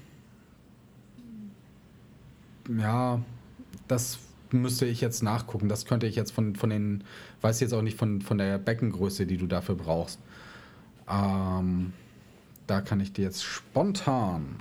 ja, 2.79 3.21
das 3.89 4.19
müsste 4.53 4.87
ich 4.87 5.01
jetzt 5.01 5.23
nachgucken. 5.23 5.69
Das 5.69 5.87
könnte 5.87 6.07
ich 6.07 6.15
jetzt 6.15 6.31
von, 6.33 6.55
von 6.55 6.71
den, 6.71 7.05
weiß 7.41 7.61
jetzt 7.61 7.73
auch 7.73 7.83
nicht 7.83 7.99
von, 7.99 8.21
von 8.21 8.39
der 8.39 8.59
Beckengröße, 8.59 9.27
die 9.27 9.37
du 9.37 9.47
dafür 9.47 9.75
brauchst. 9.75 10.21
Ähm, 11.09 11.93
da 12.67 12.81
kann 12.81 13.01
ich 13.01 13.13
dir 13.13 13.23
jetzt 13.23 13.45
spontan 13.45 14.57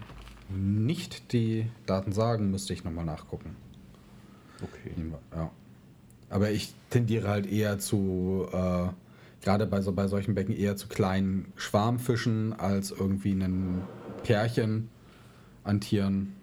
nicht 0.50 1.34
die 1.34 1.68
Daten 1.86 2.12
sagen, 2.12 2.52
müsste 2.52 2.74
ich 2.74 2.84
nochmal 2.84 3.06
nachgucken. 3.06 3.56
Okay. 4.62 4.92
Ja. 5.36 5.52
Aber 6.30 6.52
ich 6.52 6.74
tendiere 6.90 7.28
halt 7.28 7.46
eher 7.52 7.80
zu, 7.80 8.48
äh, 8.52 8.88
gerade 9.44 9.66
bei, 9.68 9.82
so, 9.82 9.92
bei 9.92 10.08
solchen 10.08 10.36
Becken, 10.36 10.56
eher 10.56 10.76
zu 10.76 10.88
kleinen 10.88 11.52
Schwarmfischen 11.56 12.54
als 12.54 12.92
irgendwie 12.92 13.32
einen 13.32 13.84
Pärchen 14.24 14.90
an 15.64 15.82
Tieren. 15.82 16.34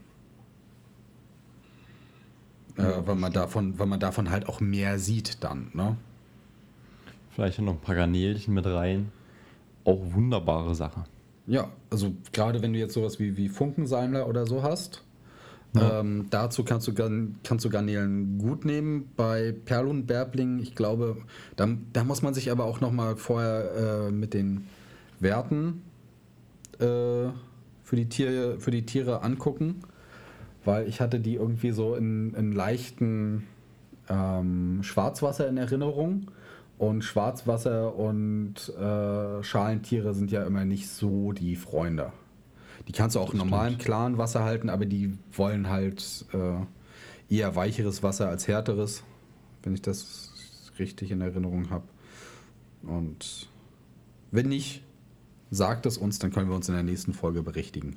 Äh, 2.76 2.82
Ja, 2.82 3.06
weil, 3.06 3.16
man 3.16 3.32
davon, 3.32 3.78
weil 3.78 3.86
man 3.86 4.00
davon 4.00 4.30
halt 4.30 4.48
auch 4.48 4.60
mehr 4.60 4.98
sieht 4.98 5.42
dann, 5.42 5.70
ne? 5.74 5.96
Vielleicht 7.30 7.58
noch 7.60 7.72
ein 7.72 7.80
paar 7.80 7.94
Garnelchen 7.94 8.52
mit 8.54 8.66
rein. 8.66 9.10
Auch 9.84 9.98
wunderbare 10.12 10.74
Sache. 10.74 11.04
Ja, 11.46 11.70
also 11.90 12.14
gerade 12.32 12.62
wenn 12.62 12.72
du 12.72 12.78
jetzt 12.78 12.94
sowas 12.94 13.18
wie, 13.18 13.36
wie 13.36 13.48
Funkensalmler 13.48 14.28
oder 14.28 14.46
so 14.46 14.62
hast, 14.62 15.02
Ja. 15.74 16.00
ähm, 16.00 16.26
dazu 16.30 16.64
kannst 16.64 16.86
du, 16.86 16.92
kannst 17.42 17.64
du 17.64 17.70
Garnelen 17.70 18.38
gut 18.38 18.64
nehmen. 18.64 19.10
Bei 19.16 19.52
Perl 19.64 19.86
und 19.88 20.06
Bärbling, 20.06 20.58
ich 20.60 20.74
glaube, 20.74 21.16
da, 21.56 21.68
da 21.92 22.04
muss 22.04 22.22
man 22.22 22.34
sich 22.34 22.50
aber 22.50 22.64
auch 22.64 22.80
nochmal 22.80 23.16
vorher 23.16 24.06
äh, 24.08 24.10
mit 24.12 24.34
den 24.34 24.66
Werten 25.18 25.82
äh, 26.78 26.84
für, 27.82 27.96
die 27.96 28.08
Tiere, 28.08 28.60
für 28.60 28.70
die 28.70 28.84
Tiere 28.86 29.22
angucken, 29.22 29.82
weil 30.64 30.86
ich 30.88 31.00
hatte 31.00 31.18
die 31.20 31.34
irgendwie 31.34 31.72
so 31.72 31.94
in, 31.96 32.34
in 32.34 32.52
leichten 32.52 33.46
ähm, 34.08 34.82
Schwarzwasser 34.82 35.48
in 35.48 35.56
Erinnerung. 35.56 36.26
Und 36.82 37.04
Schwarzwasser 37.04 37.94
und 37.94 38.68
äh, 38.70 39.40
Schalentiere 39.44 40.14
sind 40.14 40.32
ja 40.32 40.42
immer 40.42 40.64
nicht 40.64 40.88
so 40.88 41.30
die 41.30 41.54
Freunde. 41.54 42.12
Die 42.88 42.92
kannst 42.92 43.14
du 43.14 43.20
auch 43.20 43.32
in 43.32 43.38
normalem 43.38 43.78
klaren 43.78 44.18
Wasser 44.18 44.42
halten, 44.42 44.68
aber 44.68 44.84
die 44.84 45.16
wollen 45.30 45.68
halt 45.68 46.24
äh, 46.32 46.56
eher 47.32 47.54
weicheres 47.54 48.02
Wasser 48.02 48.28
als 48.28 48.48
härteres, 48.48 49.04
wenn 49.62 49.74
ich 49.74 49.82
das 49.82 50.32
richtig 50.80 51.12
in 51.12 51.20
Erinnerung 51.20 51.70
habe. 51.70 51.84
Und 52.82 53.48
wenn 54.32 54.48
nicht, 54.48 54.82
sagt 55.52 55.86
es 55.86 55.96
uns, 55.96 56.18
dann 56.18 56.32
können 56.32 56.48
wir 56.48 56.56
uns 56.56 56.68
in 56.68 56.74
der 56.74 56.82
nächsten 56.82 57.12
Folge 57.12 57.44
berichtigen. 57.44 57.96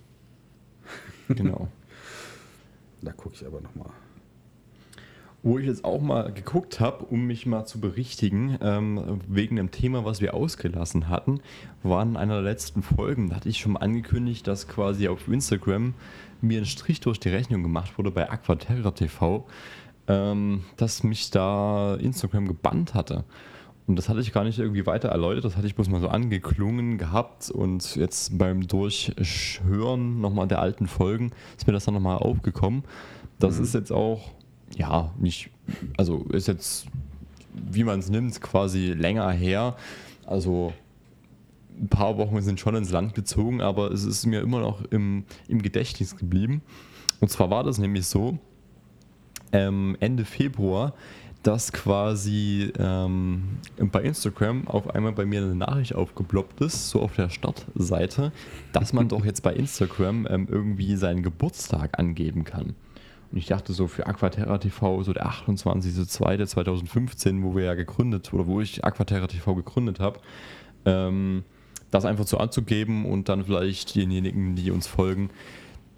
Genau. 1.27 1.69
Da 3.01 3.11
gucke 3.11 3.35
ich 3.35 3.45
aber 3.45 3.61
nochmal. 3.61 3.91
Wo 5.45 5.59
ich 5.59 5.67
jetzt 5.67 5.85
auch 5.85 6.01
mal 6.01 6.33
geguckt 6.33 6.79
habe, 6.79 7.05
um 7.05 7.27
mich 7.27 7.45
mal 7.45 7.65
zu 7.65 7.79
berichtigen, 7.79 8.57
ähm, 8.61 9.21
wegen 9.27 9.57
dem 9.57 9.69
Thema, 9.69 10.03
was 10.03 10.19
wir 10.19 10.33
ausgelassen 10.33 11.07
hatten, 11.07 11.39
war 11.83 12.01
in 12.01 12.17
einer 12.17 12.41
der 12.41 12.51
letzten 12.51 12.81
Folgen, 12.81 13.29
da 13.29 13.35
hatte 13.35 13.49
ich 13.49 13.59
schon 13.59 13.73
mal 13.73 13.81
angekündigt, 13.81 14.47
dass 14.47 14.67
quasi 14.67 15.07
auf 15.07 15.27
Instagram 15.27 15.93
mir 16.41 16.57
ein 16.57 16.65
Strich 16.65 16.99
durch 16.99 17.19
die 17.19 17.29
Rechnung 17.29 17.61
gemacht 17.61 17.99
wurde 17.99 18.09
bei 18.09 18.27
Aquaterra 18.27 18.89
TV, 18.89 19.45
ähm, 20.07 20.63
dass 20.77 21.03
mich 21.03 21.29
da 21.29 21.93
Instagram 21.93 22.47
gebannt 22.47 22.95
hatte. 22.95 23.23
Und 23.85 23.97
das 23.97 24.09
hatte 24.09 24.21
ich 24.21 24.33
gar 24.33 24.45
nicht 24.45 24.57
irgendwie 24.57 24.87
weiter 24.87 25.09
erläutert, 25.09 25.45
das 25.45 25.57
hatte 25.57 25.67
ich 25.67 25.75
bloß 25.75 25.89
mal 25.89 26.01
so 26.01 26.07
angeklungen 26.07 26.97
gehabt 26.97 27.51
und 27.51 27.95
jetzt 27.97 28.35
beim 28.35 28.65
Durchhören 28.65 30.21
nochmal 30.21 30.47
der 30.47 30.59
alten 30.59 30.87
Folgen 30.87 31.33
ist 31.55 31.67
mir 31.67 31.73
das 31.73 31.85
dann 31.85 31.93
nochmal 31.93 32.17
aufgekommen. 32.17 32.83
Das 33.37 33.59
ist 33.59 33.75
jetzt 33.75 33.91
auch, 33.91 34.31
ja, 34.75 35.11
nicht, 35.19 35.49
also 35.97 36.25
ist 36.31 36.47
jetzt, 36.47 36.87
wie 37.53 37.83
man 37.83 37.99
es 37.99 38.09
nimmt, 38.09 38.39
quasi 38.41 38.87
länger 38.87 39.29
her. 39.31 39.75
Also 40.25 40.73
ein 41.79 41.87
paar 41.87 42.17
Wochen 42.17 42.41
sind 42.41 42.59
schon 42.59 42.75
ins 42.75 42.91
Land 42.91 43.15
gezogen, 43.15 43.61
aber 43.61 43.91
es 43.91 44.03
ist 44.03 44.25
mir 44.25 44.41
immer 44.41 44.59
noch 44.59 44.83
im, 44.91 45.25
im 45.47 45.61
Gedächtnis 45.61 46.15
geblieben. 46.15 46.61
Und 47.19 47.29
zwar 47.29 47.49
war 47.49 47.63
das 47.63 47.77
nämlich 47.77 48.07
so, 48.07 48.37
ähm, 49.51 49.95
Ende 49.99 50.25
Februar, 50.25 50.93
dass 51.43 51.71
quasi 51.71 52.71
ähm, 52.79 53.59
bei 53.77 54.01
Instagram 54.01 54.67
auf 54.67 54.95
einmal 54.95 55.11
bei 55.11 55.25
mir 55.25 55.43
eine 55.43 55.55
Nachricht 55.55 55.93
aufgeploppt 55.93 56.59
ist, 56.61 56.89
so 56.89 57.01
auf 57.01 57.15
der 57.15 57.29
Startseite, 57.29 58.31
dass 58.73 58.93
man 58.93 59.09
doch 59.09 59.23
jetzt 59.23 59.43
bei 59.43 59.53
Instagram 59.53 60.27
ähm, 60.29 60.47
irgendwie 60.49 60.95
seinen 60.95 61.21
Geburtstag 61.21 61.99
angeben 61.99 62.45
kann. 62.45 62.73
Und 63.31 63.37
ich 63.37 63.47
dachte 63.47 63.73
so 63.73 63.87
für 63.87 64.07
Aquaterra 64.07 64.57
TV, 64.57 65.03
so 65.03 65.13
der 65.13 65.27
28.02.2015, 65.27 67.43
wo 67.43 67.55
wir 67.55 67.65
ja 67.65 67.73
gegründet, 67.73 68.33
oder 68.33 68.47
wo 68.47 68.61
ich 68.61 68.83
Aquaterra 68.83 69.27
TV 69.27 69.55
gegründet 69.55 69.99
habe, 69.99 70.19
ähm, 70.85 71.43
das 71.91 72.05
einfach 72.05 72.27
so 72.27 72.37
anzugeben 72.37 73.05
und 73.05 73.29
dann 73.29 73.45
vielleicht 73.45 73.95
denjenigen, 73.95 74.55
die 74.55 74.71
uns 74.71 74.87
folgen, 74.87 75.29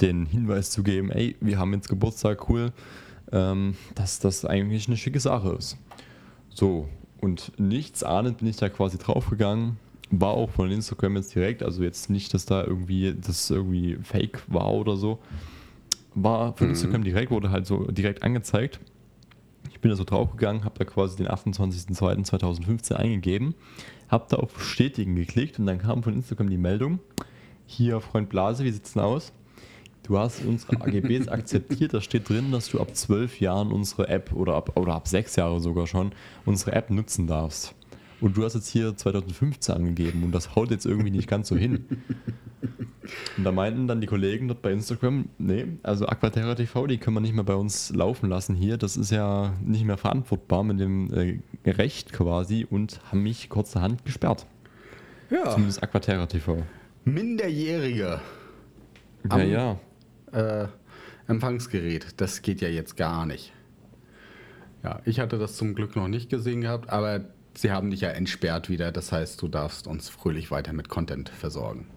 den 0.01 0.25
Hinweis 0.25 0.69
zu 0.69 0.83
geben, 0.83 1.11
ey, 1.11 1.35
wir 1.41 1.57
haben 1.57 1.73
jetzt 1.73 1.89
Geburtstag, 1.89 2.49
cool, 2.49 2.71
ähm, 3.31 3.75
dass 3.95 4.19
das 4.19 4.45
eigentlich 4.45 4.87
eine 4.87 4.97
schicke 4.97 5.19
Sache 5.19 5.55
ist. 5.57 5.77
So, 6.49 6.87
und 7.19 7.51
nichts 7.59 8.03
ahnend 8.03 8.39
bin 8.39 8.47
ich 8.47 8.57
da 8.57 8.69
quasi 8.69 8.97
draufgegangen. 8.97 9.77
War 10.09 10.31
auch 10.31 10.49
von 10.49 10.71
Instagram 10.71 11.17
jetzt 11.17 11.35
direkt, 11.35 11.63
also 11.63 11.83
jetzt 11.83 12.09
nicht, 12.09 12.33
dass 12.33 12.45
da 12.45 12.63
irgendwie 12.63 13.13
das 13.19 13.49
irgendwie 13.49 13.97
fake 14.01 14.41
war 14.47 14.71
oder 14.71 14.95
so. 14.95 15.19
War 16.19 16.57
von 16.57 16.69
Instagram 16.69 17.03
direkt, 17.03 17.29
wurde 17.29 17.51
halt 17.51 17.67
so 17.67 17.85
direkt 17.91 18.23
angezeigt. 18.23 18.79
Ich 19.69 19.79
bin 19.79 19.91
da 19.91 19.95
so 19.95 20.03
draufgegangen, 20.03 20.63
habe 20.63 20.79
da 20.79 20.85
quasi 20.85 21.15
den 21.17 21.27
28.02.2015 21.27 22.93
eingegeben, 22.93 23.53
habe 24.09 24.25
da 24.27 24.37
auf 24.37 24.51
Bestätigen 24.51 25.15
geklickt 25.15 25.59
und 25.59 25.67
dann 25.67 25.77
kam 25.77 26.01
von 26.01 26.13
Instagram 26.15 26.49
die 26.49 26.57
Meldung, 26.57 26.99
hier 27.67 28.01
Freund 28.01 28.29
Blase, 28.29 28.63
wie 28.63 28.71
sieht's 28.71 28.93
denn 28.93 29.03
aus? 29.03 29.31
Du 30.01 30.17
hast 30.17 30.43
unsere 30.43 30.81
AGBs 30.81 31.27
akzeptiert, 31.27 31.93
da 31.93 32.01
steht 32.01 32.29
drin, 32.29 32.51
dass 32.51 32.69
du 32.69 32.79
ab 32.79 32.95
zwölf 32.95 33.39
Jahren 33.39 33.71
unsere 33.71 34.07
App 34.07 34.33
oder 34.33 34.55
ab, 34.55 34.71
oder 34.75 34.95
ab 34.95 35.07
sechs 35.07 35.35
Jahre 35.35 35.59
sogar 35.59 35.85
schon 35.85 36.13
unsere 36.45 36.71
App 36.71 36.89
nutzen 36.89 37.27
darfst. 37.27 37.75
Und 38.19 38.35
du 38.35 38.43
hast 38.43 38.55
jetzt 38.55 38.67
hier 38.69 38.95
2015 38.95 39.75
angegeben 39.75 40.23
und 40.23 40.31
das 40.31 40.55
haut 40.55 40.71
jetzt 40.71 40.85
irgendwie 40.85 41.11
nicht 41.11 41.27
ganz 41.29 41.47
so 41.49 41.55
hin. 41.55 41.85
Und 43.37 43.43
da 43.43 43.51
meinten 43.51 43.87
dann 43.87 44.01
die 44.01 44.07
Kollegen 44.07 44.47
dort 44.47 44.61
bei 44.61 44.71
Instagram, 44.71 45.29
nee, 45.37 45.65
also 45.83 46.07
Aquaterra 46.07 46.55
TV, 46.55 46.87
die 46.87 46.97
können 46.97 47.15
wir 47.15 47.21
nicht 47.21 47.35
mehr 47.35 47.43
bei 47.43 47.53
uns 47.55 47.93
laufen 47.93 48.27
lassen 48.29 48.55
hier. 48.55 48.77
Das 48.77 48.97
ist 48.97 49.11
ja 49.11 49.53
nicht 49.63 49.85
mehr 49.85 49.97
verantwortbar 49.97 50.63
mit 50.63 50.79
dem 50.79 51.13
äh, 51.13 51.39
Recht 51.69 52.11
quasi 52.11 52.65
und 52.69 52.99
haben 53.11 53.23
mich 53.23 53.49
kurzerhand 53.49 54.03
gesperrt. 54.03 54.45
Ja. 55.29 55.49
Zumindest 55.51 55.83
Aquaterra 55.83 56.25
TV. 56.25 56.63
Minderjährige 57.05 58.19
Ja, 59.23 59.29
Am- 59.29 59.49
ja. 59.49 59.79
äh, 60.31 60.67
Empfangsgerät. 61.27 62.07
Das 62.17 62.41
geht 62.41 62.61
ja 62.61 62.67
jetzt 62.69 62.97
gar 62.97 63.25
nicht. 63.25 63.53
Ja, 64.83 65.01
ich 65.05 65.19
hatte 65.19 65.37
das 65.37 65.55
zum 65.55 65.75
Glück 65.75 65.95
noch 65.95 66.07
nicht 66.07 66.29
gesehen 66.29 66.61
gehabt, 66.61 66.89
aber 66.89 67.21
sie 67.57 67.71
haben 67.71 67.89
dich 67.89 68.01
ja 68.01 68.09
entsperrt 68.09 68.69
wieder. 68.69 68.91
Das 68.91 69.11
heißt, 69.11 69.41
du 69.41 69.47
darfst 69.47 69.87
uns 69.87 70.09
fröhlich 70.09 70.51
weiter 70.51 70.73
mit 70.73 70.89
Content 70.89 71.29
versorgen. 71.29 71.87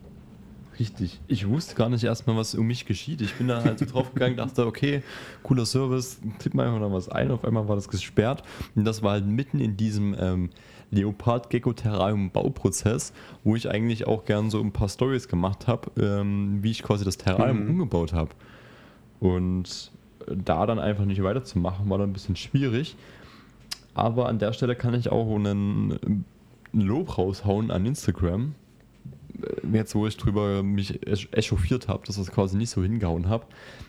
Richtig. 0.79 1.21
Ich 1.27 1.47
wusste 1.47 1.75
gar 1.75 1.91
nicht 1.91 2.05
erstmal, 2.05 2.37
was 2.37 2.55
um 2.55 2.67
mich 2.67 2.87
geschieht. 2.87 3.21
Ich 3.21 3.35
bin 3.35 3.49
da 3.49 3.63
halt 3.63 3.79
so 3.79 3.85
drauf 3.85 4.15
gegangen, 4.15 4.39
dachte, 4.39 4.65
okay, 4.65 5.03
cooler 5.43 5.67
Service, 5.67 6.19
tipp 6.39 6.55
mal 6.55 6.67
einfach 6.67 6.81
noch 6.81 6.91
was 6.91 7.11
ein. 7.11 7.31
Auf 7.31 7.45
einmal 7.45 7.69
war 7.69 7.77
das 7.77 7.91
gesperrt. 7.91 8.43
Und 8.75 8.87
das 8.87 9.03
war 9.03 9.13
halt 9.13 9.27
mitten 9.27 9.61
in 9.61 9.77
diesem 9.77 10.17
ähm, 10.19 10.49
Leopard-Gecko-Terrarium-Bauprozess, 10.91 13.13
wo 13.45 13.57
ich 13.57 13.69
eigentlich 13.69 14.07
auch 14.07 14.25
gern 14.25 14.49
so 14.49 14.59
ein 14.61 14.73
paar 14.73 14.89
Stories 14.89 15.29
gemacht 15.29 15.67
habe, 15.67 15.91
ähm, 16.01 16.61
wie 16.63 16.71
ich 16.71 16.83
quasi 16.83 17.05
das 17.05 17.19
Terrarium 17.19 17.69
umgebaut 17.69 18.15
habe. 18.15 18.31
Und 19.21 19.93
da 20.27 20.65
dann 20.65 20.79
einfach 20.79 21.05
nicht 21.05 21.23
weiterzumachen, 21.23 21.91
war 21.91 21.99
dann 21.99 22.09
ein 22.09 22.15
bisschen 22.15 22.37
schwierig. 22.37 22.97
Aber 24.01 24.28
an 24.28 24.38
der 24.38 24.53
Stelle 24.53 24.74
kann 24.74 24.94
ich 24.94 25.11
auch 25.11 25.34
einen, 25.34 25.92
einen 26.03 26.24
Lob 26.72 27.18
raushauen 27.18 27.70
an 27.70 27.84
Instagram. 27.84 28.55
Äh, 29.42 29.76
Jetzt, 29.76 29.94
wo 29.94 30.07
ich 30.07 30.16
drüber 30.16 30.62
mich 30.62 31.07
echauffiert 31.07 31.88
habe, 31.88 32.07
dass 32.07 32.16
das 32.16 32.30
quasi 32.30 32.57
nicht 32.57 32.70
so 32.70 32.82
hingehauen 32.82 33.28
habe, 33.28 33.44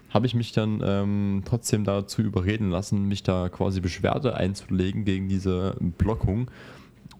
habe 0.09 0.25
ich 0.25 0.35
mich 0.35 0.51
dann 0.51 0.81
ähm, 0.83 1.43
trotzdem 1.45 1.85
dazu 1.85 2.21
überreden 2.21 2.69
lassen, 2.69 3.07
mich 3.07 3.23
da 3.23 3.49
quasi 3.49 3.79
Beschwerde 3.79 4.35
einzulegen 4.35 5.05
gegen 5.05 5.29
diese 5.29 5.75
Blockung 5.79 6.51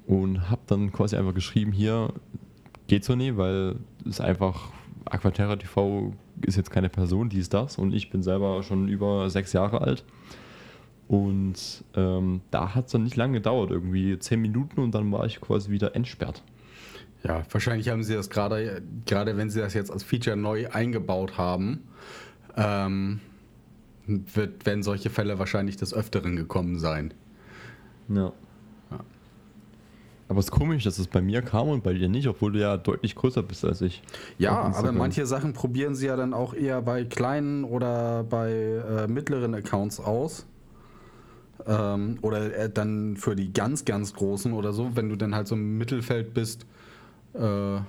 und 0.06 0.50
habe 0.50 0.62
dann 0.68 0.92
quasi 0.92 1.16
einfach 1.16 1.34
geschrieben, 1.34 1.72
hier 1.72 2.14
geht 2.88 3.06
so 3.06 3.16
nie, 3.16 3.38
weil 3.38 3.78
es 4.08 4.20
einfach 4.20 4.72
Aquaterra 5.06 5.56
TV 5.56 6.14
ist 6.46 6.58
jetzt 6.58 6.72
keine 6.72 6.90
Person, 6.90 7.30
die 7.30 7.40
ist 7.40 7.54
das 7.54 7.78
und 7.78 7.94
ich 7.94 8.10
bin 8.10 8.22
selber 8.22 8.62
schon 8.64 8.90
über 8.90 9.30
sechs 9.30 9.54
Jahre 9.54 9.82
alt. 9.82 10.04
Und 11.12 11.84
ähm, 11.94 12.40
da 12.52 12.74
hat 12.74 12.86
es 12.86 12.94
dann 12.94 13.04
nicht 13.04 13.18
lange 13.18 13.34
gedauert, 13.34 13.70
irgendwie 13.70 14.18
zehn 14.18 14.40
Minuten 14.40 14.80
und 14.80 14.96
dann 14.96 15.12
war 15.12 15.26
ich 15.26 15.42
quasi 15.42 15.70
wieder 15.70 15.94
entsperrt. 15.94 16.42
Ja, 17.26 17.44
wahrscheinlich 17.52 17.90
haben 17.90 18.02
sie 18.02 18.14
das 18.14 18.30
gerade, 18.30 18.82
gerade 19.06 19.36
wenn 19.36 19.50
sie 19.50 19.60
das 19.60 19.74
jetzt 19.74 19.92
als 19.92 20.04
Feature 20.04 20.38
neu 20.38 20.70
eingebaut 20.70 21.38
haben, 21.38 21.84
ähm, 22.56 23.20
wird, 24.08 24.66
werden 24.66 24.84
solche 24.84 25.10
Fälle 25.10 25.38
wahrscheinlich 25.38 25.76
des 25.76 25.94
Öfteren 25.94 26.38
gekommen 26.38 26.80
sein. 26.80 27.14
Ja. 28.08 28.32
Ja. 28.90 29.00
Aber 30.30 30.40
es 30.40 30.46
ist 30.46 30.52
komisch, 30.52 30.86
dass 30.86 30.98
es 30.98 31.08
bei 31.08 31.22
mir 31.22 31.42
kam 31.42 31.68
und 31.68 31.84
bei 31.84 31.92
dir 31.92 32.08
nicht, 32.08 32.30
obwohl 32.30 32.54
du 32.54 32.62
ja 32.62 32.78
deutlich 32.78 33.16
größer 33.16 33.44
bist 33.44 33.66
als 33.66 33.82
ich. 33.82 34.02
Ja, 34.38 34.54
aber 34.54 34.94
manche 34.94 35.26
Sachen 35.26 35.52
probieren 35.52 35.94
sie 35.94 36.08
ja 36.08 36.16
dann 36.16 36.34
auch 36.34 36.54
eher 36.54 36.82
bei 36.82 37.04
kleinen 37.04 37.66
oder 37.66 38.24
bei 38.24 38.54
äh, 38.54 39.08
mittleren 39.10 39.54
Accounts 39.54 40.00
aus. 40.00 40.46
Ähm, 41.68 42.18
oder 42.22 42.56
äh, 42.56 42.70
dann 42.70 43.18
für 43.18 43.36
die 43.36 43.54
ganz, 43.54 43.86
ganz 43.86 44.14
großen 44.14 44.54
oder 44.54 44.74
so, 44.74 44.96
wenn 44.96 45.10
du 45.10 45.16
dann 45.16 45.36
halt 45.36 45.48
so 45.48 45.56
im 45.56 45.78
Mittelfeld 45.78 46.34
bist, 46.34 46.66
äh, 47.34 47.80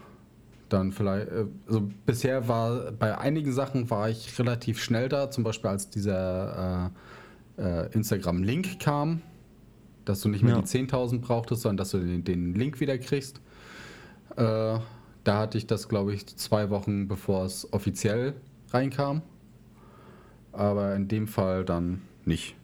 dann 0.68 0.93
vielleicht. 0.93 1.29
Äh, 1.29 1.47
also 1.66 1.91
bisher 2.07 2.49
war 2.49 2.93
bei 2.93 3.16
einigen 3.16 3.53
Sachen 3.53 3.89
war 3.91 4.11
ich 4.11 4.39
relativ 4.39 4.83
schnell 4.83 5.09
da, 5.09 5.31
zum 5.31 5.45
Beispiel 5.45 5.70
als 5.70 5.89
dieser 5.91 6.91
äh, 7.59 7.62
äh, 7.62 7.93
Instagram-Link 7.93 8.79
kam, 8.81 9.23
dass 10.05 10.20
du 10.20 10.29
nicht 10.29 10.43
mehr 10.43 10.57
Ja. 10.57 10.61
die 10.61 10.66
10.000 10.66 11.20
brauchtest, 11.20 11.62
sondern 11.62 11.79
dass 11.79 11.91
du 11.93 11.99
den, 11.99 12.25
den 12.25 12.55
Link 12.55 12.81
wieder 12.81 12.99
kriegst. 12.99 13.41
Da 14.35 14.81
hatte 15.27 15.59
ich 15.59 15.66
das, 15.66 15.89
glaube 15.91 16.14
ich, 16.14 16.27
zwei 16.39 16.70
Wochen 16.70 17.07
bevor 17.07 17.45
es 17.45 17.70
offiziell 17.73 18.33
reinkam. 18.70 19.20
Aber 20.53 20.95
in 20.97 21.07
dem 21.07 21.29
Fall 21.29 21.64
dann 21.66 22.01
nicht. 22.25 22.57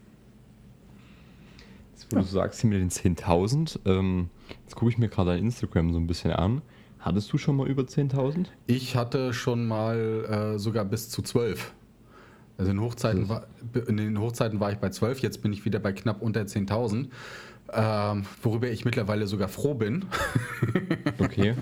Jetzt, 1.99 2.13
wo 2.13 2.17
du 2.17 2.23
sagst, 2.23 2.61
hier 2.61 2.71
mit 2.71 2.79
den 2.81 2.91
10.000, 2.91 3.81
ähm, 3.85 4.31
jetzt 4.63 4.77
gucke 4.77 4.89
ich 4.89 4.99
mir 4.99 5.09
gerade 5.09 5.33
dein 5.33 5.41
Instagram 5.41 5.93
so 5.93 5.99
ein 5.99 6.07
bisschen 6.07 6.31
an. 6.31 6.63
Hattest 7.01 7.33
du 7.33 7.39
schon 7.39 7.57
mal 7.57 7.67
über 7.67 7.83
10.000? 7.83 8.47
Ich 8.69 8.95
hatte 8.95 9.35
schon 9.35 9.67
mal 9.67 10.55
äh, 10.55 10.59
sogar 10.61 10.85
bis 10.85 11.09
zu 11.09 11.23
12. 11.23 11.73
Also 12.57 12.71
in, 12.71 12.81
Hochzeiten 12.81 13.29
war, 13.29 13.49
in 13.89 13.97
den 13.97 14.21
Hochzeiten 14.21 14.61
war 14.61 14.71
ich 14.71 14.79
bei 14.79 14.91
12, 14.91 15.21
jetzt 15.21 15.43
bin 15.43 15.53
ich 15.53 15.65
wieder 15.65 15.81
bei 15.81 15.93
knapp 15.93 16.23
unter 16.23 16.43
10.000. 16.43 17.09
Ähm, 17.73 18.25
worüber 18.45 18.71
ich 18.71 18.85
mittlerweile 18.85 19.27
sogar 19.27 19.49
froh 19.49 19.75
bin, 19.75 20.05
Okay. 21.19 21.55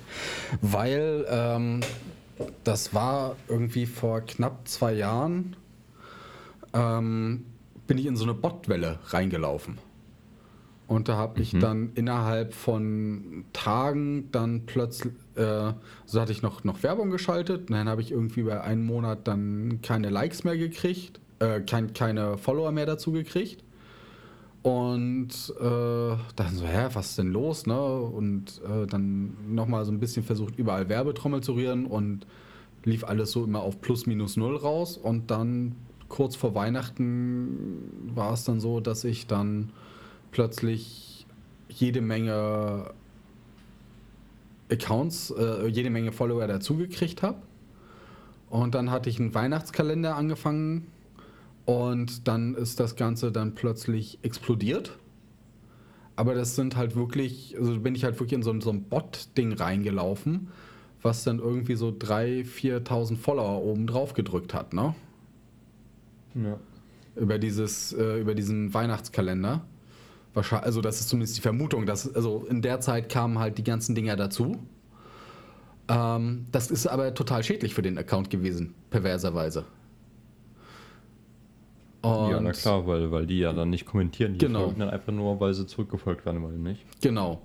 weil 0.60 1.24
ähm, 1.30 1.80
das 2.62 2.92
war 2.92 3.36
irgendwie 3.48 3.86
vor 3.86 4.20
knapp 4.20 4.68
zwei 4.68 4.92
Jahren, 4.92 5.56
ähm, 6.74 7.46
bin 7.86 7.96
ich 7.96 8.04
in 8.04 8.16
so 8.16 8.24
eine 8.24 8.34
Botwelle 8.34 8.98
reingelaufen. 9.08 9.78
Und 10.88 11.08
da 11.08 11.16
habe 11.16 11.40
ich 11.40 11.50
dann 11.58 11.90
innerhalb 11.94 12.54
von 12.54 13.44
Tagen 13.52 14.28
dann 14.30 14.66
plötzlich, 14.66 15.12
äh, 15.34 15.72
so 16.04 16.20
hatte 16.20 16.30
ich 16.30 16.42
noch, 16.42 16.62
noch 16.62 16.84
Werbung 16.84 17.10
geschaltet. 17.10 17.68
Und 17.68 17.72
dann 17.72 17.88
habe 17.88 18.02
ich 18.02 18.12
irgendwie 18.12 18.40
über 18.40 18.62
einen 18.62 18.84
Monat 18.84 19.26
dann 19.26 19.80
keine 19.82 20.10
Likes 20.10 20.44
mehr 20.44 20.56
gekriegt, 20.56 21.18
äh, 21.40 21.60
kein, 21.60 21.92
keine 21.92 22.38
Follower 22.38 22.70
mehr 22.70 22.86
dazu 22.86 23.10
gekriegt. 23.10 23.64
Und 24.62 25.54
äh, 25.60 26.16
dann 26.36 26.54
so, 26.54 26.64
hä, 26.66 26.88
was 26.92 27.10
ist 27.10 27.18
denn 27.18 27.32
los? 27.32 27.66
Ne? 27.66 27.80
Und 27.80 28.60
äh, 28.64 28.86
dann 28.86 29.36
nochmal 29.48 29.84
so 29.84 29.92
ein 29.92 29.98
bisschen 29.98 30.22
versucht, 30.22 30.56
überall 30.56 30.88
Werbetrommel 30.88 31.40
zu 31.40 31.54
rühren 31.54 31.86
und 31.86 32.26
lief 32.84 33.02
alles 33.02 33.32
so 33.32 33.44
immer 33.44 33.60
auf 33.60 33.80
plus 33.80 34.06
minus 34.06 34.36
null 34.36 34.56
raus. 34.56 34.96
Und 34.96 35.32
dann 35.32 35.74
kurz 36.08 36.36
vor 36.36 36.54
Weihnachten 36.54 38.12
war 38.14 38.32
es 38.32 38.44
dann 38.44 38.60
so, 38.60 38.78
dass 38.78 39.02
ich 39.04 39.26
dann 39.26 39.70
plötzlich 40.30 41.26
jede 41.68 42.00
Menge 42.00 42.90
Accounts, 44.70 45.30
äh, 45.30 45.66
jede 45.68 45.90
Menge 45.90 46.12
Follower 46.12 46.46
dazugekriegt 46.46 47.22
habe. 47.22 47.38
Und 48.50 48.74
dann 48.74 48.90
hatte 48.90 49.08
ich 49.10 49.18
einen 49.20 49.34
Weihnachtskalender 49.34 50.16
angefangen 50.16 50.86
und 51.64 52.26
dann 52.28 52.54
ist 52.54 52.78
das 52.80 52.96
Ganze 52.96 53.32
dann 53.32 53.54
plötzlich 53.54 54.18
explodiert. 54.22 54.96
Aber 56.16 56.34
das 56.34 56.56
sind 56.56 56.76
halt 56.76 56.96
wirklich, 56.96 57.56
also 57.58 57.78
bin 57.80 57.94
ich 57.94 58.04
halt 58.04 58.14
wirklich 58.18 58.32
in 58.32 58.42
so, 58.42 58.50
ein- 58.50 58.60
so 58.60 58.70
ein 58.70 58.84
Bot-Ding 58.84 59.52
reingelaufen, 59.52 60.48
was 61.02 61.24
dann 61.24 61.38
irgendwie 61.40 61.74
so 61.76 61.90
3.000, 61.90 62.44
4.000 62.46 63.16
Follower 63.18 63.62
oben 63.62 63.86
drauf 63.86 64.14
gedrückt 64.14 64.54
hat, 64.54 64.72
ne? 64.72 64.94
Ja. 66.34 66.58
über 67.16 67.38
dieses 67.38 67.94
äh, 67.94 68.20
über 68.20 68.34
diesen 68.34 68.74
Weihnachtskalender. 68.74 69.64
Wahrscheinlich, 70.36 70.66
also 70.66 70.82
das 70.82 71.00
ist 71.00 71.08
zumindest 71.08 71.38
die 71.38 71.40
Vermutung, 71.40 71.86
dass 71.86 72.14
also 72.14 72.44
in 72.50 72.60
der 72.60 72.78
Zeit 72.80 73.08
kamen 73.08 73.38
halt 73.38 73.56
die 73.56 73.64
ganzen 73.64 73.94
Dinger 73.94 74.16
dazu. 74.16 74.56
Ähm, 75.88 76.44
das 76.52 76.70
ist 76.70 76.86
aber 76.86 77.14
total 77.14 77.42
schädlich 77.42 77.72
für 77.72 77.80
den 77.80 77.96
Account 77.96 78.28
gewesen, 78.28 78.74
perverserweise. 78.90 79.64
ja, 82.04 82.10
Und- 82.36 82.44
na 82.44 82.52
klar, 82.52 82.86
weil, 82.86 83.10
weil 83.10 83.26
die 83.26 83.38
ja 83.38 83.52
dann 83.54 83.70
nicht 83.70 83.86
kommentieren. 83.86 84.34
Die 84.34 84.38
Genau. 84.46 84.64
folgen 84.64 84.80
dann 84.80 84.90
einfach 84.90 85.12
nur, 85.12 85.40
weil 85.40 85.54
sie 85.54 85.66
zurückgefolgt 85.66 86.26
werden 86.26 86.42
wollen, 86.42 86.62
nicht? 86.62 86.84
Genau. 87.00 87.40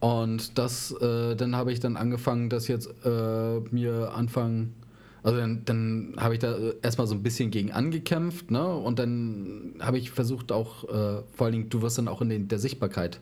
Und 0.00 0.56
das, 0.58 0.92
äh, 0.92 1.34
dann 1.34 1.56
habe 1.56 1.72
ich 1.72 1.80
dann 1.80 1.96
angefangen, 1.96 2.48
das 2.50 2.68
jetzt 2.68 2.88
äh, 3.04 3.58
mir 3.72 4.12
anfangen, 4.14 4.74
also 5.22 5.38
dann, 5.38 5.64
dann 5.64 6.14
habe 6.16 6.34
ich 6.34 6.40
da 6.40 6.56
äh, 6.56 6.74
erstmal 6.82 7.06
so 7.06 7.14
ein 7.14 7.22
bisschen 7.22 7.50
gegen 7.50 7.72
angekämpft, 7.72 8.50
ne? 8.50 8.66
Und 8.74 8.98
dann 8.98 9.74
habe 9.80 9.98
ich 9.98 10.10
versucht 10.10 10.52
auch, 10.52 10.84
äh, 10.84 11.22
vor 11.32 11.46
allen 11.46 11.52
Dingen, 11.52 11.68
du 11.70 11.82
wirst 11.82 11.98
dann 11.98 12.08
auch 12.08 12.22
in 12.22 12.28
den, 12.28 12.48
der 12.48 12.58
Sichtbarkeit 12.58 13.20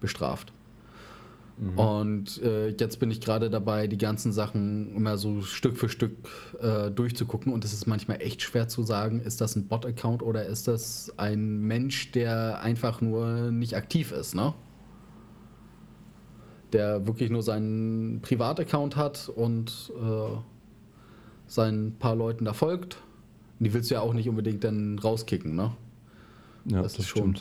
bestraft. 0.00 0.52
Und 1.76 2.42
äh, 2.42 2.70
jetzt 2.70 2.98
bin 2.98 3.10
ich 3.12 3.20
gerade 3.20 3.48
dabei, 3.48 3.86
die 3.86 3.98
ganzen 3.98 4.32
Sachen 4.32 4.94
immer 4.96 5.16
so 5.16 5.42
Stück 5.42 5.76
für 5.76 5.88
Stück 5.88 6.16
äh, 6.60 6.90
durchzugucken. 6.90 7.52
Und 7.52 7.64
es 7.64 7.72
ist 7.72 7.86
manchmal 7.86 8.20
echt 8.20 8.42
schwer 8.42 8.66
zu 8.66 8.82
sagen, 8.82 9.20
ist 9.20 9.40
das 9.40 9.54
ein 9.54 9.68
Bot-Account 9.68 10.22
oder 10.22 10.46
ist 10.46 10.66
das 10.66 11.12
ein 11.16 11.60
Mensch, 11.60 12.10
der 12.10 12.60
einfach 12.60 13.00
nur 13.00 13.52
nicht 13.52 13.76
aktiv 13.76 14.10
ist, 14.10 14.34
ne? 14.34 14.52
Der 16.72 17.06
wirklich 17.06 17.30
nur 17.30 17.42
seinen 17.42 18.20
Privataccount 18.20 18.96
hat 18.96 19.28
und 19.28 19.92
äh, 19.96 20.36
seinen 21.46 21.94
paar 21.96 22.14
Leuten 22.16 22.44
da 22.44 22.52
folgt. 22.52 22.98
Die 23.60 23.72
willst 23.72 23.90
du 23.90 23.94
ja 23.94 24.00
auch 24.00 24.12
nicht 24.14 24.28
unbedingt 24.28 24.64
dann 24.64 24.98
rauskicken, 24.98 25.54
ne? 25.54 25.72
Ja, 26.66 26.82
das, 26.82 26.98
ist 26.98 27.08
schon. 27.08 27.36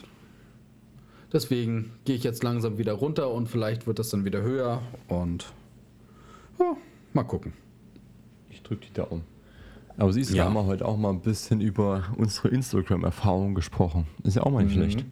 Deswegen 1.32 1.92
gehe 2.06 2.16
ich 2.16 2.24
jetzt 2.24 2.44
langsam 2.44 2.78
wieder 2.78 2.94
runter 2.94 3.32
und 3.32 3.50
vielleicht 3.50 3.88
wird 3.88 3.98
das 4.00 4.10
dann 4.10 4.24
wieder 4.26 4.42
höher 4.42 4.82
und 5.08 5.52
ja, 6.60 6.76
mal 7.14 7.24
gucken. 7.24 7.54
Ich 8.50 8.62
drücke 8.62 8.86
die 8.88 8.94
Daumen. 8.94 9.24
Aber 9.98 10.14
siehst 10.14 10.32
du, 10.32 10.36
Ja. 10.36 10.44
da 10.44 10.50
haben 10.50 10.56
wir 10.56 10.66
heute 10.66 10.86
auch 10.88 10.98
mal 10.98 11.10
ein 11.10 11.22
bisschen 11.22 11.62
über 11.62 12.04
unsere 12.18 12.50
Instagram-Erfahrung 12.50 13.56
gesprochen. 13.56 14.06
Ist 14.24 14.36
ja 14.36 14.44
auch 14.44 14.52
mal 14.52 14.64
nicht 14.64 14.76
Mhm. 14.76 14.82
schlecht. 14.92 15.06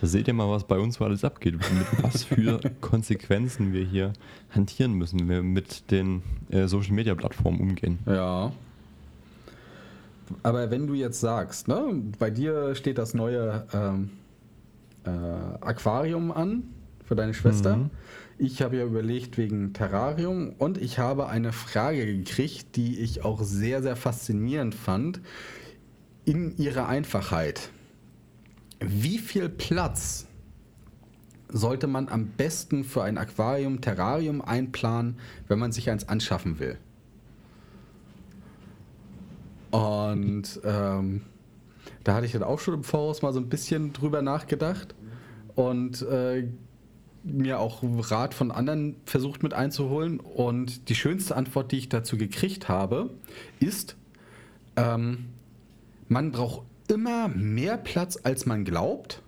Da 0.00 0.06
seht 0.06 0.28
ihr 0.28 0.34
mal, 0.34 0.48
was 0.50 0.64
bei 0.64 0.78
uns 0.78 0.96
so 0.96 1.04
alles 1.04 1.24
abgeht, 1.24 1.54
mit 1.54 2.02
was 2.02 2.24
für 2.24 2.60
Konsequenzen 2.80 3.72
wir 3.72 3.84
hier 3.84 4.12
hantieren 4.50 4.92
müssen, 4.92 5.20
wenn 5.20 5.28
wir 5.28 5.42
mit 5.42 5.90
den 5.90 6.22
äh, 6.50 6.66
Social-Media-Plattformen 6.66 7.60
umgehen. 7.60 7.98
Ja. 8.06 8.52
Aber 10.42 10.70
wenn 10.70 10.86
du 10.86 10.94
jetzt 10.94 11.20
sagst, 11.20 11.68
ne, 11.68 12.02
bei 12.18 12.30
dir 12.30 12.74
steht 12.74 12.98
das 12.98 13.14
neue 13.14 13.64
ähm, 13.72 14.10
äh, 15.04 15.10
Aquarium 15.10 16.32
an 16.32 16.64
für 17.04 17.14
deine 17.14 17.32
Schwester. 17.32 17.76
Mhm. 17.76 17.90
Ich 18.38 18.60
habe 18.60 18.76
ja 18.76 18.84
überlegt 18.84 19.38
wegen 19.38 19.72
Terrarium 19.72 20.52
und 20.58 20.76
ich 20.76 20.98
habe 20.98 21.28
eine 21.28 21.52
Frage 21.52 22.04
gekriegt, 22.04 22.76
die 22.76 22.98
ich 22.98 23.24
auch 23.24 23.42
sehr, 23.42 23.82
sehr 23.82 23.96
faszinierend 23.96 24.74
fand 24.74 25.20
in 26.26 26.56
ihrer 26.58 26.86
Einfachheit. 26.88 27.70
Wie 28.80 29.18
viel 29.18 29.48
Platz 29.48 30.26
sollte 31.48 31.86
man 31.86 32.08
am 32.08 32.28
besten 32.28 32.84
für 32.84 33.02
ein 33.02 33.18
Aquarium, 33.18 33.80
Terrarium 33.80 34.42
einplanen, 34.42 35.18
wenn 35.48 35.58
man 35.58 35.72
sich 35.72 35.90
eins 35.90 36.08
anschaffen 36.08 36.58
will? 36.58 36.78
Und 39.70 40.60
ähm, 40.64 41.22
da 42.04 42.14
hatte 42.14 42.26
ich 42.26 42.32
dann 42.32 42.42
auch 42.42 42.60
schon 42.60 42.74
im 42.74 42.84
Voraus 42.84 43.22
mal 43.22 43.32
so 43.32 43.40
ein 43.40 43.48
bisschen 43.48 43.92
drüber 43.92 44.22
nachgedacht 44.22 44.94
und 45.54 46.02
äh, 46.02 46.48
mir 47.24 47.58
auch 47.58 47.82
Rat 47.82 48.34
von 48.34 48.50
anderen 48.50 48.96
versucht 49.04 49.42
mit 49.42 49.52
einzuholen. 49.52 50.20
Und 50.20 50.88
die 50.88 50.94
schönste 50.94 51.36
Antwort, 51.36 51.72
die 51.72 51.78
ich 51.78 51.88
dazu 51.88 52.16
gekriegt 52.16 52.68
habe, 52.68 53.10
ist, 53.58 53.96
ähm, 54.76 55.26
man 56.08 56.30
braucht 56.30 56.62
immer 56.90 57.28
mehr 57.28 57.76
Platz, 57.76 58.18
als 58.22 58.46
man 58.46 58.64
glaubt. 58.64 59.22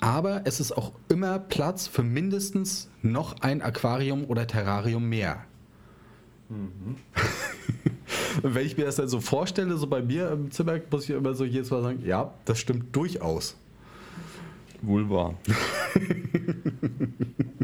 Aber 0.00 0.42
es 0.44 0.60
ist 0.60 0.72
auch 0.72 0.92
immer 1.08 1.38
Platz 1.38 1.86
für 1.86 2.02
mindestens 2.02 2.90
noch 3.02 3.40
ein 3.40 3.62
Aquarium 3.62 4.24
oder 4.24 4.46
Terrarium 4.46 5.08
mehr. 5.08 5.44
Und 6.48 6.96
wenn 8.42 8.66
ich 8.66 8.76
mir 8.76 8.84
das 8.84 8.96
dann 8.96 9.08
so 9.08 9.20
vorstelle, 9.20 9.76
so 9.76 9.86
bei 9.86 10.02
mir 10.02 10.30
im 10.30 10.50
Zimmer, 10.50 10.78
muss 10.90 11.04
ich 11.04 11.10
immer 11.10 11.34
so 11.34 11.44
jedes 11.44 11.70
Mal 11.70 11.82
sagen, 11.82 12.04
ja, 12.04 12.32
das 12.44 12.58
stimmt 12.58 12.94
durchaus. 12.94 13.56
Wohl 14.82 15.08
wahr. 15.10 15.34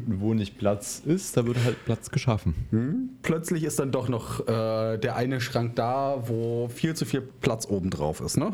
Wo 0.06 0.34
nicht 0.34 0.58
Platz 0.58 1.02
ist, 1.04 1.36
da 1.36 1.46
wird 1.46 1.64
halt 1.64 1.84
Platz 1.84 2.10
geschaffen. 2.10 3.18
Plötzlich 3.22 3.64
ist 3.64 3.78
dann 3.78 3.92
doch 3.92 4.08
noch 4.08 4.46
äh, 4.46 4.98
der 4.98 5.16
eine 5.16 5.40
Schrank 5.40 5.76
da, 5.76 6.22
wo 6.26 6.68
viel 6.68 6.94
zu 6.94 7.04
viel 7.04 7.20
Platz 7.20 7.66
oben 7.66 7.90
drauf 7.90 8.20
ist, 8.20 8.36
ne? 8.36 8.52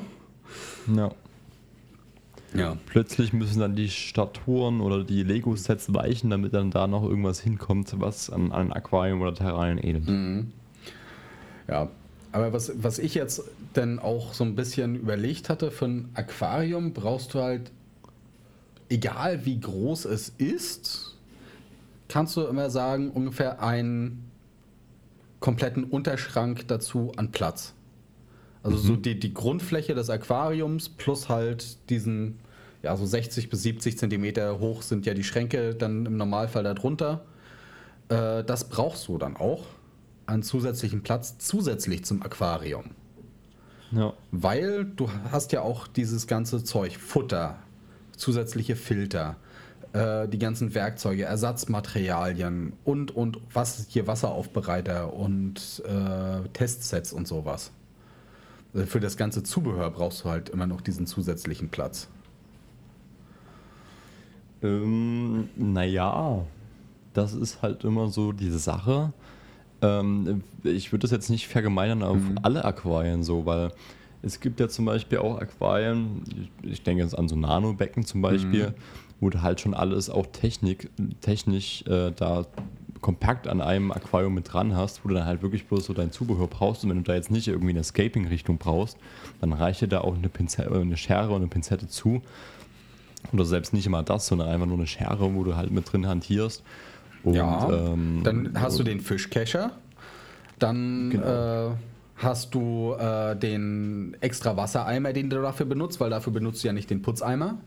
Ja. 0.95 1.11
Ja. 2.55 2.77
Plötzlich 2.87 3.33
müssen 3.33 3.61
dann 3.61 3.77
die 3.77 3.91
Statuen 3.91 4.81
oder 4.81 5.05
die 5.05 5.23
Lego-Sets 5.23 5.93
weichen, 5.93 6.31
damit 6.31 6.55
dann 6.55 6.71
da 6.71 6.87
noch 6.87 7.03
irgendwas 7.05 7.41
hinkommt, 7.41 7.93
was 8.01 8.31
an 8.31 8.53
an 8.53 8.69
ein 8.69 8.73
Aquarium 8.73 9.21
oder 9.21 9.35
Terrarien 9.35 9.79
ähnelt. 9.79 10.09
Ja. 11.69 11.89
Aber 12.31 12.53
was, 12.53 12.73
was 12.83 12.99
ich 12.99 13.15
jetzt 13.15 13.43
dann 13.73 13.99
auch 13.99 14.35
so 14.35 14.45
ein 14.45 14.55
bisschen 14.55 14.97
überlegt 14.97 15.49
hatte, 15.49 15.71
für 15.71 15.87
ein 15.87 16.09
Aquarium 16.15 16.93
brauchst 16.93 17.35
du 17.35 17.41
halt, 17.41 17.71
egal 18.89 19.45
wie 19.45 19.61
groß 19.61 20.05
es 20.07 20.32
ist, 20.39 21.16
kannst 22.09 22.36
du 22.36 22.43
immer 22.43 22.70
sagen, 22.70 23.11
ungefähr 23.11 23.62
einen 23.62 24.30
kompletten 25.41 25.84
Unterschrank 25.84 26.66
dazu 26.68 27.12
an 27.16 27.30
Platz. 27.30 27.74
Also 28.62 28.76
so 28.76 28.97
die, 28.97 29.18
die 29.18 29.32
Grundfläche 29.32 29.95
des 29.95 30.11
Aquariums 30.11 30.89
plus 30.89 31.28
halt 31.28 31.89
diesen, 31.91 32.39
ja, 32.82 32.97
so 32.97 33.07
60 33.07 33.49
bis 33.51 33.62
70 33.62 33.99
Zentimeter 33.99 34.59
hoch 34.59 34.82
sind 34.82 35.07
ja 35.07 35.14
die 35.14 35.24
Schränke 35.24 35.74
dann 35.74 36.07
im 36.07 36.16
Normalfall 36.16 36.64
darunter. 36.64 37.24
Äh, 38.09 38.43
das 38.45 38.68
brauchst 38.68 39.09
du 39.09 39.16
dann 39.16 39.36
auch 39.36 39.64
an 40.26 40.43
zusätzlichen 40.43 41.03
Platz 41.03 41.39
zusätzlich 41.39 42.05
zum 42.05 42.22
Aquarium. 42.22 42.91
Ja. 43.93 44.12
Weil 44.32 44.84
du 44.84 45.09
hast 45.30 45.53
ja 45.53 45.62
auch 45.62 45.86
dieses 45.86 46.26
ganze 46.26 46.62
Zeug, 46.62 46.99
Futter, 46.99 47.59
zusätzliche 48.19 48.77
Filter, 48.77 49.37
äh, 49.93 50.29
die 50.29 50.39
ganzen 50.39 50.75
Werkzeuge, 50.75 51.25
Ersatzmaterialien 51.25 52.75
und, 52.85 53.16
und 53.16 53.39
was 53.53 53.87
hier 53.89 54.07
Wasseraufbereiter 54.07 55.14
und 55.14 55.83
äh, 55.87 56.47
Testsets 56.53 57.12
und 57.12 57.27
sowas. 57.27 57.73
Also 58.75 58.87
Für 58.87 59.01
das 59.01 59.16
ganze 59.16 59.43
Zubehör 59.43 59.91
brauchst 59.91 60.25
du 60.25 60.29
halt 60.29 60.51
immer 60.51 60.66
noch 60.66 60.83
diesen 60.83 61.07
zusätzlichen 61.07 61.71
Platz. 61.71 62.09
Ähm, 64.62 65.49
naja, 65.57 66.45
das 67.14 67.33
ist 67.33 67.62
halt 67.62 67.85
immer 67.85 68.09
so 68.09 68.33
diese 68.33 68.59
Sache. 68.59 69.12
Ähm, 69.81 70.43
ich 70.64 70.93
würde 70.93 71.03
das 71.03 71.12
jetzt 71.12 71.31
nicht 71.31 71.49
vergemeinern 71.49 72.03
auf 72.03 72.19
alle 72.43 72.64
Aquarien 72.64 73.23
so, 73.23 73.47
weil 73.47 73.73
es 74.23 74.41
gibt 74.41 74.61
ja 74.61 74.69
zum 74.69 74.85
Beispiel 74.85 75.19
auch 75.19 75.41
Aquarien, 75.41 76.23
ich, 76.62 76.83
denke 76.83 77.03
jetzt 77.03 77.16
an 77.16 77.29
so 77.29 77.37
Nanobecken 77.37 78.05
zum 78.05 78.23
Beispiel, 78.23 78.75
wo 79.21 79.31
du 79.31 79.43
halt 79.43 79.61
schon 79.61 79.75
alles 79.75 80.11
auch 80.11 80.27
Technik, 80.27 80.91
technisch 81.21 81.83
äh, 81.87 82.12
da 82.14 82.47
kompakt 83.01 83.47
an 83.47 83.61
einem 83.61 83.93
Aquarium 83.93 84.35
mit 84.35 84.53
dran 84.53 84.77
hast, 84.77 85.05
wo 85.05 85.09
du 85.09 85.14
dann 85.14 85.25
halt 85.25 85.43
wirklich 85.43 85.66
bloß 85.66 85.87
so 85.87 85.93
dein 85.93 86.11
Zubehör 86.11 86.49
brauchst 86.49 86.85
und 86.85 86.91
wenn 86.91 86.99
du 86.99 87.05
da 87.05 87.14
jetzt 87.14 87.31
nicht 87.31 87.47
irgendwie 87.49 87.71
eine 87.71 87.81
Escaping-Richtung 87.81 88.59
brauchst, 88.59 88.99
dann 89.41 89.53
reicht 89.53 89.81
dir 89.81 89.89
da 89.89 90.01
auch 90.01 90.16
eine, 90.16 90.29
Pinzette, 90.29 90.75
eine 90.75 90.97
Schere 90.97 91.31
und 91.31 91.37
eine 91.37 91.47
Pinzette 91.47 91.89
zu. 91.89 92.23
Oder 93.33 93.45
selbst 93.45 93.73
nicht 93.73 93.87
immer 93.87 94.03
das, 94.03 94.27
sondern 94.27 94.49
einfach 94.49 94.66
nur 94.66 94.77
eine 94.77 94.87
Schere, 94.87 95.35
wo 95.35 95.45
du 95.45 95.57
halt 95.57 95.71
mit 95.71 95.93
drin 95.93 96.07
hantierst. 96.07 96.62
Und, 97.25 97.37
ähm, 97.37 98.21
dann 98.25 98.61
hast 98.61 98.79
du 98.79 98.85
den 98.85 99.01
Fischkescher, 99.01 99.73
dann 100.59 101.11
Genau. 101.11 101.71
äh, 101.71 101.75
hast 102.19 102.55
du 102.55 102.95
äh, 102.99 103.37
den 103.37 104.16
extra 104.21 104.57
Wassereimer, 104.57 105.12
den 105.12 105.31
du 105.31 105.41
dafür 105.41 105.66
benutzt, 105.66 106.01
weil 106.01 106.11
dafür 106.11 106.33
benutzt 106.33 106.62
du 106.62 106.66
ja 106.69 106.73
nicht 106.73 106.91
den 106.91 107.01
Putzeimer, 107.03 107.59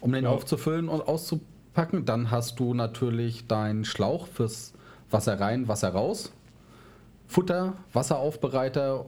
um 0.00 0.12
den 0.12 0.24
Ja. 0.24 0.30
aufzufüllen 0.30 0.88
und 0.88 1.06
auszupacken. 1.06 2.04
Dann 2.04 2.30
hast 2.30 2.58
du 2.60 2.72
natürlich 2.72 3.46
deinen 3.46 3.84
Schlauch 3.84 4.26
fürs 4.28 4.72
Wasser 5.10 5.38
rein, 5.40 5.68
Wasser 5.68 5.90
raus, 5.90 6.32
Futter, 7.26 7.74
Wasseraufbereiter, 7.92 9.04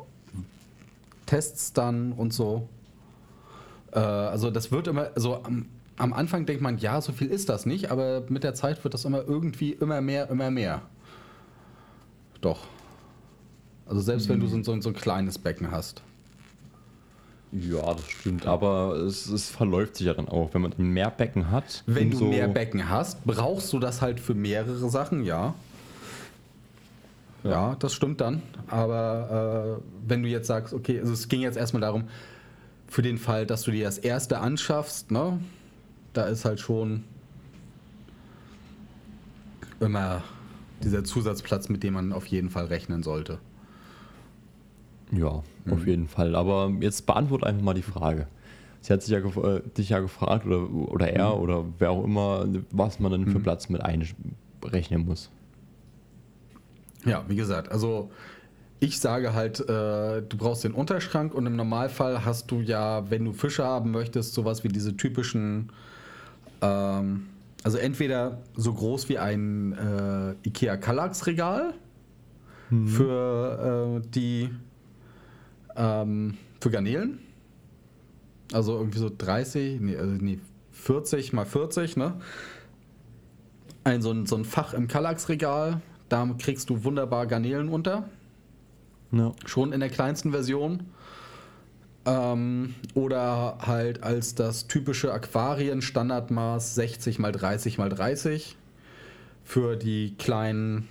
Tests 1.26 1.72
dann 1.72 2.12
und 2.12 2.32
so. 2.32 2.68
Äh, 3.92 3.98
also 4.00 4.50
das 4.50 4.72
wird 4.72 4.88
immer, 4.88 5.10
also 5.14 5.42
am, 5.44 5.66
am 5.96 6.12
Anfang 6.12 6.44
denkt 6.46 6.62
man, 6.62 6.78
ja, 6.78 7.00
so 7.00 7.12
viel 7.12 7.28
ist 7.28 7.48
das 7.48 7.66
nicht, 7.66 7.90
aber 7.92 8.22
mit 8.28 8.42
der 8.42 8.54
Zeit 8.54 8.82
wird 8.82 8.94
das 8.94 9.04
immer 9.04 9.22
irgendwie 9.26 9.72
immer 9.72 10.00
mehr, 10.00 10.28
immer 10.30 10.50
mehr. 10.50 10.82
Doch. 12.40 12.66
Also 13.88 14.02
selbst 14.02 14.28
wenn 14.28 14.40
du 14.40 14.46
so, 14.46 14.62
so, 14.62 14.80
so 14.80 14.90
ein 14.90 14.94
kleines 14.94 15.38
Becken 15.38 15.70
hast. 15.70 16.02
Ja, 17.50 17.94
das 17.94 18.06
stimmt, 18.10 18.46
aber 18.46 18.92
es, 18.96 19.26
es 19.26 19.48
verläuft 19.48 19.96
sich 19.96 20.06
ja 20.06 20.12
dann 20.12 20.28
auch, 20.28 20.52
wenn 20.52 20.60
man 20.60 20.74
mehr 20.76 21.10
Becken 21.10 21.50
hat. 21.50 21.82
Wenn 21.86 22.10
du 22.10 22.26
mehr 22.26 22.46
Becken 22.46 22.90
hast, 22.90 23.24
brauchst 23.24 23.72
du 23.72 23.78
das 23.78 24.02
halt 24.02 24.20
für 24.20 24.34
mehrere 24.34 24.90
Sachen, 24.90 25.24
ja. 25.24 25.54
Ja, 27.44 27.76
das 27.78 27.94
stimmt 27.94 28.20
dann. 28.20 28.42
Aber 28.66 29.78
äh, 29.80 29.82
wenn 30.06 30.22
du 30.22 30.28
jetzt 30.28 30.46
sagst, 30.46 30.74
okay, 30.74 31.00
also 31.00 31.14
es 31.14 31.28
ging 31.28 31.40
jetzt 31.40 31.56
erstmal 31.56 31.80
darum, 31.80 32.04
für 32.86 33.00
den 33.00 33.16
Fall, 33.16 33.46
dass 33.46 33.62
du 33.62 33.70
dir 33.70 33.84
das 33.84 33.96
erste 33.96 34.40
anschaffst, 34.40 35.10
ne, 35.10 35.38
da 36.12 36.24
ist 36.24 36.44
halt 36.44 36.60
schon 36.60 37.04
immer 39.80 40.22
dieser 40.82 41.04
Zusatzplatz, 41.04 41.68
mit 41.68 41.82
dem 41.82 41.94
man 41.94 42.12
auf 42.12 42.26
jeden 42.26 42.50
Fall 42.50 42.66
rechnen 42.66 43.02
sollte. 43.02 43.38
Ja, 45.12 45.42
auf 45.70 45.86
jeden 45.86 46.08
Fall. 46.08 46.34
Aber 46.34 46.72
jetzt 46.80 47.06
beantworte 47.06 47.46
einfach 47.46 47.62
mal 47.62 47.74
die 47.74 47.82
Frage. 47.82 48.26
Sie 48.80 48.92
hat 48.92 49.02
sich 49.02 49.10
ja 49.10 49.18
äh, 49.18 49.62
dich 49.76 49.88
ja 49.88 50.00
gefragt, 50.00 50.46
oder, 50.46 50.70
oder 50.70 51.12
er, 51.12 51.38
oder 51.38 51.64
wer 51.78 51.90
auch 51.90 52.04
immer, 52.04 52.46
was 52.70 53.00
man 53.00 53.12
denn 53.12 53.26
für 53.26 53.40
Platz 53.40 53.68
mit 53.68 53.82
einrechnen 53.82 55.04
muss. 55.04 55.30
Ja, 57.04 57.24
wie 57.28 57.36
gesagt, 57.36 57.70
also 57.72 58.10
ich 58.80 59.00
sage 59.00 59.34
halt, 59.34 59.60
äh, 59.60 60.22
du 60.22 60.36
brauchst 60.36 60.64
den 60.64 60.72
Unterschrank 60.72 61.34
und 61.34 61.46
im 61.46 61.56
Normalfall 61.56 62.24
hast 62.24 62.50
du 62.50 62.60
ja, 62.60 63.10
wenn 63.10 63.24
du 63.24 63.32
Fische 63.32 63.64
haben 63.64 63.90
möchtest, 63.90 64.34
sowas 64.34 64.62
wie 64.62 64.68
diese 64.68 64.96
typischen, 64.96 65.72
ähm, 66.62 67.26
also 67.64 67.78
entweder 67.78 68.38
so 68.54 68.72
groß 68.72 69.08
wie 69.08 69.18
ein 69.18 69.72
äh, 69.72 70.48
Ikea 70.48 70.76
Kallax 70.76 71.26
Regal 71.26 71.74
für 72.86 74.00
äh, 74.04 74.08
die 74.14 74.50
ähm, 75.78 76.36
für 76.60 76.70
Garnelen. 76.70 77.20
Also 78.52 78.76
irgendwie 78.76 78.98
so 78.98 79.10
30, 79.16 79.80
nee, 79.80 79.96
also 79.96 80.12
nee 80.12 80.38
40 80.72 81.32
mal 81.32 81.44
40, 81.46 81.96
ne? 81.96 82.14
Ein 83.84 84.02
so 84.02 84.10
ein, 84.10 84.26
so 84.26 84.36
ein 84.36 84.44
Fach 84.44 84.74
im 84.74 84.88
Kallax-Regal, 84.88 85.80
da 86.08 86.28
kriegst 86.38 86.68
du 86.70 86.84
wunderbar 86.84 87.26
Garnelen 87.26 87.68
unter. 87.68 88.08
Ja. 89.12 89.32
Schon 89.46 89.72
in 89.72 89.80
der 89.80 89.88
kleinsten 89.88 90.30
Version. 90.30 90.84
Ähm, 92.04 92.74
oder 92.94 93.58
halt 93.60 94.02
als 94.02 94.34
das 94.34 94.66
typische 94.66 95.12
Aquarien-Standardmaß 95.12 96.74
60 96.74 97.18
mal 97.18 97.32
30 97.32 97.78
mal 97.78 97.88
30 97.88 98.56
für 99.44 99.76
die 99.76 100.14
kleinen 100.16 100.88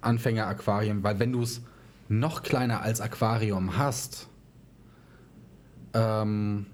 Anfänger-Aquarien. 0.00 1.02
Weil 1.02 1.18
wenn 1.18 1.32
du 1.32 1.42
es 1.42 1.62
noch 2.08 2.42
kleiner 2.42 2.82
als 2.82 3.00
Aquarium 3.00 3.78
hast, 3.78 4.28
ähm, 5.94 6.66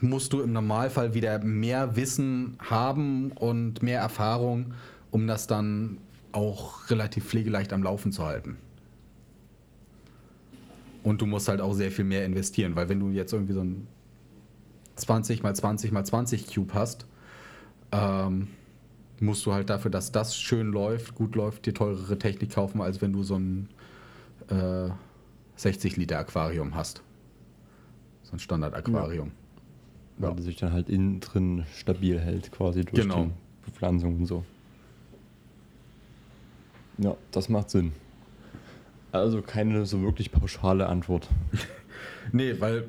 musst 0.00 0.32
du 0.32 0.40
im 0.40 0.52
Normalfall 0.52 1.14
wieder 1.14 1.38
mehr 1.40 1.96
Wissen 1.96 2.56
haben 2.58 3.32
und 3.32 3.82
mehr 3.82 4.00
Erfahrung, 4.00 4.74
um 5.10 5.26
das 5.26 5.46
dann 5.46 5.98
auch 6.32 6.88
relativ 6.90 7.26
pflegeleicht 7.26 7.72
am 7.72 7.82
Laufen 7.82 8.12
zu 8.12 8.24
halten. 8.24 8.56
Und 11.02 11.20
du 11.20 11.26
musst 11.26 11.48
halt 11.48 11.60
auch 11.60 11.72
sehr 11.72 11.90
viel 11.90 12.04
mehr 12.04 12.24
investieren, 12.24 12.76
weil 12.76 12.88
wenn 12.88 13.00
du 13.00 13.10
jetzt 13.10 13.32
irgendwie 13.32 13.54
so 13.54 13.62
ein 13.62 13.86
20 14.96 15.42
mal 15.42 15.54
20 15.54 15.92
mal 15.92 16.04
20 16.04 16.54
Cube 16.54 16.74
hast, 16.74 17.06
ähm, 17.92 18.48
musst 19.18 19.44
du 19.46 19.52
halt 19.52 19.70
dafür, 19.70 19.90
dass 19.90 20.12
das 20.12 20.36
schön 20.36 20.68
läuft, 20.68 21.14
gut 21.14 21.36
läuft, 21.36 21.66
dir 21.66 21.74
teurere 21.74 22.18
Technik 22.18 22.54
kaufen, 22.54 22.80
als 22.80 23.00
wenn 23.02 23.12
du 23.12 23.22
so 23.22 23.36
ein 23.36 23.68
äh, 24.50 24.90
60 25.56 25.96
Liter 25.96 26.18
Aquarium 26.18 26.74
hast. 26.74 27.02
So 28.24 28.32
ein 28.32 28.38
Standard-Aquarium. 28.38 29.32
Weil 30.18 30.30
Ja. 30.36 30.42
sich 30.42 30.56
dann 30.56 30.72
halt 30.72 30.88
innen 30.88 31.20
drin 31.20 31.64
stabil 31.74 32.18
hält, 32.20 32.52
quasi 32.52 32.84
durch 32.84 33.02
Genau. 33.02 33.24
die 33.24 33.30
Bepflanzung 33.66 34.16
und 34.18 34.26
so. 34.26 34.44
Ja, 36.98 37.16
das 37.30 37.48
macht 37.48 37.70
Sinn. 37.70 37.92
Also 39.12 39.42
keine 39.42 39.86
so 39.86 40.02
wirklich 40.02 40.30
pauschale 40.32 40.86
Antwort. 40.86 41.28
Nee, 42.32 42.54
weil 42.60 42.84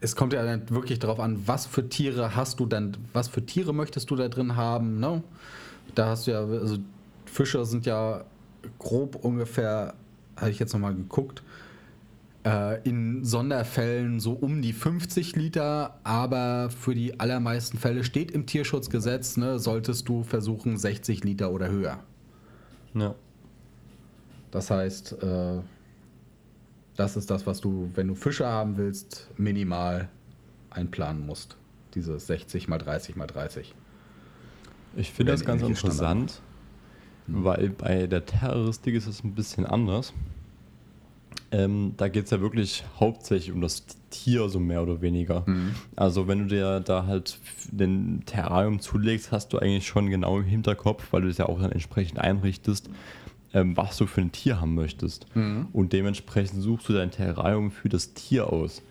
es 0.00 0.14
kommt 0.14 0.32
ja 0.34 0.44
dann 0.44 0.68
wirklich 0.70 0.98
darauf 0.98 1.18
an, 1.18 1.42
was 1.46 1.66
für 1.66 1.88
Tiere 1.88 2.36
hast 2.36 2.60
du 2.60 2.66
dann, 2.66 2.96
was 3.12 3.28
für 3.28 3.44
Tiere 3.44 3.72
möchtest 3.74 4.10
du 4.10 4.14
da 4.16 4.28
drin 4.28 4.56
haben, 4.56 5.00
ne? 5.00 5.22
Da 5.94 6.06
hast 6.10 6.26
du 6.26 6.30
ja, 6.30 6.40
also 6.40 6.76
Fische 7.24 7.64
sind 7.64 7.86
ja 7.86 8.24
grob 8.78 9.16
ungefähr, 9.16 9.94
habe 10.36 10.50
ich 10.50 10.58
jetzt 10.58 10.72
nochmal 10.72 10.94
geguckt, 10.94 11.42
äh, 12.44 12.82
in 12.88 13.24
Sonderfällen 13.24 14.20
so 14.20 14.32
um 14.32 14.62
die 14.62 14.72
50 14.72 15.36
Liter, 15.36 15.98
aber 16.04 16.70
für 16.70 16.94
die 16.94 17.18
allermeisten 17.18 17.78
Fälle 17.78 18.04
steht 18.04 18.30
im 18.30 18.46
Tierschutzgesetz, 18.46 19.36
ne, 19.36 19.58
solltest 19.58 20.08
du 20.08 20.22
versuchen 20.22 20.76
60 20.76 21.24
Liter 21.24 21.50
oder 21.50 21.70
höher. 21.70 21.98
Ja. 22.94 23.14
Das 24.50 24.70
heißt, 24.70 25.22
äh, 25.22 25.60
das 26.96 27.16
ist 27.16 27.30
das, 27.30 27.46
was 27.46 27.60
du, 27.60 27.90
wenn 27.94 28.08
du 28.08 28.14
Fische 28.14 28.46
haben 28.46 28.76
willst, 28.76 29.28
minimal 29.36 30.08
einplanen 30.70 31.26
musst. 31.26 31.56
Diese 31.94 32.18
60 32.18 32.68
mal 32.68 32.78
30 32.78 33.16
mal 33.16 33.26
30. 33.26 33.74
Ich 34.96 35.12
finde 35.12 35.32
das 35.32 35.44
ganz 35.44 35.62
ähnliche 35.62 35.80
Standard 35.80 36.12
interessant, 36.12 36.42
weil 37.26 37.70
bei 37.70 38.06
der 38.06 38.26
Terroristik 38.26 38.94
ist 38.94 39.06
es 39.06 39.24
ein 39.24 39.34
bisschen 39.34 39.66
anders. 39.66 40.12
Ähm, 41.50 41.94
da 41.96 42.08
geht 42.08 42.24
es 42.24 42.30
ja 42.30 42.40
wirklich 42.40 42.84
hauptsächlich 42.98 43.52
um 43.52 43.60
das 43.60 43.84
Tier, 44.10 44.48
so 44.48 44.58
mehr 44.58 44.82
oder 44.82 45.00
weniger. 45.00 45.44
Mhm. 45.46 45.74
Also 45.94 46.26
wenn 46.26 46.40
du 46.40 46.46
dir 46.46 46.80
da 46.80 47.06
halt 47.06 47.38
den 47.70 48.24
Terrarium 48.26 48.80
zulegst, 48.80 49.30
hast 49.30 49.52
du 49.52 49.58
eigentlich 49.58 49.86
schon 49.86 50.10
genau 50.10 50.38
im 50.38 50.44
Hinterkopf, 50.44 51.12
weil 51.12 51.22
du 51.22 51.28
es 51.28 51.38
ja 51.38 51.46
auch 51.46 51.60
dann 51.60 51.70
entsprechend 51.70 52.18
einrichtest, 52.18 52.90
ähm, 53.52 53.76
was 53.76 53.96
du 53.96 54.06
für 54.06 54.20
ein 54.20 54.32
Tier 54.32 54.60
haben 54.60 54.74
möchtest. 54.74 55.26
Mhm. 55.36 55.68
Und 55.72 55.92
dementsprechend 55.92 56.60
suchst 56.60 56.88
du 56.88 56.92
dein 56.92 57.12
Terrarium 57.12 57.70
für 57.70 57.88
das 57.88 58.14
Tier 58.14 58.52
aus. 58.52 58.82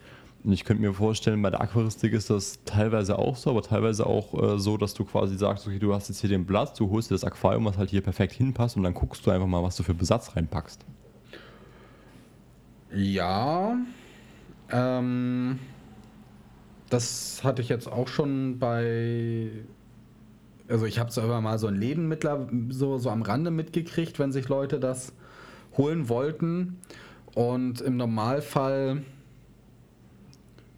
Und 0.43 0.51
ich 0.51 0.65
könnte 0.65 0.81
mir 0.81 0.93
vorstellen, 0.93 1.41
bei 1.41 1.49
der 1.49 1.61
Aquaristik 1.61 2.11
ist 2.11 2.29
das 2.29 2.59
teilweise 2.65 3.17
auch 3.17 3.37
so, 3.37 3.49
aber 3.49 3.61
teilweise 3.61 4.05
auch 4.05 4.33
äh, 4.55 4.59
so, 4.59 4.75
dass 4.75 4.93
du 4.93 5.05
quasi 5.05 5.37
sagst, 5.37 5.65
okay, 5.65 5.79
du 5.79 5.93
hast 5.93 6.09
jetzt 6.09 6.19
hier 6.19 6.29
den 6.29 6.45
Platz, 6.45 6.73
du 6.77 6.89
holst 6.89 7.09
dir 7.09 7.15
das 7.15 7.23
Aquarium, 7.23 7.63
was 7.65 7.77
halt 7.77 7.89
hier 7.89 8.01
perfekt 8.01 8.33
hinpasst 8.33 8.75
und 8.75 8.83
dann 8.83 8.93
guckst 8.93 9.25
du 9.25 9.31
einfach 9.31 9.47
mal, 9.47 9.63
was 9.63 9.77
du 9.77 9.83
für 9.83 9.93
Besatz 9.93 10.35
reinpackst. 10.35 10.85
Ja, 12.93 13.77
ähm, 14.69 15.59
das 16.89 17.43
hatte 17.43 17.61
ich 17.61 17.69
jetzt 17.69 17.91
auch 17.91 18.07
schon 18.07 18.59
bei. 18.59 19.49
Also 20.67 20.85
ich 20.85 20.99
habe 20.99 21.09
es 21.09 21.17
aber 21.17 21.41
mal 21.41 21.57
so 21.57 21.67
in 21.67 21.75
Läden 21.75 22.07
mittler, 22.07 22.47
so, 22.69 22.97
so 22.97 23.09
am 23.09 23.21
Rande 23.21 23.51
mitgekriegt, 23.51 24.19
wenn 24.19 24.31
sich 24.31 24.47
Leute 24.49 24.79
das 24.79 25.13
holen 25.77 26.09
wollten. 26.09 26.79
Und 27.33 27.81
im 27.81 27.97
Normalfall, 27.97 29.03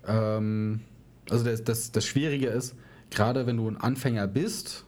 ähm, 0.07 0.81
also 1.29 1.43
das, 1.43 1.63
das, 1.63 1.91
das 1.91 2.05
Schwierige 2.05 2.47
ist, 2.47 2.75
gerade 3.09 3.47
wenn 3.47 3.57
du 3.57 3.67
ein 3.67 3.77
Anfänger 3.77 4.27
bist, 4.27 4.85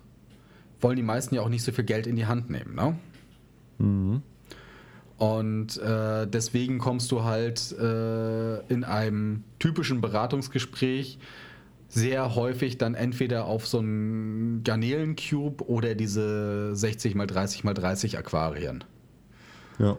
wollen 0.81 0.95
die 0.95 1.03
meisten 1.03 1.35
ja 1.35 1.41
auch 1.41 1.49
nicht 1.49 1.63
so 1.63 1.71
viel 1.71 1.85
Geld 1.85 2.07
in 2.07 2.15
die 2.15 2.25
Hand 2.25 2.49
nehmen, 2.49 2.75
ne? 2.75 2.97
Mhm. 3.79 4.21
Und 5.17 5.77
äh, 5.77 6.27
deswegen 6.27 6.77
kommst 6.77 7.11
du 7.11 7.23
halt 7.23 7.71
äh, 7.71 8.59
in 8.67 8.83
einem 8.83 9.43
typischen 9.57 9.99
Beratungsgespräch 9.99 11.17
sehr 11.89 12.35
häufig 12.35 12.77
dann 12.77 12.93
entweder 12.93 13.45
auf 13.45 13.65
so 13.65 13.79
einen 13.79 14.63
Garnelen-Cube 14.63 15.67
oder 15.67 15.95
diese 15.95 16.75
60 16.75 17.15
x 17.15 17.27
30 17.27 17.63
x 17.63 17.73
30 17.73 18.17
Aquarien. 18.17 18.83
Ja. 19.79 19.97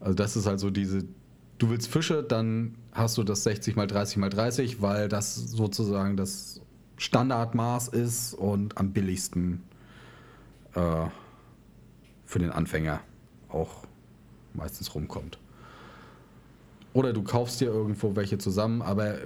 Also 0.00 0.14
das 0.14 0.36
ist 0.36 0.46
halt 0.46 0.60
so 0.60 0.68
diese, 0.68 1.04
du 1.58 1.70
willst 1.70 1.88
Fische, 1.88 2.22
dann 2.22 2.76
hast 2.92 3.18
du 3.18 3.24
das 3.24 3.44
60 3.44 3.76
x 3.76 3.92
30 3.92 4.16
x 4.16 4.34
30, 4.34 4.82
weil 4.82 5.08
das 5.08 5.34
sozusagen 5.34 6.16
das 6.16 6.60
Standardmaß 6.96 7.88
ist 7.88 8.34
und 8.34 8.76
am 8.78 8.92
billigsten 8.92 9.62
äh, 10.74 11.06
für 12.24 12.38
den 12.38 12.50
Anfänger 12.50 13.00
auch 13.48 13.84
meistens 14.54 14.94
rumkommt. 14.94 15.38
Oder 16.92 17.12
du 17.12 17.22
kaufst 17.22 17.60
dir 17.60 17.66
irgendwo 17.66 18.16
welche 18.16 18.38
zusammen, 18.38 18.82
aber 18.82 19.18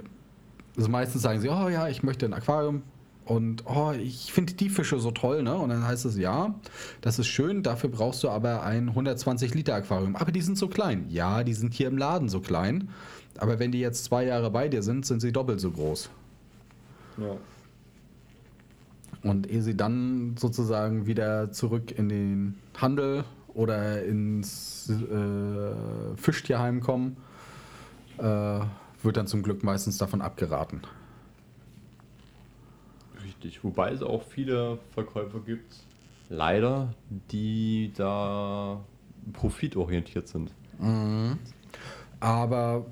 also 0.77 0.89
meistens 0.89 1.21
sagen 1.21 1.39
sie, 1.39 1.49
oh 1.49 1.69
ja, 1.69 1.87
ich 1.87 2.03
möchte 2.03 2.25
ein 2.25 2.33
Aquarium 2.33 2.83
und 3.25 3.63
oh, 3.65 3.91
ich 3.91 4.33
finde 4.33 4.53
die 4.53 4.69
Fische 4.69 4.99
so 4.99 5.11
toll, 5.11 5.43
ne? 5.43 5.55
Und 5.55 5.69
dann 5.69 5.85
heißt 5.85 6.05
es, 6.05 6.17
ja, 6.17 6.53
das 7.01 7.19
ist 7.19 7.27
schön, 7.27 7.63
dafür 7.63 7.89
brauchst 7.89 8.23
du 8.23 8.29
aber 8.29 8.63
ein 8.63 8.89
120 8.89 9.53
Liter 9.53 9.75
Aquarium. 9.75 10.15
Aber 10.15 10.31
die 10.31 10.41
sind 10.41 10.57
so 10.57 10.67
klein. 10.67 11.05
Ja, 11.09 11.43
die 11.43 11.53
sind 11.53 11.73
hier 11.73 11.87
im 11.87 11.97
Laden 11.97 12.27
so 12.27 12.41
klein. 12.41 12.89
Aber 13.37 13.59
wenn 13.59 13.71
die 13.71 13.79
jetzt 13.79 14.03
zwei 14.03 14.25
Jahre 14.25 14.51
bei 14.51 14.67
dir 14.67 14.83
sind, 14.83 15.05
sind 15.05 15.21
sie 15.21 15.31
doppelt 15.31 15.59
so 15.59 15.71
groß. 15.71 16.09
ja. 17.17 17.37
Und 19.21 19.49
ehe 19.49 19.61
sie 19.61 19.77
dann 19.77 20.35
sozusagen 20.37 21.05
wieder 21.05 21.49
zurück 21.53 21.97
in 21.97 22.09
den 22.09 22.55
Handel 22.77 23.23
oder 23.53 24.03
ins 24.03 24.89
äh, 24.89 26.17
Fischtierheim 26.17 26.81
kommen, 26.81 27.15
äh, 28.17 28.59
wird 29.01 29.15
dann 29.15 29.27
zum 29.27 29.41
Glück 29.41 29.63
meistens 29.63 29.97
davon 29.97 30.21
abgeraten. 30.21 30.81
Richtig. 33.25 33.63
Wobei 33.63 33.91
es 33.91 34.01
auch 34.01 34.23
viele 34.23 34.79
Verkäufer 34.93 35.39
gibt, 35.39 35.75
leider, 36.29 36.93
die 37.31 37.91
da 37.95 38.79
profitorientiert 39.33 40.27
sind. 40.27 40.51
Aber 42.19 42.85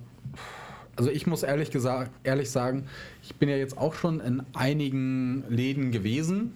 also 0.95 1.09
ich 1.09 1.25
muss 1.27 1.43
ehrlich 1.43 1.71
gesagt, 1.71 2.11
ehrlich 2.23 2.49
sagen, 2.49 2.85
ich 3.23 3.35
bin 3.35 3.49
ja 3.49 3.55
jetzt 3.55 3.77
auch 3.77 3.93
schon 3.95 4.19
in 4.19 4.43
einigen 4.53 5.43
Läden 5.49 5.91
gewesen 5.91 6.53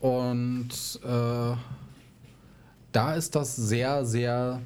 und 0.00 0.68
äh, 1.04 1.54
da 2.92 3.14
ist 3.14 3.34
das 3.36 3.54
sehr, 3.56 4.04
sehr 4.04 4.60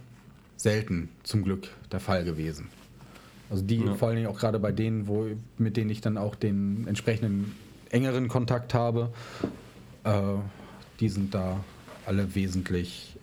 selten 0.57 1.11
zum 1.23 1.45
Glück 1.45 1.69
der 1.93 2.01
Fall 2.01 2.25
gewesen. 2.25 2.69
Also 3.51 3.63
die, 3.63 3.77
Ja. 3.77 3.95
vor 3.95 4.09
allen 4.09 4.17
Dingen 4.17 4.29
auch 4.29 4.39
gerade 4.39 4.59
bei 4.59 4.73
denen, 4.73 5.07
wo, 5.07 5.27
mit 5.59 5.77
denen 5.77 5.91
ich 5.91 6.01
dann 6.01 6.17
auch 6.17 6.35
den 6.35 6.87
entsprechenden 6.89 7.55
engeren 7.91 8.29
Kontakt 8.29 8.75
habe, 8.75 9.11
äh, 10.05 10.13
die 11.01 11.09
sind 11.09 11.35
da 11.35 11.61
alle 12.07 12.35
wesentlich 12.35 13.17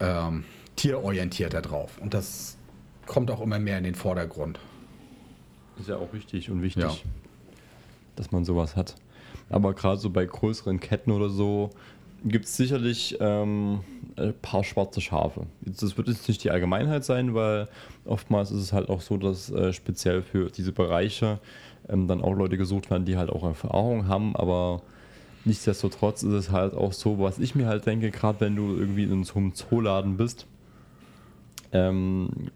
ähm, 0.00 0.44
tierorientierter 0.76 1.62
drauf. 1.62 1.98
Und 2.00 2.14
das 2.14 2.56
kommt 3.06 3.30
auch 3.30 3.40
immer 3.40 3.58
mehr 3.58 3.78
in 3.78 3.84
den 3.84 3.94
Vordergrund. 3.94 4.58
Ist 5.78 5.88
ja 5.88 5.96
auch 5.96 6.12
richtig 6.12 6.50
und 6.50 6.62
wichtig, 6.62 6.82
Ja. 6.84 6.94
dass 8.16 8.30
man 8.30 8.44
sowas 8.44 8.76
hat. 8.76 8.94
Aber 9.48 9.74
gerade 9.74 9.98
so 9.98 10.10
bei 10.10 10.24
größeren 10.24 10.78
Ketten 10.80 11.10
oder 11.10 11.28
so 11.28 11.70
gibt 12.24 12.44
es 12.44 12.56
sicherlich 12.56 13.16
ähm, 13.20 13.80
ein 14.16 14.34
paar 14.42 14.62
schwarze 14.62 15.00
Schafe. 15.00 15.46
Das 15.62 15.96
wird 15.96 16.08
jetzt 16.08 16.28
nicht 16.28 16.44
die 16.44 16.50
Allgemeinheit 16.50 17.04
sein, 17.04 17.34
weil 17.34 17.66
oftmals 18.04 18.50
ist 18.50 18.60
es 18.60 18.72
halt 18.72 18.90
auch 18.90 19.00
so, 19.00 19.16
dass 19.16 19.50
äh, 19.50 19.72
speziell 19.72 20.22
für 20.22 20.50
diese 20.50 20.72
Bereiche 20.72 21.40
ähm, 21.88 22.06
dann 22.08 22.22
auch 22.22 22.34
Leute 22.34 22.56
gesucht 22.56 22.90
werden, 22.90 23.04
die 23.04 23.16
halt 23.16 23.30
auch 23.30 23.44
Erfahrung 23.44 24.08
haben, 24.08 24.36
aber 24.36 24.82
nichtsdestotrotz 25.44 26.22
ist 26.22 26.32
es 26.32 26.50
halt 26.50 26.74
auch 26.74 26.92
so, 26.92 27.18
was 27.18 27.38
ich 27.38 27.54
mir 27.54 27.66
halt 27.66 27.86
denke, 27.86 28.10
gerade 28.10 28.40
wenn 28.40 28.56
du 28.56 28.76
irgendwie 28.76 29.04
in 29.04 29.24
so 29.24 29.38
einem 29.38 29.54
Zooladen 29.54 30.16
bist, 30.16 30.46
ähm, 31.72 32.50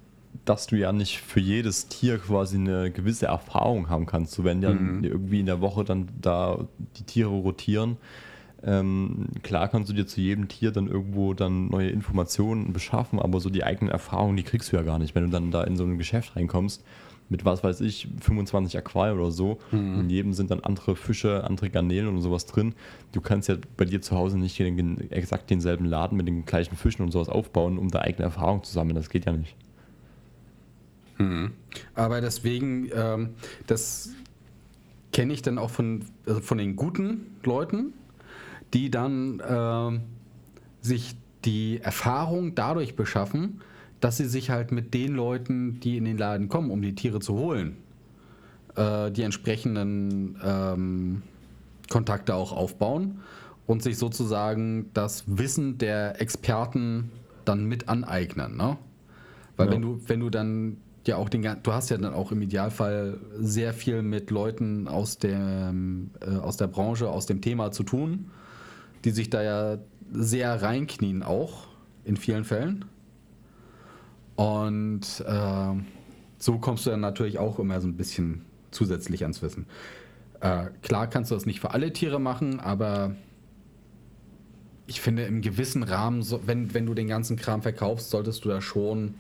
dass 0.45 0.67
du 0.67 0.77
ja 0.77 0.93
nicht 0.93 1.21
für 1.21 1.41
jedes 1.41 1.89
Tier 1.89 2.19
quasi 2.19 2.57
eine 2.57 2.91
gewisse 2.91 3.27
Erfahrung 3.27 3.89
haben 3.89 4.07
kannst. 4.07 4.33
So 4.33 4.45
wenn 4.45 4.63
ja 4.63 4.71
mhm. 4.71 5.05
irgendwie 5.05 5.41
in 5.41 5.47
der 5.47 5.61
Woche 5.61 5.85
dann 5.85 6.09
da 6.21 6.67
die 6.99 7.05
Tiere 7.05 7.31
rotieren, 7.31 7.97
ähm, 8.63 9.29
klar 9.43 9.69
kannst 9.69 9.91
du 9.91 9.95
dir 9.95 10.07
zu 10.07 10.21
jedem 10.21 10.49
Tier 10.49 10.71
dann 10.71 10.89
irgendwo 10.89 11.35
dann 11.35 11.69
neue 11.69 11.91
Informationen 11.91 12.73
beschaffen, 12.73 13.19
aber 13.19 13.41
so 13.41 13.51
die 13.51 13.65
eigenen 13.65 13.91
Erfahrungen, 13.91 14.37
die 14.37 14.43
kriegst 14.43 14.73
du 14.73 14.77
ja 14.77 14.83
gar 14.83 14.99
nicht, 14.99 15.15
wenn 15.15 15.25
du 15.25 15.31
dann 15.31 15.51
da 15.51 15.65
in 15.65 15.77
so 15.77 15.85
ein 15.85 15.99
Geschäft 15.99 16.37
reinkommst 16.37 16.83
mit 17.29 17.45
was 17.45 17.65
weiß 17.65 17.81
ich, 17.81 18.09
25 18.21 18.77
Aquarien 18.77 19.19
oder 19.19 19.31
so. 19.31 19.59
Mhm. 19.71 20.01
In 20.01 20.11
jedem 20.11 20.33
sind 20.33 20.51
dann 20.51 20.61
andere 20.61 20.95
Fische, 20.97 21.45
andere 21.45 21.71
Garnelen 21.71 22.09
und 22.09 22.21
sowas 22.21 22.47
drin. 22.47 22.75
Du 23.13 23.21
kannst 23.21 23.49
ja 23.49 23.57
bei 23.77 23.85
dir 23.85 24.03
zu 24.03 24.17
Hause 24.17 24.39
nicht 24.39 24.59
den, 24.59 25.11
exakt 25.11 25.51
denselben 25.51 25.87
Laden 25.87 26.17
mit 26.17 26.29
den 26.29 26.45
gleichen 26.45 26.77
Fischen 26.77 27.03
und 27.03 27.13
sowas 27.13 27.29
aufbauen, 27.29 27.79
um 27.79 27.91
da 27.91 28.01
eigene 28.01 28.25
Erfahrung 28.25 28.63
zu 28.63 28.73
sammeln. 28.73 28.95
Das 28.95 29.09
geht 29.09 29.25
ja 29.27 29.33
nicht. 29.33 29.57
Mhm. 31.19 31.53
Aber 31.95 32.21
deswegen, 32.21 32.91
ähm, 32.95 33.31
das 33.67 34.11
kenne 35.13 35.33
ich 35.33 35.43
dann 35.43 35.59
auch 35.59 35.71
von, 35.71 36.05
also 36.27 36.41
von 36.41 36.59
den 36.59 36.77
guten 36.77 37.37
Leuten, 37.45 37.95
die 38.75 38.91
dann 38.91 39.41
äh, 39.41 40.01
sich 40.81 41.17
die 41.45 41.81
Erfahrung 41.81 42.55
dadurch 42.55 42.97
beschaffen, 42.97 43.61
dass 44.05 44.19
sie 44.19 44.27
sich 44.27 44.51
halt 44.51 44.71
mit 44.71 44.93
den 44.93 45.15
Leuten, 45.15 45.81
die 45.81 45.97
in 45.97 46.05
den 46.05 46.19
Laden 46.19 46.51
kommen, 46.51 46.71
um 46.71 46.83
die 46.83 46.95
Tiere 46.95 47.21
zu 47.21 47.39
holen, 47.39 47.79
äh, 48.77 49.11
die 49.11 49.23
entsprechenden 49.23 50.39
ähm, 50.45 51.23
Kontakte 51.89 52.35
auch 52.35 52.53
aufbauen 52.53 53.21
und 53.67 53.83
sich 53.83 53.97
sozusagen 53.97 54.91
das 54.93 55.25
Wissen 55.27 55.79
der 55.79 56.21
Experten 56.21 57.13
dann 57.47 57.65
mit 57.65 57.89
aneignen. 57.89 58.59
Ne? 58.59 58.77
Weil 59.57 59.69
ja. 59.69 59.73
wenn 59.73 59.81
du, 59.81 59.99
wenn 60.07 60.21
du 60.21 60.29
dann 60.29 60.77
ja 61.07 61.17
auch 61.17 61.31
den 61.31 61.43
du 61.63 61.73
hast 61.73 61.89
ja 61.89 61.97
dann 61.97 62.13
auch 62.13 62.31
im 62.31 62.43
Idealfall 62.43 63.17
sehr 63.39 63.73
viel 63.73 64.03
mit 64.03 64.31
Leuten 64.31 64.87
aus 64.87 65.17
der, 65.17 65.73
äh, 66.21 66.37
aus 66.37 66.59
der 66.59 66.67
Branche, 66.67 67.09
aus 67.09 67.25
dem 67.25 67.41
Thema 67.41 67.73
zu 67.73 67.85
tun, 67.85 68.31
die 69.07 69.13
sich 69.13 69.31
da 69.31 69.43
ja 69.43 69.79
sehr 70.13 70.61
reinknien 70.61 71.23
auch 71.23 71.69
in 72.05 72.19
vielen 72.19 72.45
Fällen. 72.45 72.85
Und 74.37 75.25
äh, 75.27 75.75
so 76.39 76.59
kommst 76.59 76.87
du 76.87 76.91
dann 76.91 77.01
natürlich 77.01 77.39
auch 77.39 77.59
immer 77.59 77.81
so 77.81 77.89
ein 77.89 77.97
bisschen 77.97 78.45
zusätzlich 78.71 79.23
ans 79.23 79.43
Wissen. 79.43 79.67
Äh, 80.41 80.67
klar 80.83 81.07
kannst 81.09 81.31
du 81.31 81.35
das 81.35 81.47
nicht 81.47 81.61
für 81.61 81.71
alle 81.71 81.93
Tiere 81.93 82.21
machen, 82.21 82.61
aber 82.61 83.15
ich 84.87 85.01
finde 85.01 85.25
im 85.25 85.41
gewissen 85.41 85.83
Rahmen, 85.83 86.23
so, 86.23 86.47
wenn, 86.47 86.75
wenn 86.75 86.87
du 86.87 86.95
den 86.95 87.09
ganzen 87.09 87.37
Kram 87.37 87.63
verkaufst, 87.63 88.11
solltest 88.11 88.45
du 88.45 88.49
da 88.49 88.61
schon 88.61 89.15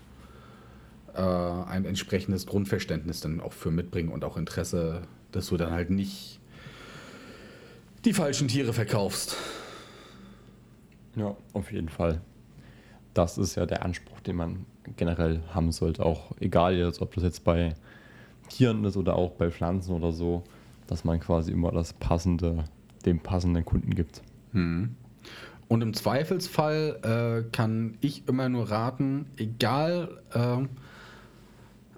äh, 1.14 1.20
ein 1.20 1.84
entsprechendes 1.84 2.46
Grundverständnis 2.46 3.20
dann 3.20 3.40
auch 3.40 3.52
für 3.52 3.70
mitbringen 3.70 4.10
und 4.10 4.24
auch 4.24 4.36
Interesse, 4.36 5.02
dass 5.32 5.46
du 5.46 5.56
dann 5.56 5.70
halt 5.70 5.90
nicht 5.90 6.40
die 8.04 8.12
falschen 8.12 8.48
Tiere 8.48 8.72
verkaufst. 8.72 9.36
Ja, 11.16 11.36
auf 11.52 11.72
jeden 11.72 11.88
Fall. 11.88 12.20
Das 13.14 13.38
ist 13.38 13.54
ja 13.54 13.64
der 13.64 13.84
Anspruch, 13.84 14.20
den 14.20 14.36
man 14.36 14.66
generell 14.96 15.40
haben 15.52 15.72
sollte. 15.72 16.04
Auch 16.04 16.32
egal 16.40 16.76
jetzt, 16.76 17.00
ob 17.00 17.14
das 17.14 17.24
jetzt 17.24 17.44
bei 17.44 17.74
Tieren 18.48 18.84
ist 18.84 18.96
oder 18.96 19.16
auch 19.16 19.32
bei 19.32 19.50
Pflanzen 19.50 19.94
oder 19.94 20.12
so, 20.12 20.42
dass 20.86 21.04
man 21.04 21.20
quasi 21.20 21.52
immer 21.52 21.72
das 21.72 21.92
passende, 21.92 22.64
dem 23.06 23.20
passenden 23.20 23.64
Kunden 23.64 23.94
gibt. 23.94 24.22
Hm. 24.52 24.94
Und 25.68 25.80
im 25.80 25.94
Zweifelsfall 25.94 27.44
äh, 27.46 27.50
kann 27.50 27.96
ich 28.00 28.28
immer 28.28 28.48
nur 28.48 28.70
raten, 28.70 29.26
egal 29.38 30.20
äh, 30.32 30.58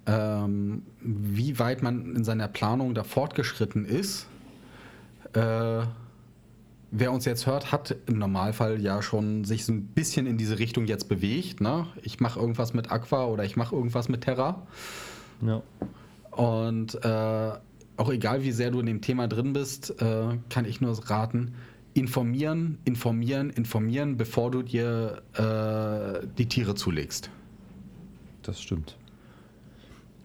ähm, 0.06 0.82
wie 1.00 1.58
weit 1.58 1.82
man 1.82 2.14
in 2.14 2.24
seiner 2.24 2.48
Planung 2.48 2.94
da 2.94 3.02
fortgeschritten 3.02 3.84
ist, 3.84 4.28
äh, 5.32 5.82
wer 6.90 7.12
uns 7.12 7.24
jetzt 7.24 7.46
hört, 7.46 7.72
hat 7.72 7.96
im 8.06 8.18
Normalfall 8.18 8.80
ja 8.80 9.02
schon 9.02 9.44
sich 9.44 9.64
so 9.64 9.72
ein 9.72 9.86
bisschen 9.86 10.26
in 10.26 10.38
diese 10.38 10.58
Richtung 10.58 10.86
jetzt 10.86 11.08
bewegt. 11.08 11.60
Ne? 11.60 11.86
Ich 12.02 12.20
mache 12.20 12.40
irgendwas 12.40 12.74
mit 12.74 12.90
Aqua 12.90 13.26
oder 13.26 13.44
ich 13.44 13.56
mache 13.56 13.74
irgendwas 13.74 14.08
mit 14.08 14.22
Terra. 14.22 14.66
Ja. 15.42 15.62
Und 16.30 16.94
äh, 17.04 17.52
auch 17.96 18.10
egal, 18.10 18.42
wie 18.42 18.52
sehr 18.52 18.70
du 18.70 18.80
in 18.80 18.86
dem 18.86 19.00
Thema 19.00 19.26
drin 19.26 19.52
bist, 19.52 20.00
äh, 20.00 20.38
kann 20.50 20.64
ich 20.64 20.80
nur 20.80 20.96
raten, 21.10 21.54
informieren, 21.94 22.78
informieren, 22.84 23.50
informieren, 23.50 24.16
bevor 24.16 24.50
du 24.50 24.62
dir 24.62 25.22
äh, 25.34 26.26
die 26.38 26.46
Tiere 26.46 26.74
zulegst. 26.74 27.30
Das 28.42 28.60
stimmt. 28.60 28.96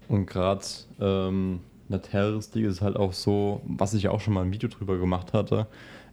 Und 0.09 0.25
gerade 0.25 0.65
ähm, 0.99 1.61
eine 1.87 2.01
Terroristik 2.01 2.65
ist 2.65 2.81
halt 2.81 2.97
auch 2.97 3.13
so, 3.13 3.61
was 3.65 3.93
ich 3.93 4.09
auch 4.09 4.19
schon 4.19 4.33
mal 4.33 4.43
ein 4.43 4.51
Video 4.51 4.69
drüber 4.69 4.97
gemacht 4.97 5.31
hatte, 5.31 5.67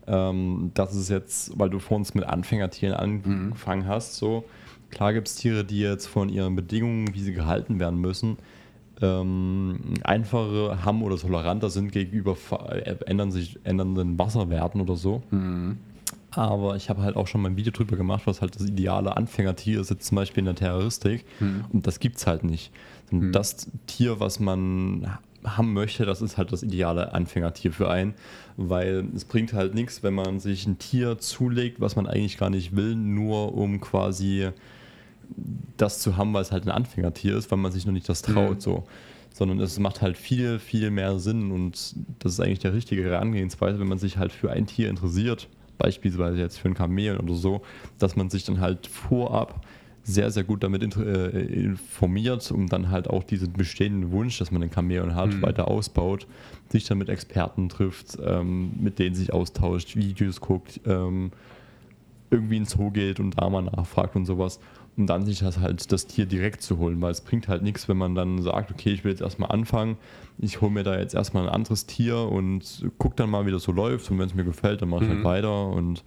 ähm, 0.09 0.71
das 0.75 0.95
ist 0.95 1.09
jetzt, 1.11 1.59
weil 1.59 1.71
du 1.71 1.79
vor 1.79 1.97
uns 1.97 2.15
mit 2.15 2.25
Anfängertieren 2.25 2.95
angefangen 2.95 3.83
mhm. 3.83 3.89
hast, 3.89 4.17
so. 4.17 4.45
Klar 4.91 5.13
gibt 5.13 5.29
es 5.29 5.37
Tiere, 5.37 5.65
die 5.65 5.81
jetzt 5.81 6.07
von 6.07 6.31
ihren 6.31 6.57
Bedingungen, 6.57 7.13
wie 7.15 7.21
sie 7.21 7.35
gehalten 7.35 7.79
werden 7.79 8.01
müssen, 8.01 8.39
ähm, 9.03 9.79
einfache 10.03 10.79
haben 10.85 11.03
oder 11.03 11.17
toleranter 11.17 11.71
sind 11.71 11.93
gegenüber 11.93 12.37
äh, 12.71 12.97
ändern 13.07 13.31
sich 13.31 13.59
ändernden 13.65 14.19
Wasserwerten 14.19 14.81
oder 14.81 14.97
so. 14.97 15.23
Mhm. 15.31 15.79
Aber 16.31 16.77
ich 16.77 16.91
habe 16.91 17.03
halt 17.03 17.17
auch 17.17 17.27
schon 17.27 17.43
mal 17.43 17.51
ein 17.51 17.57
Video 17.57 17.73
drüber 17.73 17.97
gemacht, 17.97 18.23
was 18.27 18.41
halt 18.41 18.55
das 18.55 18.67
ideale 18.67 19.17
Anfängertier 19.17 19.81
ist, 19.81 19.91
jetzt 19.91 20.07
zum 20.07 20.17
Beispiel 20.17 20.41
in 20.41 20.47
der 20.47 20.55
Terroristik. 20.55 21.25
Mhm. 21.41 21.65
Und 21.73 21.87
das 21.87 22.01
gibt 22.01 22.17
es 22.17 22.27
halt 22.27 22.45
nicht. 22.45 22.71
Mhm. 23.11 23.33
Das 23.33 23.69
Tier, 23.87 24.21
was 24.21 24.41
man 24.41 25.19
haben 25.45 25.73
möchte, 25.73 26.05
das 26.05 26.23
ist 26.23 26.37
halt 26.37 26.53
das 26.53 26.63
ideale 26.63 27.13
Anfängertier 27.13 27.73
für 27.73 27.91
einen, 27.91 28.15
weil 28.57 29.07
es 29.15 29.25
bringt 29.25 29.53
halt 29.53 29.75
nichts, 29.75 30.03
wenn 30.03 30.15
man 30.15 30.41
sich 30.41 30.67
ein 30.67 30.79
Tier 30.79 31.19
zulegt, 31.19 31.81
was 31.81 31.97
man 31.97 32.07
eigentlich 32.07 32.39
gar 32.39 32.51
nicht 32.51 32.75
will, 32.75 32.95
nur 32.95 33.55
um 33.55 33.81
quasi 33.81 34.51
das 35.77 36.01
zu 36.01 36.17
haben, 36.17 36.33
weil 36.33 36.43
es 36.43 36.53
halt 36.53 36.67
ein 36.67 36.71
Anfängertier 36.71 37.37
ist, 37.37 37.51
weil 37.51 37.59
man 37.59 37.73
sich 37.73 37.87
noch 37.87 37.93
nicht 37.93 38.09
das 38.09 38.23
traut, 38.23 38.57
mhm. 38.57 38.61
so. 38.61 38.85
Sondern 39.33 39.61
es 39.61 39.79
macht 39.79 40.03
halt 40.03 40.17
viel, 40.17 40.59
viel 40.59 40.91
mehr 40.91 41.19
Sinn 41.19 41.53
und 41.53 41.95
das 42.19 42.33
ist 42.33 42.41
eigentlich 42.41 42.59
der 42.59 42.73
richtige 42.73 43.05
Herangehensweise, 43.05 43.79
wenn 43.79 43.87
man 43.87 43.99
sich 43.99 44.17
halt 44.17 44.33
für 44.33 44.51
ein 44.51 44.67
Tier 44.67 44.89
interessiert, 44.89 45.49
beispielsweise 45.77 46.39
jetzt 46.39 46.59
für 46.59 46.69
ein 46.69 46.75
Kamel 46.75 47.19
oder 47.19 47.35
so, 47.35 47.63
dass 47.99 48.17
man 48.17 48.31
sich 48.31 48.45
dann 48.45 48.61
halt 48.61 48.87
vorab 48.87 49.65
sehr, 50.09 50.31
sehr 50.31 50.43
gut 50.43 50.63
damit 50.63 50.83
äh, 50.97 51.41
informiert, 51.41 52.51
um 52.51 52.67
dann 52.67 52.91
halt 52.91 53.11
auch 53.11 53.25
diesen 53.25 53.53
bestehenden 53.53 54.11
Wunsch, 54.11 54.39
dass 54.39 54.51
man 54.51 54.63
ein 54.63 54.73
Chamäleon 54.73 55.15
hat, 55.15 55.35
mhm. 55.35 55.43
weiter 55.43 55.69
ausbaut, 55.69 56.27
sich 56.71 56.87
dann 56.87 56.97
mit 56.97 57.11
Experten 57.11 57.69
trifft, 57.69 58.19
ähm, 58.25 58.73
mit 58.81 58.99
denen 58.99 59.15
sich 59.15 59.35
austauscht, 59.35 59.97
Videos 59.97 60.41
guckt, 60.41 60.81
ähm, 60.87 61.31
irgendwie 62.31 62.57
ins 62.57 62.71
Zoo 62.71 62.91
geht 62.91 63.21
und 63.21 63.39
da 63.39 63.51
mal 63.51 63.63
nachfragt 63.63 64.17
und 64.17 64.25
sowas, 64.25 64.61
um 64.97 65.07
dann 65.07 65.27
sich 65.27 65.41
das 65.41 65.61
halt 65.61 65.93
das 65.93 66.07
Tier 66.07 66.25
direkt 66.25 66.63
zu 66.63 66.79
holen, 66.79 67.01
weil 67.03 67.11
es 67.11 67.21
bringt 67.21 67.47
halt 67.47 67.63
nichts, 67.63 67.87
wenn 67.87 67.99
man 67.99 68.15
dann 68.15 68.41
sagt, 68.41 68.71
okay, 68.71 68.91
ich 68.91 69.05
will 69.05 69.11
jetzt 69.11 69.21
erstmal 69.21 69.51
anfangen, 69.51 69.99
ich 70.39 70.63
hole 70.63 70.71
mir 70.71 70.85
da 70.85 70.99
jetzt 70.99 71.15
erstmal 71.15 71.43
ein 71.45 71.55
anderes 71.55 71.85
Tier 71.85 72.17
und 72.19 72.87
guck 72.97 73.15
dann 73.17 73.29
mal, 73.29 73.45
wie 73.45 73.51
das 73.51 73.63
so 73.63 73.73
läuft 73.73 74.11
und 74.11 74.19
wenn 74.19 74.27
es 74.27 74.35
mir 74.35 74.45
gefällt, 74.45 74.81
dann 74.81 74.89
mache 74.89 75.05
ich 75.05 75.11
halt 75.11 75.21
mhm. 75.21 75.25
halt 75.27 75.45
weiter 75.45 75.69
und 75.69 76.03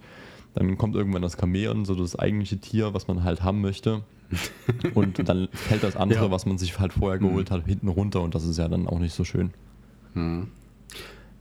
dann 0.54 0.76
kommt 0.76 0.94
irgendwann 0.94 1.22
das 1.22 1.36
Chamäleon, 1.38 1.84
so 1.84 1.94
das 1.94 2.16
eigentliche 2.16 2.58
Tier, 2.58 2.94
was 2.94 3.08
man 3.08 3.24
halt 3.24 3.42
haben 3.42 3.60
möchte. 3.60 4.02
und 4.94 5.28
dann 5.28 5.48
fällt 5.52 5.82
das 5.82 5.96
andere, 5.96 6.26
ja. 6.26 6.30
was 6.30 6.46
man 6.46 6.56
sich 6.56 6.78
halt 6.78 6.94
vorher 6.94 7.18
geholt 7.18 7.50
mhm. 7.50 7.54
hat, 7.54 7.66
hinten 7.66 7.88
runter 7.88 8.22
und 8.22 8.34
das 8.34 8.44
ist 8.44 8.58
ja 8.58 8.68
dann 8.68 8.86
auch 8.86 8.98
nicht 8.98 9.14
so 9.14 9.24
schön. 9.24 9.50
Mhm. 10.14 10.48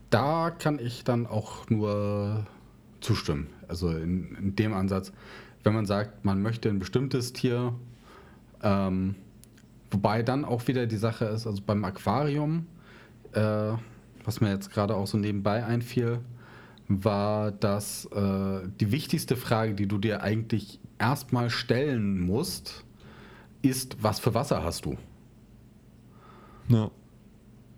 Da 0.10 0.52
kann 0.52 0.78
ich 0.78 1.06
dann 1.06 1.26
auch 1.26 1.70
nur 1.70 2.46
zustimmen. 3.00 3.48
Also 3.68 3.90
in, 3.90 4.36
in, 4.36 4.56
dem 4.56 4.74
Ansatz, 4.74 5.14
wenn 5.64 5.74
man 5.74 5.86
sagt, 5.86 6.26
man 6.26 6.42
möchte 6.42 6.68
ein 6.68 6.80
bestimmtes 6.80 7.32
Tier, 7.32 7.74
ähm, 8.62 9.16
wobei 9.90 10.22
dann 10.22 10.44
auch 10.44 10.68
wieder 10.68 10.86
die 10.86 10.98
Sache 10.98 11.26
ist, 11.26 11.48
also 11.48 11.62
beim 11.66 11.86
Aquarium, 11.86 12.68
äh, 13.32 13.72
was 14.26 14.42
mir 14.42 14.50
jetzt 14.50 14.72
gerade 14.72 14.96
auch 14.96 15.08
so 15.08 15.18
nebenbei 15.18 15.66
einfiel, 15.66 16.20
war, 17.04 17.52
dass 17.52 18.06
äh, 18.06 18.68
die 18.80 18.92
wichtigste 18.92 19.36
Frage, 19.36 19.74
die 19.74 19.88
du 19.88 19.98
dir 19.98 20.22
eigentlich 20.22 20.80
erstmal 21.00 21.50
stellen 21.50 22.20
musst, 22.20 22.86
ist, 23.62 24.02
was 24.02 24.20
für 24.20 24.34
Wasser 24.34 24.64
hast 24.64 24.86
du? 24.86 24.98
Ja. 26.68 26.92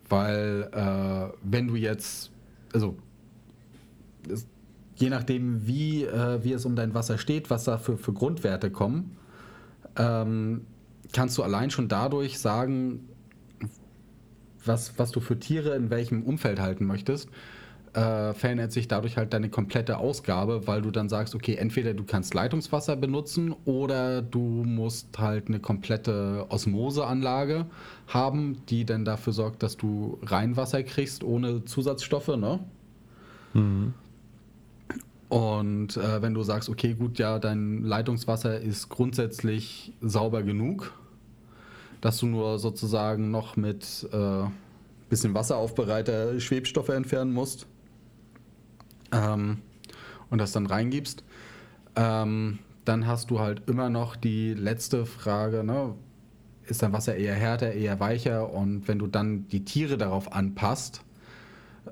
Weil 0.09 0.69
äh, 0.71 1.37
wenn 1.43 1.67
du 1.67 1.75
jetzt, 1.75 2.31
also 2.73 2.97
es, 4.29 4.47
je 4.95 5.09
nachdem, 5.09 5.65
wie, 5.65 6.03
äh, 6.03 6.43
wie 6.43 6.53
es 6.53 6.65
um 6.65 6.75
dein 6.75 6.93
Wasser 6.93 7.17
steht, 7.17 7.49
was 7.49 7.63
da 7.63 7.77
für, 7.77 7.97
für 7.97 8.13
Grundwerte 8.13 8.71
kommen, 8.71 9.17
ähm, 9.97 10.65
kannst 11.11 11.37
du 11.37 11.43
allein 11.43 11.71
schon 11.71 11.87
dadurch 11.87 12.39
sagen, 12.39 13.07
was, 14.65 14.97
was 14.97 15.11
du 15.11 15.19
für 15.19 15.39
Tiere 15.39 15.75
in 15.75 15.89
welchem 15.89 16.23
Umfeld 16.23 16.59
halten 16.59 16.85
möchtest, 16.85 17.29
äh, 17.93 18.33
verändert 18.33 18.71
sich 18.71 18.87
dadurch 18.87 19.17
halt 19.17 19.33
deine 19.33 19.49
komplette 19.49 19.97
Ausgabe, 19.97 20.65
weil 20.67 20.81
du 20.81 20.89
dann 20.89 21.09
sagst, 21.09 21.35
okay, 21.35 21.55
entweder 21.55 21.93
du 21.93 22.03
kannst 22.03 22.33
Leitungswasser 22.33 22.95
benutzen 22.95 23.55
oder 23.65 24.21
du 24.21 24.39
musst 24.39 25.19
halt 25.19 25.47
eine 25.47 25.59
komplette 25.59 26.47
Osmoseanlage 26.49 27.67
haben, 28.07 28.57
die 28.69 28.85
dann 28.85 29.05
dafür 29.05 29.33
sorgt, 29.33 29.61
dass 29.61 29.77
du 29.77 30.17
Reinwasser 30.23 30.81
kriegst 30.83 31.23
ohne 31.23 31.65
Zusatzstoffe, 31.65 32.35
ne? 32.35 32.59
Mhm. 33.53 33.93
Und 35.29 35.97
äh, 35.97 36.21
wenn 36.21 36.33
du 36.33 36.43
sagst, 36.43 36.69
okay, 36.69 36.93
gut, 36.93 37.17
ja, 37.19 37.39
dein 37.39 37.83
Leitungswasser 37.83 38.59
ist 38.59 38.89
grundsätzlich 38.89 39.93
sauber 40.01 40.43
genug, 40.43 40.93
dass 42.01 42.17
du 42.17 42.27
nur 42.27 42.59
sozusagen 42.59 43.31
noch 43.31 43.55
mit 43.55 44.07
äh, 44.11 44.43
bisschen 45.09 45.33
Wasseraufbereiter 45.33 46.39
Schwebstoffe 46.39 46.89
entfernen 46.89 47.33
musst 47.33 47.67
ähm, 49.13 49.59
und 50.29 50.39
das 50.39 50.51
dann 50.51 50.65
reingibst, 50.65 51.23
ähm, 51.95 52.59
dann 52.85 53.07
hast 53.07 53.31
du 53.31 53.39
halt 53.39 53.63
immer 53.67 53.89
noch 53.89 54.15
die 54.15 54.53
letzte 54.53 55.05
Frage, 55.05 55.63
ne? 55.63 55.95
ist 56.65 56.81
dein 56.81 56.93
Wasser 56.93 57.15
eher 57.15 57.35
härter, 57.35 57.73
eher 57.73 57.99
weicher 57.99 58.51
und 58.51 58.87
wenn 58.87 58.99
du 58.99 59.07
dann 59.07 59.47
die 59.49 59.65
Tiere 59.65 59.97
darauf 59.97 60.31
anpasst, 60.31 61.01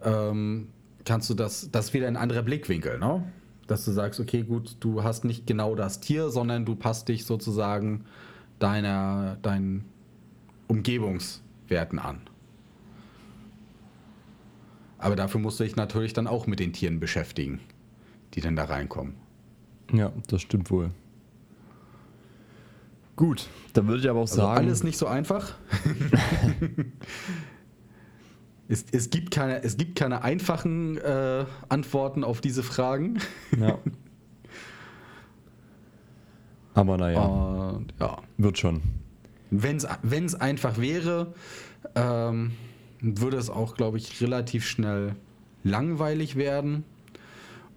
ähm, 0.03 0.69
kannst 1.05 1.29
du 1.29 1.33
das, 1.33 1.69
das 1.71 1.93
wieder 1.93 2.07
ein 2.07 2.17
anderer 2.17 2.41
Blickwinkel, 2.41 2.97
ne? 2.99 3.23
dass 3.67 3.85
du 3.85 3.91
sagst, 3.91 4.19
okay, 4.19 4.43
gut, 4.43 4.77
du 4.79 5.03
hast 5.03 5.23
nicht 5.23 5.47
genau 5.47 5.75
das 5.75 5.99
Tier, 5.99 6.29
sondern 6.29 6.65
du 6.65 6.75
passt 6.75 7.07
dich 7.09 7.25
sozusagen 7.25 8.05
deiner, 8.59 9.37
deinen 9.41 9.85
Umgebungswerten 10.67 11.99
an. 11.99 12.21
Aber 15.01 15.15
dafür 15.15 15.41
musst 15.41 15.59
du 15.59 15.63
dich 15.63 15.75
natürlich 15.75 16.13
dann 16.13 16.27
auch 16.27 16.45
mit 16.45 16.59
den 16.59 16.73
Tieren 16.73 16.99
beschäftigen, 16.99 17.59
die 18.35 18.41
dann 18.41 18.55
da 18.55 18.65
reinkommen. 18.65 19.15
Ja, 19.91 20.11
das 20.27 20.43
stimmt 20.43 20.69
wohl. 20.69 20.91
Gut, 23.15 23.49
dann 23.73 23.87
würde 23.87 24.01
ich 24.01 24.09
aber 24.09 24.19
auch 24.19 24.23
also 24.23 24.35
sagen. 24.35 24.59
Alles 24.59 24.83
nicht 24.83 24.97
so 24.97 25.07
einfach. 25.07 25.55
es, 28.67 28.85
es, 28.91 29.09
gibt 29.09 29.31
keine, 29.31 29.63
es 29.63 29.75
gibt 29.75 29.97
keine 29.97 30.23
einfachen 30.23 30.97
äh, 30.97 31.45
Antworten 31.67 32.23
auf 32.23 32.39
diese 32.39 32.61
Fragen. 32.61 33.19
Ja. 33.59 33.79
Aber 36.75 36.97
naja. 36.97 37.81
Ja. 37.99 38.17
Wird 38.37 38.59
schon. 38.59 38.81
Wenn 39.49 39.77
es 39.77 40.35
einfach 40.35 40.77
wäre, 40.77 41.33
ähm, 41.95 42.51
würde 43.01 43.37
es 43.37 43.49
auch, 43.49 43.75
glaube 43.75 43.97
ich, 43.97 44.21
relativ 44.21 44.65
schnell 44.65 45.15
langweilig 45.63 46.35
werden. 46.35 46.83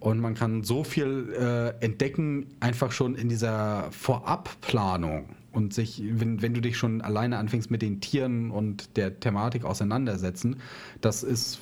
Und 0.00 0.20
man 0.20 0.34
kann 0.34 0.64
so 0.64 0.84
viel 0.84 1.32
äh, 1.32 1.82
entdecken, 1.82 2.46
einfach 2.60 2.92
schon 2.92 3.14
in 3.14 3.28
dieser 3.28 3.90
Vorabplanung. 3.90 5.30
Und 5.50 5.72
sich, 5.72 6.02
wenn, 6.06 6.42
wenn 6.42 6.52
du 6.52 6.60
dich 6.60 6.76
schon 6.76 7.00
alleine 7.00 7.38
anfängst 7.38 7.70
mit 7.70 7.80
den 7.80 8.00
Tieren 8.00 8.50
und 8.50 8.96
der 8.96 9.20
Thematik 9.20 9.64
auseinandersetzen, 9.64 10.56
das 11.00 11.22
ist 11.22 11.60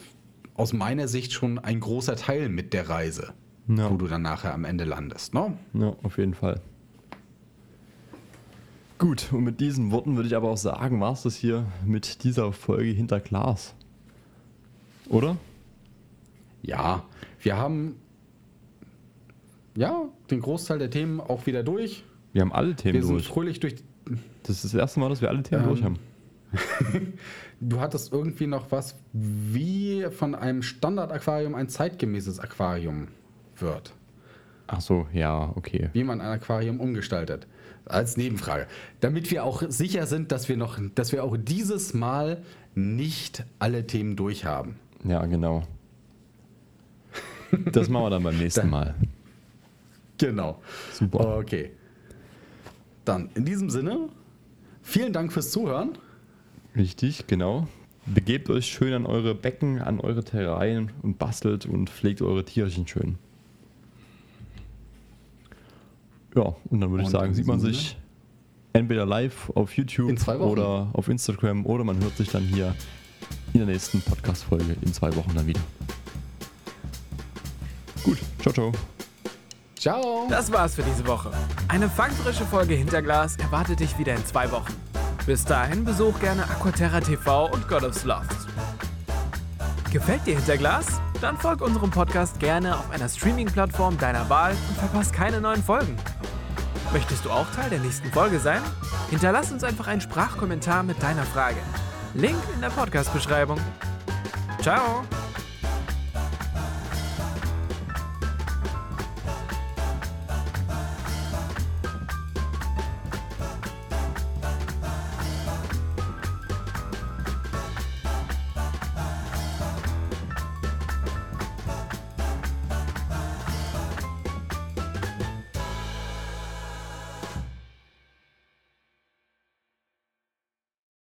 aus 0.54 0.72
meiner 0.72 1.08
Sicht 1.08 1.32
schon 1.32 1.58
ein 1.58 1.80
großer 1.80 2.16
Teil 2.16 2.48
mit 2.48 2.72
der 2.72 2.88
Reise, 2.88 3.34
ja. 3.68 3.90
wo 3.90 3.96
du 3.96 4.06
dann 4.06 4.22
nachher 4.22 4.54
am 4.54 4.64
Ende 4.64 4.84
landest. 4.84 5.34
Ne? 5.34 5.56
Ja, 5.74 5.94
auf 6.02 6.18
jeden 6.18 6.34
Fall. 6.34 6.60
Gut, 9.02 9.32
und 9.32 9.42
mit 9.42 9.58
diesen 9.58 9.90
Worten 9.90 10.14
würde 10.14 10.28
ich 10.28 10.36
aber 10.36 10.48
auch 10.48 10.56
sagen, 10.56 11.00
war 11.00 11.12
es 11.12 11.24
das 11.24 11.34
hier 11.34 11.66
mit 11.84 12.22
dieser 12.22 12.52
Folge 12.52 12.90
hinter 12.90 13.18
Glas. 13.18 13.74
Oder? 15.08 15.36
Ja, 16.62 17.02
wir 17.40 17.56
haben 17.56 17.96
ja 19.74 20.04
den 20.30 20.40
Großteil 20.40 20.78
der 20.78 20.88
Themen 20.88 21.20
auch 21.20 21.46
wieder 21.46 21.64
durch. 21.64 22.04
Wir 22.32 22.42
haben 22.42 22.52
alle 22.52 22.76
Themen 22.76 22.94
wir 22.94 23.00
durch. 23.00 23.10
Wir 23.10 23.18
sind 23.18 23.26
fröhlich 23.26 23.58
durch. 23.58 23.74
Das 24.44 24.62
ist 24.62 24.66
das 24.66 24.74
erste 24.74 25.00
Mal, 25.00 25.08
dass 25.08 25.20
wir 25.20 25.30
alle 25.30 25.42
Themen 25.42 25.62
ähm, 25.62 25.68
durch 25.68 25.82
haben. 25.82 25.98
du 27.60 27.80
hattest 27.80 28.12
irgendwie 28.12 28.46
noch 28.46 28.70
was, 28.70 28.94
wie 29.12 30.06
von 30.12 30.36
einem 30.36 30.62
Standard-Aquarium 30.62 31.56
ein 31.56 31.68
zeitgemäßes 31.68 32.38
Aquarium 32.38 33.08
wird. 33.58 33.94
Ach 34.74 34.80
so, 34.80 35.06
ja, 35.12 35.52
okay. 35.54 35.90
Wie 35.92 36.02
man 36.02 36.22
ein 36.22 36.28
Aquarium 36.28 36.80
umgestaltet 36.80 37.46
als 37.84 38.16
Nebenfrage. 38.16 38.66
Damit 39.00 39.30
wir 39.30 39.44
auch 39.44 39.62
sicher 39.68 40.06
sind, 40.06 40.32
dass 40.32 40.48
wir 40.48 40.56
noch, 40.56 40.78
dass 40.94 41.12
wir 41.12 41.22
auch 41.24 41.36
dieses 41.36 41.92
Mal 41.92 42.42
nicht 42.74 43.44
alle 43.58 43.86
Themen 43.86 44.16
durchhaben. 44.16 44.76
Ja, 45.04 45.26
genau. 45.26 45.64
Das 47.70 47.90
machen 47.90 48.04
wir 48.04 48.10
dann 48.10 48.22
beim 48.22 48.38
nächsten 48.38 48.70
Mal. 48.70 48.94
Genau. 50.16 50.62
Super. 50.94 51.36
Okay. 51.36 51.72
Dann 53.04 53.28
in 53.34 53.44
diesem 53.44 53.68
Sinne, 53.68 54.08
vielen 54.80 55.12
Dank 55.12 55.34
fürs 55.34 55.50
Zuhören. 55.50 55.98
Richtig, 56.74 57.26
genau. 57.26 57.68
Begebt 58.06 58.48
euch 58.48 58.68
schön 58.68 58.94
an 58.94 59.04
eure 59.04 59.34
Becken, 59.34 59.82
an 59.82 60.00
eure 60.00 60.24
Terrain 60.24 60.92
und 61.02 61.18
bastelt 61.18 61.66
und 61.66 61.90
pflegt 61.90 62.22
eure 62.22 62.46
Tierchen 62.46 62.86
schön. 62.86 63.18
Ja, 66.34 66.54
und 66.70 66.80
dann 66.80 66.90
würde 66.90 67.04
ich 67.04 67.10
sagen, 67.10 67.34
sieht 67.34 67.46
man 67.46 67.60
sich 67.60 67.96
entweder 68.72 69.04
live 69.04 69.50
auf 69.54 69.76
YouTube 69.76 70.28
oder 70.28 70.88
auf 70.92 71.08
Instagram 71.08 71.66
oder 71.66 71.84
man 71.84 72.02
hört 72.02 72.16
sich 72.16 72.30
dann 72.30 72.42
hier 72.42 72.74
in 73.52 73.60
der 73.60 73.66
nächsten 73.66 74.00
Podcast-Folge 74.00 74.76
in 74.80 74.92
zwei 74.92 75.14
Wochen 75.14 75.34
dann 75.34 75.46
wieder. 75.46 75.60
Gut, 78.02 78.18
ciao, 78.40 78.52
ciao. 78.52 78.72
Ciao. 79.76 80.26
Das 80.30 80.50
war's 80.52 80.76
für 80.76 80.82
diese 80.82 81.06
Woche. 81.06 81.30
Eine 81.68 81.88
fangfrische 81.88 82.44
Folge 82.44 82.74
Hinterglas 82.74 83.36
erwartet 83.36 83.80
dich 83.80 83.98
wieder 83.98 84.14
in 84.14 84.24
zwei 84.24 84.50
Wochen. 84.52 84.72
Bis 85.26 85.44
dahin 85.44 85.84
besuch 85.84 86.18
gerne 86.20 86.44
Aquaterra 86.44 87.00
TV 87.00 87.50
und 87.50 87.68
God 87.68 87.84
of 87.84 87.94
Sloths. 87.94 88.46
Gefällt 89.92 90.26
dir 90.26 90.36
Hinterglas? 90.36 91.00
Dann 91.22 91.38
folg 91.38 91.60
unserem 91.60 91.90
Podcast 91.90 92.40
gerne 92.40 92.76
auf 92.76 92.90
einer 92.90 93.08
Streaming-Plattform 93.08 93.96
deiner 93.96 94.28
Wahl 94.28 94.56
und 94.68 94.76
verpasst 94.76 95.12
keine 95.12 95.40
neuen 95.40 95.62
Folgen. 95.62 95.96
Möchtest 96.92 97.24
du 97.24 97.30
auch 97.30 97.46
Teil 97.54 97.70
der 97.70 97.78
nächsten 97.78 98.10
Folge 98.10 98.40
sein? 98.40 98.60
Hinterlass 99.08 99.52
uns 99.52 99.62
einfach 99.62 99.86
einen 99.86 100.00
Sprachkommentar 100.00 100.82
mit 100.82 101.00
deiner 101.00 101.22
Frage. 101.22 101.58
Link 102.14 102.36
in 102.52 102.60
der 102.60 102.70
Podcast-Beschreibung. 102.70 103.60
Ciao! 104.60 105.04